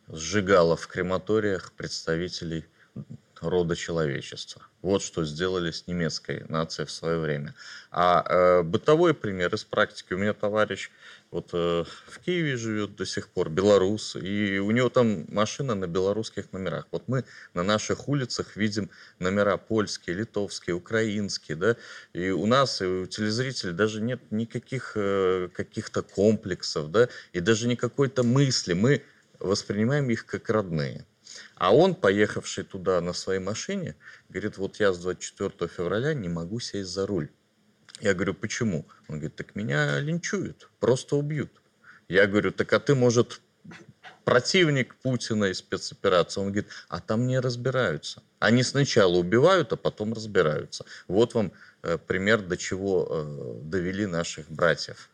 сжигала 0.07 0.75
в 0.75 0.87
крематориях 0.87 1.71
представителей 1.73 2.65
рода 3.41 3.75
человечества. 3.75 4.63
Вот 4.83 5.01
что 5.01 5.23
сделали 5.23 5.71
с 5.71 5.87
немецкой 5.87 6.45
нацией 6.49 6.85
в 6.85 6.91
свое 6.91 7.17
время. 7.17 7.55
А 7.89 8.23
э, 8.27 8.63
бытовой 8.63 9.13
пример 9.13 9.55
из 9.55 9.63
практики. 9.63 10.13
У 10.13 10.17
меня 10.17 10.33
товарищ 10.33 10.91
вот 11.31 11.51
э, 11.53 11.85
в 12.07 12.19
Киеве 12.19 12.57
живет 12.57 12.97
до 12.97 13.05
сих 13.05 13.29
пор, 13.29 13.49
белорус, 13.49 14.17
и 14.17 14.59
у 14.59 14.71
него 14.71 14.89
там 14.89 15.25
машина 15.29 15.73
на 15.73 15.87
белорусских 15.87 16.51
номерах. 16.51 16.85
Вот 16.91 17.07
мы 17.07 17.23
на 17.53 17.63
наших 17.63 18.09
улицах 18.09 18.57
видим 18.57 18.89
номера 19.19 19.55
польские, 19.55 20.17
литовские, 20.17 20.75
украинские, 20.75 21.55
да, 21.55 21.75
и 22.11 22.29
у 22.31 22.45
нас, 22.45 22.81
и 22.81 22.85
у 22.85 23.05
телезрителей 23.05 23.71
даже 23.71 24.01
нет 24.01 24.19
никаких 24.31 24.91
э, 24.95 25.47
каких-то 25.53 26.03
комплексов, 26.03 26.91
да, 26.91 27.07
и 27.31 27.39
даже 27.39 27.69
никакой-то 27.69 28.23
мысли. 28.23 28.73
Мы 28.73 29.01
воспринимаем 29.39 30.09
их 30.09 30.25
как 30.25 30.49
родные. 30.49 31.05
А 31.55 31.75
он, 31.75 31.95
поехавший 31.95 32.63
туда 32.63 33.01
на 33.01 33.13
своей 33.13 33.39
машине, 33.39 33.95
говорит, 34.29 34.57
вот 34.57 34.79
я 34.79 34.93
с 34.93 34.99
24 34.99 35.69
февраля 35.69 36.13
не 36.13 36.29
могу 36.29 36.59
сесть 36.59 36.89
за 36.89 37.05
руль. 37.05 37.29
Я 38.01 38.13
говорю, 38.13 38.33
почему? 38.33 38.85
Он 39.07 39.15
говорит, 39.15 39.35
так 39.35 39.55
меня 39.55 39.99
линчуют, 39.99 40.69
просто 40.79 41.15
убьют. 41.15 41.51
Я 42.09 42.27
говорю, 42.27 42.51
так 42.51 42.73
а 42.73 42.79
ты, 42.79 42.95
может, 42.95 43.39
противник 44.25 44.95
Путина 44.95 45.45
и 45.45 45.53
спецоперации? 45.53 46.41
Он 46.41 46.47
говорит, 46.47 46.69
а 46.89 46.99
там 46.99 47.27
не 47.27 47.39
разбираются. 47.39 48.21
Они 48.39 48.63
сначала 48.63 49.15
убивают, 49.15 49.73
а 49.73 49.77
потом 49.77 50.13
разбираются. 50.13 50.85
Вот 51.07 51.33
вам 51.33 51.53
э, 51.81 51.97
пример, 51.97 52.41
до 52.41 52.57
чего 52.57 53.07
э, 53.09 53.59
довели 53.63 54.05
наших 54.05 54.49
братьев. 54.49 55.09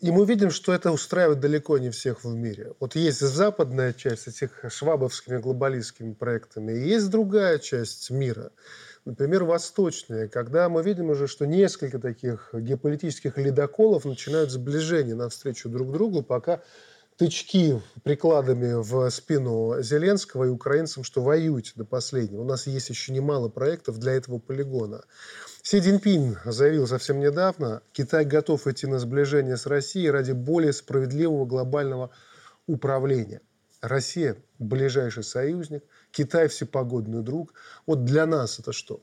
И 0.00 0.10
мы 0.10 0.24
видим, 0.24 0.50
что 0.50 0.72
это 0.72 0.92
устраивает 0.92 1.40
далеко 1.40 1.76
не 1.78 1.90
всех 1.90 2.24
в 2.24 2.34
мире. 2.34 2.72
Вот 2.80 2.96
есть 2.96 3.20
западная 3.20 3.92
часть 3.92 4.28
этих 4.28 4.64
швабовскими 4.68 5.38
глобалистскими 5.38 6.14
проектами, 6.14 6.72
и 6.72 6.88
есть 6.88 7.10
другая 7.10 7.58
часть 7.58 8.10
мира– 8.10 8.50
например, 9.04 9.44
восточные, 9.44 10.28
когда 10.28 10.68
мы 10.68 10.82
видим 10.82 11.10
уже, 11.10 11.26
что 11.26 11.46
несколько 11.46 11.98
таких 11.98 12.50
геополитических 12.52 13.36
ледоколов 13.38 14.04
начинают 14.04 14.50
сближение 14.50 15.14
навстречу 15.14 15.68
друг 15.68 15.92
другу, 15.92 16.22
пока 16.22 16.60
тычки 17.20 17.82
прикладами 18.02 18.72
в 18.72 19.10
спину 19.10 19.82
Зеленского 19.82 20.44
и 20.44 20.48
украинцам, 20.48 21.04
что 21.04 21.20
воюйте 21.20 21.72
до 21.74 21.84
последнего. 21.84 22.40
У 22.40 22.44
нас 22.44 22.66
есть 22.66 22.88
еще 22.88 23.12
немало 23.12 23.50
проектов 23.50 23.98
для 23.98 24.12
этого 24.12 24.38
полигона. 24.38 25.04
Си 25.62 25.82
Цзиньпин 25.82 26.38
заявил 26.46 26.86
совсем 26.86 27.20
недавно, 27.20 27.82
Китай 27.92 28.24
готов 28.24 28.66
идти 28.66 28.86
на 28.86 28.98
сближение 28.98 29.58
с 29.58 29.66
Россией 29.66 30.10
ради 30.10 30.32
более 30.32 30.72
справедливого 30.72 31.44
глобального 31.44 32.10
управления. 32.66 33.42
Россия– 33.82 34.38
ближайший 34.58 35.22
союзник, 35.22 35.84
Китай– 36.12 36.48
всепогодный 36.48 37.22
друг. 37.22 37.52
Вот 37.84 38.06
для 38.06 38.24
нас 38.24 38.58
это 38.58 38.72
что? 38.72 39.02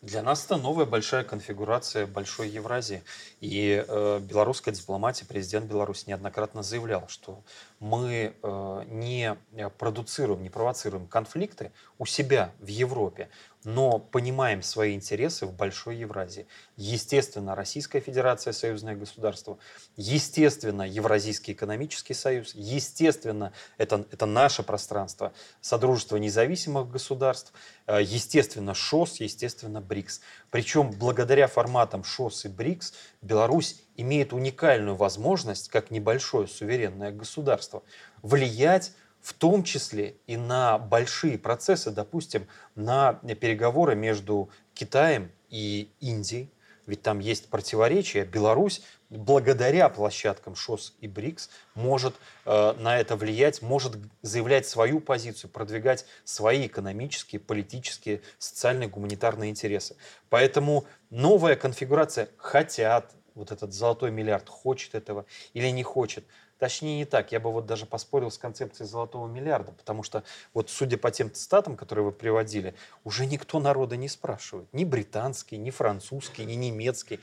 Для 0.00 0.22
нас 0.22 0.44
это 0.44 0.56
новая 0.56 0.86
большая 0.86 1.24
конфигурация 1.24 2.06
большой 2.06 2.48
Евразии. 2.48 3.02
И 3.40 3.84
э, 3.86 4.20
белорусская 4.20 4.70
дипломатия, 4.70 5.24
президент 5.24 5.66
Беларуси 5.66 6.04
неоднократно 6.06 6.62
заявлял, 6.62 7.08
что 7.08 7.42
мы 7.80 8.32
э, 8.40 8.82
не 8.86 9.36
продуцируем, 9.76 10.42
не 10.42 10.50
провоцируем 10.50 11.08
конфликты 11.08 11.72
у 11.98 12.06
себя 12.06 12.52
в 12.60 12.68
Европе, 12.68 13.28
но 13.64 13.98
понимаем 13.98 14.62
свои 14.62 14.94
интересы 14.94 15.46
в 15.46 15.52
Большой 15.52 15.96
Евразии. 15.96 16.46
Естественно, 16.76 17.54
Российская 17.54 18.00
Федерация, 18.00 18.52
союзное 18.52 18.94
государство, 18.94 19.58
естественно, 19.96 20.82
Евразийский 20.82 21.52
экономический 21.52 22.14
союз, 22.14 22.54
естественно, 22.54 23.52
это, 23.76 24.06
это 24.10 24.26
наше 24.26 24.62
пространство, 24.62 25.32
Содружество 25.60 26.16
независимых 26.16 26.90
государств, 26.90 27.52
э, 27.86 28.00
естественно, 28.02 28.74
ШОС, 28.74 29.20
естественно, 29.20 29.80
БРИКС. 29.80 30.20
Причем 30.50 30.92
благодаря 30.92 31.48
форматам 31.48 32.04
ШОС 32.04 32.44
и 32.44 32.48
БРИКС 32.48 32.94
Беларусь 33.22 33.82
имеет 33.96 34.32
уникальную 34.32 34.96
возможность, 34.96 35.68
как 35.68 35.90
небольшое 35.90 36.46
суверенное 36.46 37.10
государство, 37.10 37.82
влиять 38.22 38.92
в 39.28 39.34
том 39.34 39.62
числе 39.62 40.16
и 40.26 40.38
на 40.38 40.78
большие 40.78 41.36
процессы, 41.36 41.90
допустим, 41.90 42.46
на 42.74 43.12
переговоры 43.12 43.94
между 43.94 44.48
Китаем 44.72 45.30
и 45.50 45.90
Индией, 46.00 46.50
ведь 46.86 47.02
там 47.02 47.18
есть 47.18 47.50
противоречия. 47.50 48.24
Беларусь 48.24 48.80
благодаря 49.10 49.90
площадкам 49.90 50.54
ШОС 50.54 50.94
и 51.02 51.08
БРИКС 51.08 51.50
может 51.74 52.14
э, 52.46 52.72
на 52.78 52.98
это 52.98 53.16
влиять, 53.16 53.60
может 53.60 53.98
заявлять 54.22 54.66
свою 54.66 54.98
позицию, 54.98 55.50
продвигать 55.50 56.06
свои 56.24 56.66
экономические, 56.66 57.38
политические, 57.38 58.22
социальные, 58.38 58.88
гуманитарные 58.88 59.50
интересы. 59.50 59.96
Поэтому 60.30 60.86
новая 61.10 61.54
конфигурация 61.54 62.30
хотят, 62.38 63.12
вот 63.34 63.52
этот 63.52 63.74
золотой 63.74 64.10
миллиард 64.10 64.48
хочет 64.48 64.94
этого 64.94 65.26
или 65.52 65.68
не 65.68 65.82
хочет, 65.82 66.24
Точнее, 66.58 66.98
не 66.98 67.04
так. 67.04 67.30
Я 67.30 67.38
бы 67.38 67.52
вот 67.52 67.66
даже 67.66 67.86
поспорил 67.86 68.30
с 68.30 68.38
концепцией 68.38 68.88
золотого 68.88 69.28
миллиарда, 69.28 69.72
потому 69.72 70.02
что 70.02 70.24
вот 70.54 70.70
судя 70.70 70.98
по 70.98 71.10
тем 71.10 71.32
цитатам, 71.32 71.76
которые 71.76 72.06
вы 72.06 72.12
приводили, 72.12 72.74
уже 73.04 73.26
никто 73.26 73.60
народа 73.60 73.96
не 73.96 74.08
спрашивает. 74.08 74.68
Ни 74.72 74.84
британский, 74.84 75.56
ни 75.56 75.70
французский, 75.70 76.44
ни 76.44 76.54
немецкий. 76.54 77.20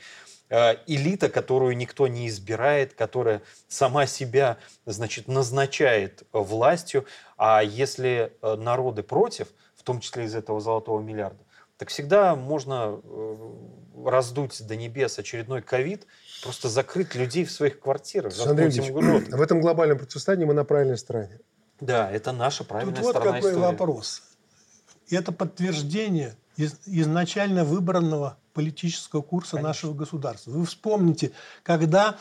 Э, 0.48 0.76
элита, 0.86 1.28
которую 1.28 1.76
никто 1.76 2.06
не 2.06 2.28
избирает, 2.28 2.94
которая 2.94 3.42
сама 3.68 4.06
себя, 4.06 4.56
значит, 4.86 5.28
назначает 5.28 6.22
властью. 6.32 7.04
А 7.36 7.62
если 7.62 8.32
э, 8.40 8.54
народы 8.56 9.02
против, 9.02 9.48
в 9.74 9.82
том 9.82 10.00
числе 10.00 10.24
из 10.24 10.34
этого 10.34 10.60
золотого 10.60 11.00
миллиарда, 11.00 11.44
так 11.78 11.88
всегда 11.88 12.34
можно 12.34 13.00
э, 13.02 13.36
раздуть 14.04 14.66
до 14.66 14.76
небес 14.76 15.18
очередной 15.18 15.62
ковид, 15.62 16.06
просто 16.42 16.68
закрыть 16.68 17.14
людей 17.14 17.44
в 17.44 17.50
своих 17.50 17.80
квартирах. 17.80 18.32
Андрей 18.46 18.68
Ильич, 18.68 18.90
в 18.90 19.40
этом 19.40 19.60
глобальном 19.60 19.98
противостоянии 19.98 20.44
мы 20.44 20.54
на 20.54 20.64
правильной 20.64 20.98
стороне. 20.98 21.40
Да, 21.80 22.10
это 22.10 22.32
наша 22.32 22.64
правильная 22.64 22.94
Тут 22.94 23.10
сторона 23.10 23.24
вот 23.26 23.34
какой 23.36 23.50
истории. 23.50 23.64
вопрос. 23.64 24.22
Это 25.10 25.32
подтверждение 25.32 26.36
из, 26.56 26.74
изначально 26.86 27.64
выбранного 27.64 28.38
политического 28.54 29.20
курса 29.20 29.52
Конечно. 29.52 29.68
нашего 29.68 29.94
государства. 29.94 30.52
Вы 30.52 30.64
вспомните, 30.64 31.32
когда 31.62 32.16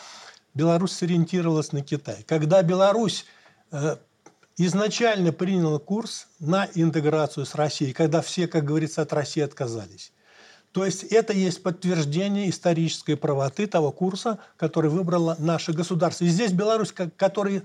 Беларусь 0.53 0.91
сориентировалась 0.91 1.71
на 1.71 1.81
Китай, 1.81 2.23
когда 2.27 2.61
Беларусь 2.61 3.25
э, 3.71 3.95
изначально 4.57 5.31
принял 5.31 5.79
курс 5.79 6.27
на 6.39 6.67
интеграцию 6.75 7.45
с 7.45 7.55
Россией, 7.55 7.93
когда 7.93 8.21
все, 8.21 8.47
как 8.47 8.65
говорится, 8.65 9.01
от 9.01 9.13
России 9.13 9.41
отказались. 9.41 10.11
То 10.71 10.85
есть 10.85 11.03
это 11.03 11.31
есть 11.31 11.63
подтверждение 11.63 12.49
исторической 12.49 13.15
правоты 13.15 13.65
того 13.65 13.91
курса, 13.91 14.39
который 14.57 14.89
выбрало 14.89 15.37
наше 15.39 15.71
государство. 15.71 16.25
И 16.25 16.27
здесь 16.27 16.51
Беларусь, 16.51 16.91
который 16.91 17.63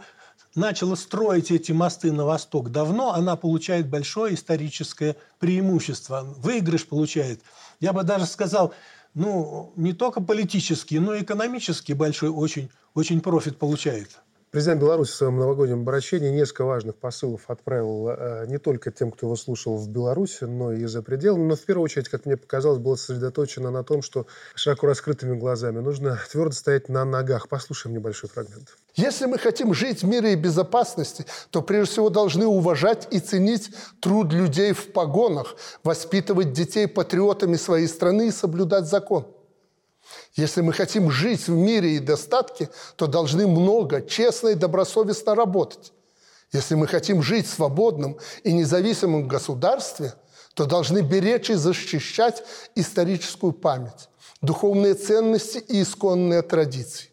начала 0.54 0.94
строить 0.94 1.50
эти 1.50 1.72
мосты 1.72 2.12
на 2.12 2.24
восток 2.24 2.70
давно, 2.70 3.12
она 3.12 3.34
получает 3.34 3.88
большое 3.88 4.34
историческое 4.34 5.16
преимущество. 5.40 6.22
Выигрыш 6.38 6.86
получает. 6.86 7.40
Я 7.80 7.92
бы 7.92 8.04
даже 8.04 8.26
сказал, 8.26 8.74
ну, 9.14 9.72
не 9.74 9.92
только 9.92 10.20
политический, 10.20 11.00
но 11.00 11.14
и 11.14 11.22
экономический 11.22 11.94
большой 11.94 12.28
очень, 12.28 12.70
очень 12.94 13.20
профит 13.20 13.58
получает. 13.58 14.10
Президент 14.50 14.80
Беларуси 14.80 15.12
в 15.12 15.14
своем 15.14 15.38
новогоднем 15.38 15.82
обращении 15.82 16.28
несколько 16.28 16.64
важных 16.64 16.96
посылов 16.96 17.42
отправил 17.46 18.08
э, 18.08 18.46
не 18.48 18.58
только 18.58 18.90
тем, 18.90 19.12
кто 19.12 19.28
его 19.28 19.36
слушал 19.36 19.76
в 19.76 19.88
Беларуси, 19.88 20.42
но 20.42 20.72
и 20.72 20.86
за 20.86 21.02
пределами. 21.02 21.46
Но 21.46 21.54
в 21.54 21.60
первую 21.60 21.84
очередь, 21.84 22.08
как 22.08 22.26
мне 22.26 22.36
показалось, 22.36 22.80
было 22.80 22.96
сосредоточено 22.96 23.70
на 23.70 23.84
том, 23.84 24.02
что 24.02 24.26
широко 24.56 24.88
раскрытыми 24.88 25.38
глазами 25.38 25.78
нужно 25.78 26.18
твердо 26.32 26.50
стоять 26.50 26.88
на 26.88 27.04
ногах. 27.04 27.48
Послушаем 27.48 27.94
небольшой 27.94 28.28
фрагмент. 28.28 28.76
Если 28.96 29.26
мы 29.26 29.38
хотим 29.38 29.72
жить 29.72 30.02
в 30.02 30.08
мире 30.08 30.32
и 30.32 30.36
безопасности, 30.36 31.26
то 31.50 31.62
прежде 31.62 31.92
всего 31.92 32.10
должны 32.10 32.46
уважать 32.46 33.06
и 33.12 33.20
ценить 33.20 33.70
труд 34.00 34.32
людей 34.32 34.72
в 34.72 34.92
погонах, 34.92 35.54
воспитывать 35.84 36.52
детей 36.52 36.88
патриотами 36.88 37.54
своей 37.54 37.86
страны 37.86 38.26
и 38.26 38.32
соблюдать 38.32 38.86
закон– 38.86 39.28
если 40.34 40.60
мы 40.60 40.72
хотим 40.72 41.10
жить 41.10 41.48
в 41.48 41.52
мире 41.52 41.96
и 41.96 41.98
достатке, 41.98 42.68
то 42.96 43.06
должны 43.06 43.46
много, 43.46 44.02
честно 44.02 44.48
и 44.48 44.54
добросовестно 44.54 45.34
работать. 45.34 45.92
Если 46.52 46.74
мы 46.74 46.86
хотим 46.86 47.22
жить 47.22 47.46
в 47.46 47.54
свободном 47.54 48.18
и 48.42 48.52
независимом 48.52 49.28
государстве, 49.28 50.14
то 50.54 50.66
должны 50.66 51.00
беречь 51.00 51.50
и 51.50 51.54
защищать 51.54 52.42
историческую 52.74 53.52
память, 53.52 54.08
духовные 54.42 54.94
ценности 54.94 55.58
и 55.58 55.82
исконные 55.82 56.42
традиции. 56.42 57.10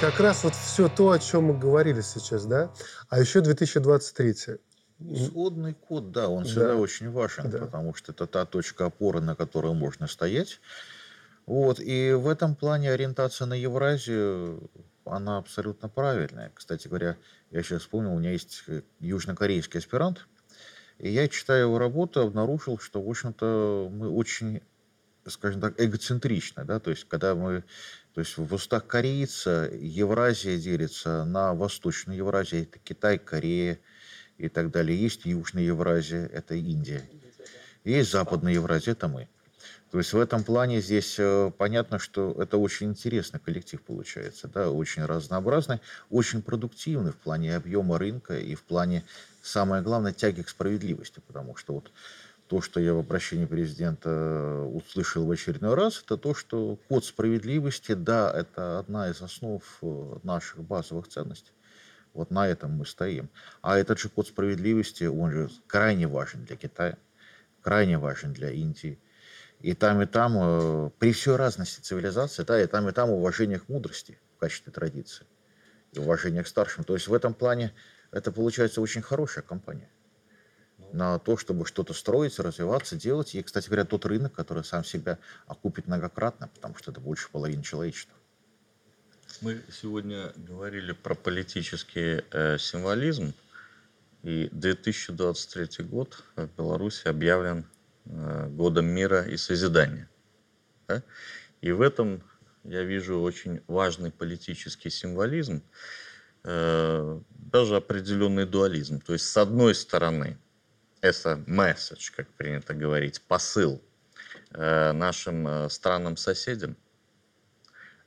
Как 0.00 0.20
раз 0.20 0.44
вот 0.44 0.54
все 0.54 0.88
то, 0.88 1.10
о 1.10 1.18
чем 1.18 1.44
мы 1.44 1.58
говорили 1.58 2.00
сейчас, 2.00 2.44
да? 2.44 2.70
А 3.08 3.20
еще 3.20 3.40
2023. 3.40 4.58
Исходный 5.00 5.74
код, 5.74 6.12
да, 6.12 6.28
он 6.28 6.44
всегда 6.44 6.68
да. 6.68 6.76
очень 6.76 7.10
важен, 7.10 7.50
да. 7.50 7.58
потому 7.58 7.94
что 7.94 8.12
это 8.12 8.26
та 8.26 8.46
точка 8.46 8.86
опоры, 8.86 9.20
на 9.20 9.34
которой 9.34 9.74
можно 9.74 10.06
стоять. 10.06 10.60
Вот, 11.46 11.78
и 11.80 12.12
в 12.12 12.28
этом 12.28 12.54
плане 12.54 12.90
ориентация 12.92 13.46
на 13.46 13.54
Евразию, 13.54 14.70
она 15.04 15.38
абсолютно 15.38 15.88
правильная. 15.88 16.52
Кстати 16.54 16.88
говоря, 16.88 17.16
я 17.50 17.62
сейчас 17.62 17.82
вспомнил, 17.82 18.14
у 18.14 18.18
меня 18.18 18.32
есть 18.32 18.62
э, 18.66 18.82
южнокорейский 19.00 19.80
аспирант, 19.80 20.26
и 20.98 21.10
я, 21.10 21.28
читая 21.28 21.62
его 21.62 21.78
работу, 21.78 22.20
обнаружил, 22.20 22.78
что, 22.78 23.02
в 23.02 23.08
общем-то, 23.10 23.90
мы 23.92 24.08
очень, 24.08 24.62
скажем 25.26 25.60
так, 25.60 25.78
эгоцентричны, 25.78 26.64
да, 26.64 26.80
то 26.80 26.90
есть, 26.90 27.06
когда 27.08 27.34
мы, 27.34 27.64
то 28.14 28.20
есть, 28.20 28.38
в 28.38 28.54
устах 28.54 28.86
корейца 28.86 29.68
Евразия 29.72 30.56
делится 30.56 31.24
на 31.24 31.52
Восточную 31.52 32.16
Евразию, 32.16 32.62
это 32.62 32.78
Китай, 32.78 33.18
Корея, 33.18 33.78
и 34.38 34.48
так 34.48 34.70
далее. 34.70 35.00
Есть 35.00 35.24
Южная 35.24 35.64
Евразия, 35.64 36.26
это 36.26 36.54
Индия. 36.54 37.02
Есть 37.84 38.10
Западная 38.12 38.52
Евразия, 38.52 38.92
это 38.92 39.08
мы. 39.08 39.28
То 39.94 39.98
есть 39.98 40.12
в 40.12 40.18
этом 40.18 40.42
плане 40.42 40.80
здесь 40.80 41.16
э, 41.20 41.52
понятно, 41.56 42.00
что 42.00 42.34
это 42.42 42.56
очень 42.58 42.88
интересный 42.88 43.38
коллектив 43.38 43.80
получается, 43.80 44.48
да, 44.48 44.68
очень 44.68 45.04
разнообразный, 45.04 45.80
очень 46.10 46.42
продуктивный 46.42 47.12
в 47.12 47.16
плане 47.16 47.54
объема 47.54 47.96
рынка 47.96 48.36
и 48.36 48.56
в 48.56 48.64
плане, 48.64 49.04
самое 49.40 49.82
главное, 49.82 50.12
тяги 50.12 50.42
к 50.42 50.48
справедливости, 50.48 51.22
потому 51.28 51.54
что 51.54 51.74
вот 51.74 51.92
то, 52.48 52.60
что 52.60 52.80
я 52.80 52.92
в 52.92 52.98
обращении 52.98 53.46
президента 53.46 54.10
э, 54.10 54.62
услышал 54.64 55.24
в 55.26 55.30
очередной 55.30 55.74
раз, 55.74 56.02
это 56.04 56.16
то, 56.16 56.34
что 56.34 56.76
код 56.88 57.04
справедливости, 57.04 57.92
да, 57.92 58.32
это 58.34 58.80
одна 58.80 59.08
из 59.10 59.22
основ 59.22 59.62
э, 59.80 60.16
наших 60.24 60.64
базовых 60.64 61.06
ценностей. 61.06 61.52
Вот 62.14 62.30
на 62.30 62.48
этом 62.48 62.70
мы 62.72 62.86
стоим. 62.86 63.28
А 63.60 63.76
этот 63.76 63.98
же 63.98 64.08
код 64.08 64.28
справедливости, 64.28 65.04
он 65.04 65.32
же 65.32 65.50
крайне 65.66 66.06
важен 66.06 66.44
для 66.44 66.56
Китая, 66.56 66.96
крайне 67.60 67.98
важен 67.98 68.32
для 68.32 68.50
Индии. 68.50 69.00
И 69.60 69.74
там, 69.74 70.00
и 70.00 70.06
там, 70.06 70.36
э, 70.36 70.90
при 70.98 71.12
всей 71.12 71.36
разности 71.36 71.80
цивилизации, 71.80 72.44
да, 72.44 72.62
и 72.62 72.66
там, 72.66 72.88
и 72.88 72.92
там 72.92 73.10
уважение 73.10 73.58
к 73.58 73.68
мудрости 73.68 74.18
в 74.36 74.38
качестве 74.38 74.72
традиции. 74.72 75.26
И 75.92 75.98
уважение 75.98 76.44
к 76.44 76.48
старшим. 76.48 76.84
То 76.84 76.94
есть 76.94 77.08
в 77.08 77.14
этом 77.14 77.34
плане 77.34 77.74
это 78.12 78.30
получается 78.30 78.80
очень 78.80 79.02
хорошая 79.02 79.42
компания 79.42 79.90
на 80.92 81.18
то, 81.18 81.36
чтобы 81.36 81.66
что-то 81.66 81.92
строить, 81.94 82.38
развиваться, 82.38 82.94
делать. 82.96 83.34
И, 83.34 83.42
кстати 83.42 83.66
говоря, 83.66 83.84
тот 83.84 84.06
рынок, 84.06 84.32
который 84.32 84.62
сам 84.62 84.84
себя 84.84 85.18
окупит 85.46 85.88
многократно, 85.88 86.48
потому 86.54 86.76
что 86.76 86.92
это 86.92 87.00
больше 87.00 87.28
половины 87.30 87.64
человечества. 87.64 88.16
Мы 89.40 89.62
сегодня 89.70 90.32
говорили 90.36 90.92
про 90.92 91.14
политический 91.14 92.22
э, 92.30 92.58
символизм, 92.58 93.34
и 94.22 94.48
2023 94.52 95.84
год 95.84 96.22
в 96.36 96.46
Беларуси 96.56 97.08
объявлен 97.08 97.66
э, 98.06 98.48
годом 98.48 98.86
мира 98.86 99.22
и 99.22 99.36
созидания. 99.36 100.08
Да? 100.88 101.02
И 101.60 101.72
в 101.72 101.80
этом 101.80 102.22
я 102.62 102.82
вижу 102.84 103.20
очень 103.20 103.60
важный 103.66 104.10
политический 104.10 104.90
символизм, 104.90 105.62
э, 106.44 107.20
даже 107.30 107.76
определенный 107.76 108.46
дуализм. 108.46 109.00
То 109.00 109.12
есть, 109.12 109.26
с 109.26 109.36
одной 109.36 109.74
стороны, 109.74 110.38
это 111.00 111.42
месседж, 111.46 112.10
как 112.16 112.28
принято 112.30 112.72
говорить, 112.72 113.20
посыл 113.20 113.82
э, 114.52 114.92
нашим 114.92 115.46
э, 115.46 115.68
странам-соседям, 115.68 116.76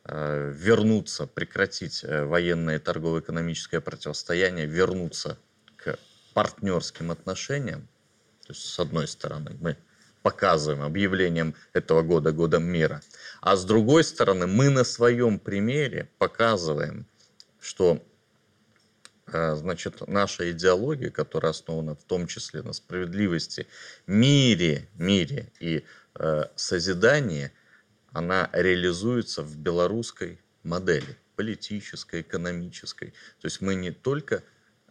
вернуться, 0.07 1.27
прекратить 1.27 2.03
э, 2.03 2.23
военное 2.23 2.79
торгово-экономическое 2.79 3.81
противостояние, 3.81 4.65
вернуться 4.65 5.37
к 5.75 5.99
партнерским 6.33 7.11
отношениям. 7.11 7.87
То 8.45 8.53
есть, 8.53 8.63
с 8.63 8.79
одной 8.79 9.07
стороны, 9.07 9.57
мы 9.59 9.77
показываем 10.21 10.83
объявлением 10.83 11.55
этого 11.73 12.03
года 12.03 12.31
годом 12.31 12.63
мира, 12.63 13.01
а 13.41 13.55
с 13.57 13.65
другой 13.65 14.03
стороны, 14.03 14.47
мы 14.47 14.69
на 14.69 14.83
своем 14.83 15.39
примере 15.39 16.09
показываем, 16.17 17.05
что 17.59 18.01
э, 19.27 19.55
значит, 19.55 20.07
наша 20.07 20.49
идеология, 20.51 21.09
которая 21.09 21.51
основана 21.51 21.95
в 21.95 22.03
том 22.03 22.27
числе 22.27 22.61
на 22.61 22.71
справедливости, 22.71 23.67
мире, 24.05 24.87
мире 24.95 25.51
и 25.59 25.83
э, 26.15 26.43
созидании– 26.55 27.51
она 28.11 28.49
реализуется 28.53 29.43
в 29.43 29.57
белорусской 29.57 30.39
модели, 30.63 31.17
политической, 31.35 32.21
экономической. 32.21 33.13
То 33.39 33.45
есть 33.45 33.61
мы 33.61 33.75
не 33.75 33.91
только 33.91 34.43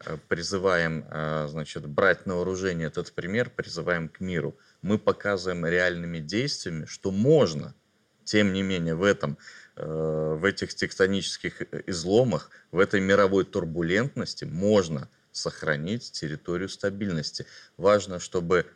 э, 0.04 0.16
призываем 0.28 1.04
э, 1.10 1.46
значит, 1.48 1.86
брать 1.86 2.26
на 2.26 2.36
вооружение 2.36 2.88
этот 2.88 3.12
пример, 3.12 3.50
призываем 3.50 4.08
к 4.08 4.20
миру. 4.20 4.56
Мы 4.82 4.98
показываем 4.98 5.66
реальными 5.66 6.18
действиями, 6.18 6.86
что 6.86 7.10
можно, 7.10 7.74
тем 8.24 8.52
не 8.52 8.62
менее, 8.62 8.94
в 8.94 9.02
этом 9.02 9.38
э, 9.76 10.36
в 10.38 10.44
этих 10.44 10.74
тектонических 10.74 11.62
изломах, 11.86 12.50
в 12.70 12.78
этой 12.78 13.00
мировой 13.00 13.44
турбулентности 13.44 14.44
можно 14.44 15.08
сохранить 15.32 16.12
территорию 16.12 16.68
стабильности. 16.68 17.46
Важно, 17.76 18.18
чтобы 18.20 18.66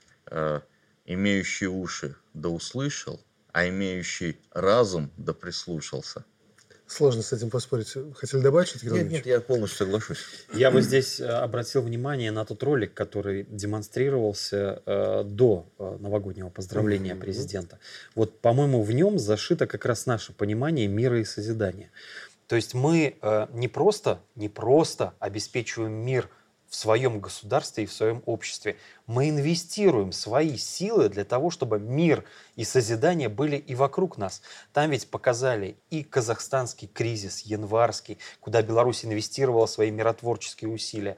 имеющий 1.06 1.66
уши 1.66 2.14
да 2.34 2.50
услышал, 2.50 3.24
а 3.52 3.68
имеющий 3.68 4.40
разум 4.52 5.10
да 5.16 5.32
прислушался. 5.32 6.24
Сложно 6.90 7.22
с 7.22 7.32
этим 7.32 7.50
поспорить. 7.50 7.94
Хотели 8.14 8.40
добавить 8.40 8.66
что-то, 8.66 8.86
Нет, 8.86 9.10
нет, 9.10 9.26
я 9.26 9.40
полностью 9.40 9.86
соглашусь. 9.86 10.18
Я 10.52 10.72
бы 10.72 10.82
здесь 10.82 11.20
э, 11.20 11.24
обратил 11.24 11.82
внимание 11.82 12.32
на 12.32 12.44
тот 12.44 12.64
ролик, 12.64 12.94
который 12.94 13.44
демонстрировался 13.48 14.82
э, 14.84 15.22
до 15.24 15.70
э, 15.78 15.98
новогоднего 16.00 16.48
поздравления 16.48 17.14
президента. 17.14 17.78
Вот, 18.16 18.40
по-моему, 18.40 18.82
в 18.82 18.90
нем 18.90 19.20
зашито 19.20 19.68
как 19.68 19.84
раз 19.84 20.06
наше 20.06 20.32
понимание 20.32 20.88
мира 20.88 21.20
и 21.20 21.24
созидания. 21.24 21.92
То 22.48 22.56
есть 22.56 22.74
мы 22.74 23.16
э, 23.22 23.46
не 23.52 23.68
просто, 23.68 24.18
не 24.34 24.48
просто 24.48 25.14
обеспечиваем 25.20 25.92
мир 25.92 26.28
в 26.70 26.76
своем 26.76 27.18
государстве 27.18 27.84
и 27.84 27.86
в 27.86 27.92
своем 27.92 28.22
обществе. 28.26 28.76
Мы 29.06 29.28
инвестируем 29.28 30.12
свои 30.12 30.56
силы 30.56 31.08
для 31.08 31.24
того, 31.24 31.50
чтобы 31.50 31.80
мир 31.80 32.24
и 32.54 32.62
созидание 32.62 33.28
были 33.28 33.56
и 33.56 33.74
вокруг 33.74 34.16
нас. 34.16 34.40
Там 34.72 34.90
ведь 34.90 35.10
показали 35.10 35.76
и 35.90 36.04
казахстанский 36.04 36.86
кризис, 36.86 37.40
январский, 37.40 38.18
куда 38.38 38.62
Беларусь 38.62 39.04
инвестировала 39.04 39.66
свои 39.66 39.90
миротворческие 39.90 40.70
усилия. 40.70 41.16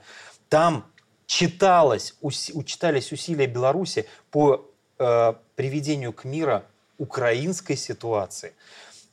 Там 0.49 0.91
читалось, 1.27 2.15
учитались 2.23 3.13
усилия 3.13 3.47
Беларуси 3.47 4.07
по 4.31 4.71
э, 4.99 5.35
приведению 5.55 6.15
к 6.15 6.25
миру 6.25 6.63
украинской 6.97 7.77
ситуации. 7.77 8.55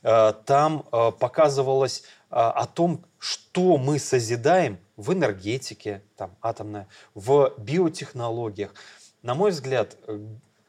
Э, 0.02 0.32
там 0.46 0.86
э, 0.90 1.12
показывалось 1.18 2.02
э, 2.30 2.34
о 2.34 2.64
том, 2.66 3.04
что 3.20 3.76
мы 3.76 3.98
созидаем 3.98 4.80
в 4.96 5.12
энергетике, 5.12 6.02
там, 6.16 6.34
атомная, 6.40 6.88
в 7.14 7.54
биотехнологиях. 7.58 8.74
На 9.22 9.34
мой 9.34 9.50
взгляд, 9.50 9.96
э, 10.06 10.18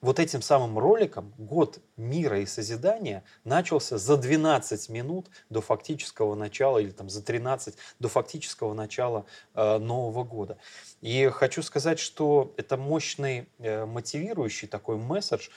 вот 0.02 0.20
этим 0.20 0.42
самым 0.42 0.78
роликом 0.78 1.34
год 1.38 1.80
мира 1.96 2.42
и 2.42 2.46
созидания 2.46 3.24
начался 3.46 3.98
за 3.98 4.18
12 4.18 4.90
минут 4.90 5.28
до 5.50 5.62
фактического 5.62 6.36
начала, 6.36 6.80
или 6.80 6.90
там 6.90 7.10
за 7.10 7.24
13 7.24 7.76
до 8.00 8.10
фактического 8.10 8.74
начала 8.74 9.26
э, 9.54 9.78
Нового 9.78 10.26
года. 10.26 10.58
И 11.00 11.30
хочу 11.30 11.64
сказать, 11.64 12.00
что 12.00 12.54
это 12.58 12.76
мощный 12.76 13.48
э, 13.60 13.86
мотивирующий 13.86 14.68
такой 14.68 14.98
месседж. 14.98 15.48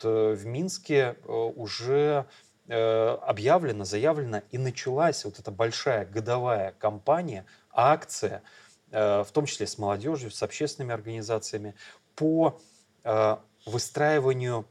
В 0.00 0.44
Минске 0.44 1.16
э, 1.24 1.32
уже 1.32 2.26
объявлено, 2.68 3.84
заявлено 3.84 4.42
и 4.50 4.58
началась 4.58 5.24
вот 5.24 5.38
эта 5.38 5.50
большая 5.50 6.06
годовая 6.06 6.72
кампания, 6.78 7.44
акция, 7.70 8.42
э, 8.90 9.22
в 9.22 9.30
том 9.32 9.46
числе 9.46 9.66
с 9.66 9.76
молодежью, 9.78 10.30
с 10.30 10.42
общественными 10.42 10.94
организациями, 10.94 11.74
по 12.14 12.60
э, 13.02 13.36
выстраиванию 13.66 14.66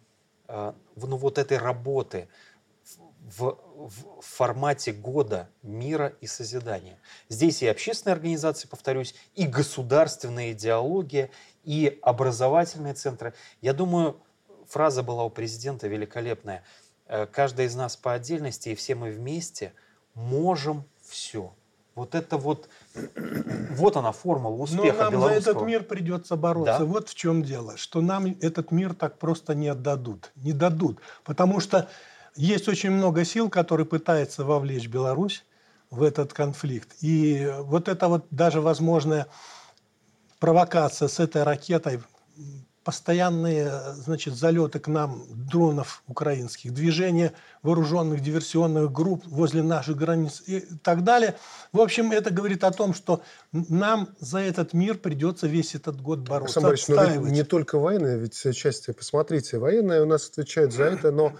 э, 0.47 0.73
ну, 0.95 1.17
вот 1.17 1.37
этой 1.37 1.57
работы 1.57 2.27
в, 3.37 3.57
в 3.77 4.21
формате 4.21 4.91
года 4.91 5.49
мира 5.61 6.13
и 6.21 6.27
созидания. 6.27 6.99
Здесь 7.29 7.61
и 7.61 7.67
общественные 7.67 8.13
организации, 8.13 8.67
повторюсь, 8.67 9.15
и 9.35 9.45
государственная 9.45 10.51
идеология, 10.51 11.29
и 11.63 11.99
образовательные 12.01 12.93
центры. 12.93 13.33
Я 13.61 13.73
думаю, 13.73 14.19
фраза 14.67 15.03
была 15.03 15.23
у 15.23 15.29
президента 15.29 15.87
великолепная. 15.87 16.63
Э, 17.13 17.27
Каждый 17.27 17.65
из 17.67 17.75
нас 17.75 17.95
по 17.95 18.13
отдельности, 18.13 18.69
и 18.69 18.75
все 18.75 18.95
мы 18.95 19.11
вместе 19.11 19.73
можем 20.15 20.83
все. 21.03 21.53
Вот 21.93 22.15
это 22.15 22.37
вот, 22.37 22.69
вот 23.75 23.97
она 23.97 24.11
формула 24.11 24.57
Но 24.57 24.63
успеха 24.63 24.97
нам 24.97 25.05
за 25.05 25.11
белорусского. 25.11 25.51
этот 25.51 25.63
мир 25.63 25.83
придется 25.83 26.35
бороться. 26.35 26.79
Да. 26.79 26.85
Вот 26.85 27.09
в 27.09 27.13
чем 27.13 27.43
дело, 27.43 27.77
что 27.77 28.01
нам 28.01 28.35
этот 28.41 28.71
мир 28.71 28.95
так 28.95 29.19
просто 29.19 29.53
не 29.53 29.67
отдадут. 29.67 30.31
Не 30.37 30.53
дадут. 30.53 30.97
Потому 31.23 31.59
что 31.59 31.87
есть 32.35 32.67
очень 32.67 32.89
много 32.89 33.23
сил, 33.25 33.47
которые 33.47 33.85
пытаются 33.85 34.43
вовлечь 34.43 34.87
Беларусь 34.87 35.45
в 35.91 36.01
этот 36.01 36.33
конфликт. 36.33 36.95
И 37.01 37.47
вот 37.59 37.89
это 37.89 38.07
вот 38.07 38.25
даже 38.31 38.59
возможная 38.59 39.27
провокация 40.39 41.07
с 41.07 41.19
этой 41.19 41.43
ракетой, 41.43 42.01
постоянные 42.83 43.71
значит, 43.95 44.35
залеты 44.35 44.79
к 44.79 44.87
нам 44.87 45.25
дронов 45.29 46.03
украинских, 46.07 46.73
движение 46.73 47.33
вооруженных 47.61 48.21
диверсионных 48.21 48.91
групп 48.91 49.23
возле 49.25 49.63
наших 49.63 49.97
границ 49.97 50.43
и 50.45 50.61
так 50.83 51.03
далее. 51.03 51.35
В 51.71 51.79
общем, 51.79 52.11
это 52.11 52.31
говорит 52.31 52.63
о 52.63 52.71
том, 52.71 52.93
что 52.93 53.21
нам 53.51 54.09
за 54.19 54.39
этот 54.39 54.73
мир 54.73 54.97
придется 54.97 55.47
весь 55.47 55.75
этот 55.75 56.01
год 56.01 56.19
бороться, 56.19 56.59
Александр 56.59 56.95
Борисович, 56.97 57.15
ну 57.15 57.25
ведь 57.25 57.33
не 57.33 57.43
только 57.43 57.79
военные, 57.79 58.19
ведь 58.19 58.55
части, 58.55 58.91
посмотрите, 58.91 59.57
военные 59.57 60.01
у 60.01 60.05
нас 60.05 60.29
отвечают 60.29 60.73
за 60.73 60.83
это, 60.83 61.11
но 61.11 61.33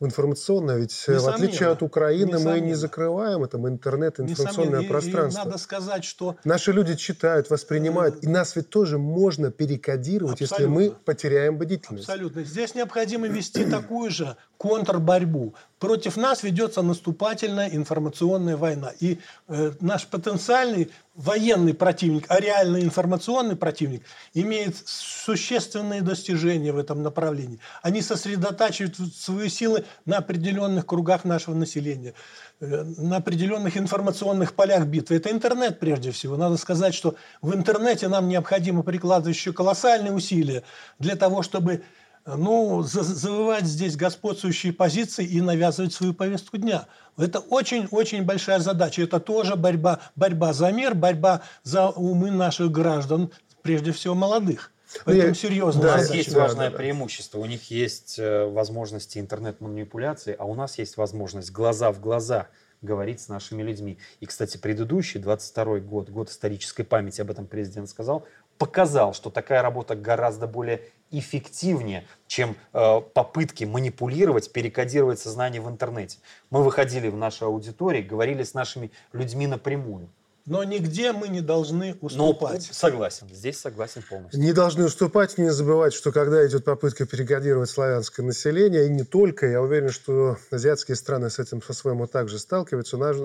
информационно, 0.00 0.72
ведь 0.72 1.04
э, 1.08 1.18
в 1.18 1.26
отличие 1.28 1.52
Несомненно. 1.52 1.72
от 1.72 1.82
Украины 1.82 2.32
мы 2.32 2.38
не 2.38 2.42
Несомненно. 2.42 2.76
закрываем 2.76 3.44
это, 3.44 3.58
мы 3.58 3.70
интернет, 3.70 4.20
информационное 4.20 4.80
Несомненно. 4.80 4.82
И- 4.82 4.84
и 4.84 4.88
пространство. 4.88 5.44
надо 5.44 5.58
сказать, 5.58 6.04
что 6.04 6.36
Наши 6.44 6.72
люди 6.72 6.94
читают, 6.96 7.48
воспринимают, 7.50 8.22
и 8.22 8.28
нас 8.28 8.56
ведь 8.56 8.68
тоже 8.68 8.98
можно 8.98 9.50
перекодировать, 9.50 10.40
если 10.40 10.66
мы 10.66 10.82
Абсолютно. 10.86 11.04
потеряем 11.04 11.58
бдительность. 11.58 12.08
Абсолютно. 12.08 12.44
Здесь 12.44 12.74
необходимо 12.74 13.26
вести 13.26 13.64
такую 13.64 14.10
же 14.10 14.36
контрборьбу. 14.58 15.54
Против 15.78 16.16
нас 16.16 16.42
ведется 16.42 16.82
наступательная 16.82 17.68
информационная 17.70 18.56
война. 18.56 18.92
И 19.00 19.18
э, 19.48 19.72
наш 19.80 20.06
потенциальный 20.06 20.90
военный 21.16 21.72
противник, 21.72 22.26
а 22.28 22.38
реальный 22.38 22.82
информационный 22.82 23.56
противник, 23.56 24.02
имеет 24.34 24.76
существенные 24.84 26.02
достижения 26.02 26.72
в 26.72 26.78
этом 26.78 27.02
направлении. 27.02 27.58
Они 27.82 28.02
сосредотачивают 28.02 28.96
свои 29.14 29.48
силы 29.48 29.84
на 30.04 30.18
определенных 30.18 30.86
кругах 30.86 31.24
нашего 31.24 31.54
населения, 31.54 32.12
э, 32.60 32.82
на 32.82 33.16
определенных 33.16 33.76
информационных 33.78 34.52
полях 34.52 34.86
битвы. 34.86 35.16
Это 35.16 35.30
интернет 35.30 35.80
прежде 35.80 36.10
всего. 36.10 36.36
Надо 36.36 36.58
сказать, 36.58 36.94
что 36.94 37.16
в 37.40 37.54
интернете 37.54 38.08
нам 38.08 38.28
необходимо 38.28 38.82
прикладывать 38.82 39.36
еще 39.36 39.52
колоссальные 39.52 40.12
усилия 40.12 40.62
для 40.98 41.16
того, 41.16 41.42
чтобы 41.42 41.82
ну, 42.26 42.82
за- 42.82 43.02
завоевать 43.04 43.66
здесь 43.66 43.96
господствующие 43.96 44.72
позиции 44.72 45.24
и 45.24 45.40
навязывать 45.40 45.92
свою 45.92 46.12
повестку 46.14 46.56
дня. 46.56 46.86
Это 47.16 47.38
очень-очень 47.38 48.24
большая 48.24 48.58
задача. 48.58 49.02
Это 49.02 49.20
тоже 49.20 49.56
борьба, 49.56 50.00
борьба 50.16 50.52
за 50.52 50.72
мир, 50.72 50.94
борьба 50.94 51.42
за 51.62 51.88
умы 51.90 52.30
наших 52.30 52.70
граждан, 52.72 53.30
прежде 53.62 53.92
всего 53.92 54.14
молодых. 54.14 54.72
Ну, 54.94 55.00
Поэтому 55.06 55.28
я- 55.28 55.34
серьезная 55.34 55.82
да, 55.82 55.94
У 55.94 55.96
нас 55.98 56.10
есть 56.14 56.32
да, 56.32 56.40
важное 56.40 56.70
да, 56.70 56.76
преимущество. 56.76 57.38
У 57.38 57.46
них 57.46 57.70
есть 57.70 58.18
э, 58.18 58.46
возможности 58.46 59.18
интернет-манипуляции, 59.18 60.34
а 60.38 60.44
у 60.44 60.54
нас 60.54 60.78
есть 60.78 60.96
возможность 60.96 61.50
глаза 61.52 61.90
в 61.92 62.00
глаза 62.00 62.48
говорить 62.82 63.20
с 63.20 63.28
нашими 63.28 63.62
людьми. 63.62 63.98
И, 64.20 64.26
кстати, 64.26 64.58
предыдущий, 64.58 65.18
22 65.20 65.80
год, 65.80 66.10
год 66.10 66.30
исторической 66.30 66.84
памяти, 66.84 67.20
об 67.20 67.30
этом 67.30 67.46
президент 67.46 67.88
сказал, 67.88 68.26
показал, 68.58 69.14
что 69.14 69.30
такая 69.30 69.62
работа 69.62 69.94
гораздо 69.94 70.46
более 70.46 70.82
эффективнее, 71.10 72.06
чем 72.26 72.56
э, 72.72 73.00
попытки 73.14 73.64
манипулировать, 73.64 74.52
перекодировать 74.52 75.18
сознание 75.18 75.60
в 75.60 75.68
интернете. 75.68 76.18
Мы 76.50 76.62
выходили 76.62 77.08
в 77.08 77.16
наши 77.16 77.44
аудитории, 77.44 78.02
говорили 78.02 78.42
с 78.42 78.54
нашими 78.54 78.90
людьми 79.12 79.46
напрямую. 79.46 80.08
Но 80.46 80.62
нигде 80.62 81.12
мы 81.12 81.26
не 81.26 81.40
должны 81.40 81.96
Но 82.00 82.06
уступать. 82.30 82.62
согласен, 82.62 83.26
здесь 83.32 83.58
согласен 83.58 84.02
полностью. 84.08 84.40
Не 84.40 84.52
должны 84.52 84.84
уступать, 84.84 85.38
не 85.38 85.50
забывать, 85.50 85.92
что 85.92 86.12
когда 86.12 86.46
идет 86.46 86.64
попытка 86.64 87.04
перекодировать 87.04 87.68
славянское 87.68 88.24
население, 88.24 88.86
и 88.86 88.90
не 88.90 89.02
только, 89.02 89.46
я 89.48 89.60
уверен, 89.60 89.88
что 89.90 90.38
азиатские 90.52 90.94
страны 90.96 91.30
с 91.30 91.40
этим 91.40 91.60
по-своему 91.60 92.06
также 92.06 92.38
сталкиваются. 92.38 92.96
Наш- 92.96 93.16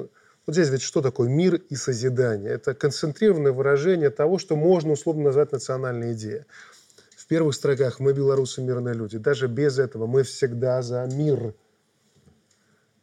Вот 0.45 0.55
здесь 0.55 0.69
ведь 0.69 0.81
что 0.81 1.01
такое 1.01 1.29
мир 1.29 1.55
и 1.55 1.75
созидание? 1.75 2.51
Это 2.51 2.73
концентрированное 2.73 3.51
выражение 3.51 4.09
того, 4.09 4.39
что 4.39 4.55
можно 4.55 4.93
условно 4.93 5.25
назвать 5.25 5.51
национальной 5.51 6.13
идеей. 6.13 6.45
В 7.15 7.27
первых 7.27 7.53
строках 7.53 7.99
мы, 7.99 8.13
белорусы, 8.13 8.61
мирные 8.61 8.95
люди. 8.95 9.17
Даже 9.17 9.47
без 9.47 9.77
этого 9.77 10.07
мы 10.07 10.23
всегда 10.23 10.81
за 10.81 11.05
мир. 11.05 11.53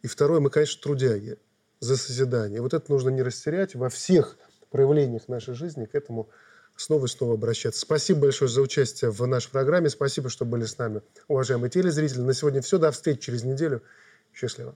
И 0.02 0.08
второе, 0.08 0.40
мы, 0.40 0.50
конечно, 0.50 0.82
трудяги 0.82 1.38
за 1.80 1.96
созидание. 1.96 2.60
Вот 2.60 2.74
это 2.74 2.90
нужно 2.90 3.10
не 3.10 3.22
растерять 3.22 3.74
во 3.74 3.88
всех 3.88 4.36
проявлениях 4.70 5.28
нашей 5.28 5.54
жизни 5.54 5.86
к 5.86 5.94
этому 5.94 6.28
снова 6.76 7.06
и 7.06 7.08
снова 7.08 7.34
обращаться. 7.34 7.80
Спасибо 7.80 8.20
большое 8.22 8.50
за 8.50 8.62
участие 8.62 9.10
в 9.10 9.24
нашей 9.26 9.50
программе. 9.50 9.88
Спасибо, 9.90 10.28
что 10.28 10.44
были 10.44 10.64
с 10.64 10.76
нами, 10.78 11.02
уважаемые 11.28 11.70
телезрители. 11.70 12.20
На 12.20 12.34
сегодня 12.34 12.62
все. 12.62 12.78
До 12.78 12.90
встречи 12.90 13.20
через 13.20 13.44
неделю. 13.44 13.82
Счастливо. 14.32 14.74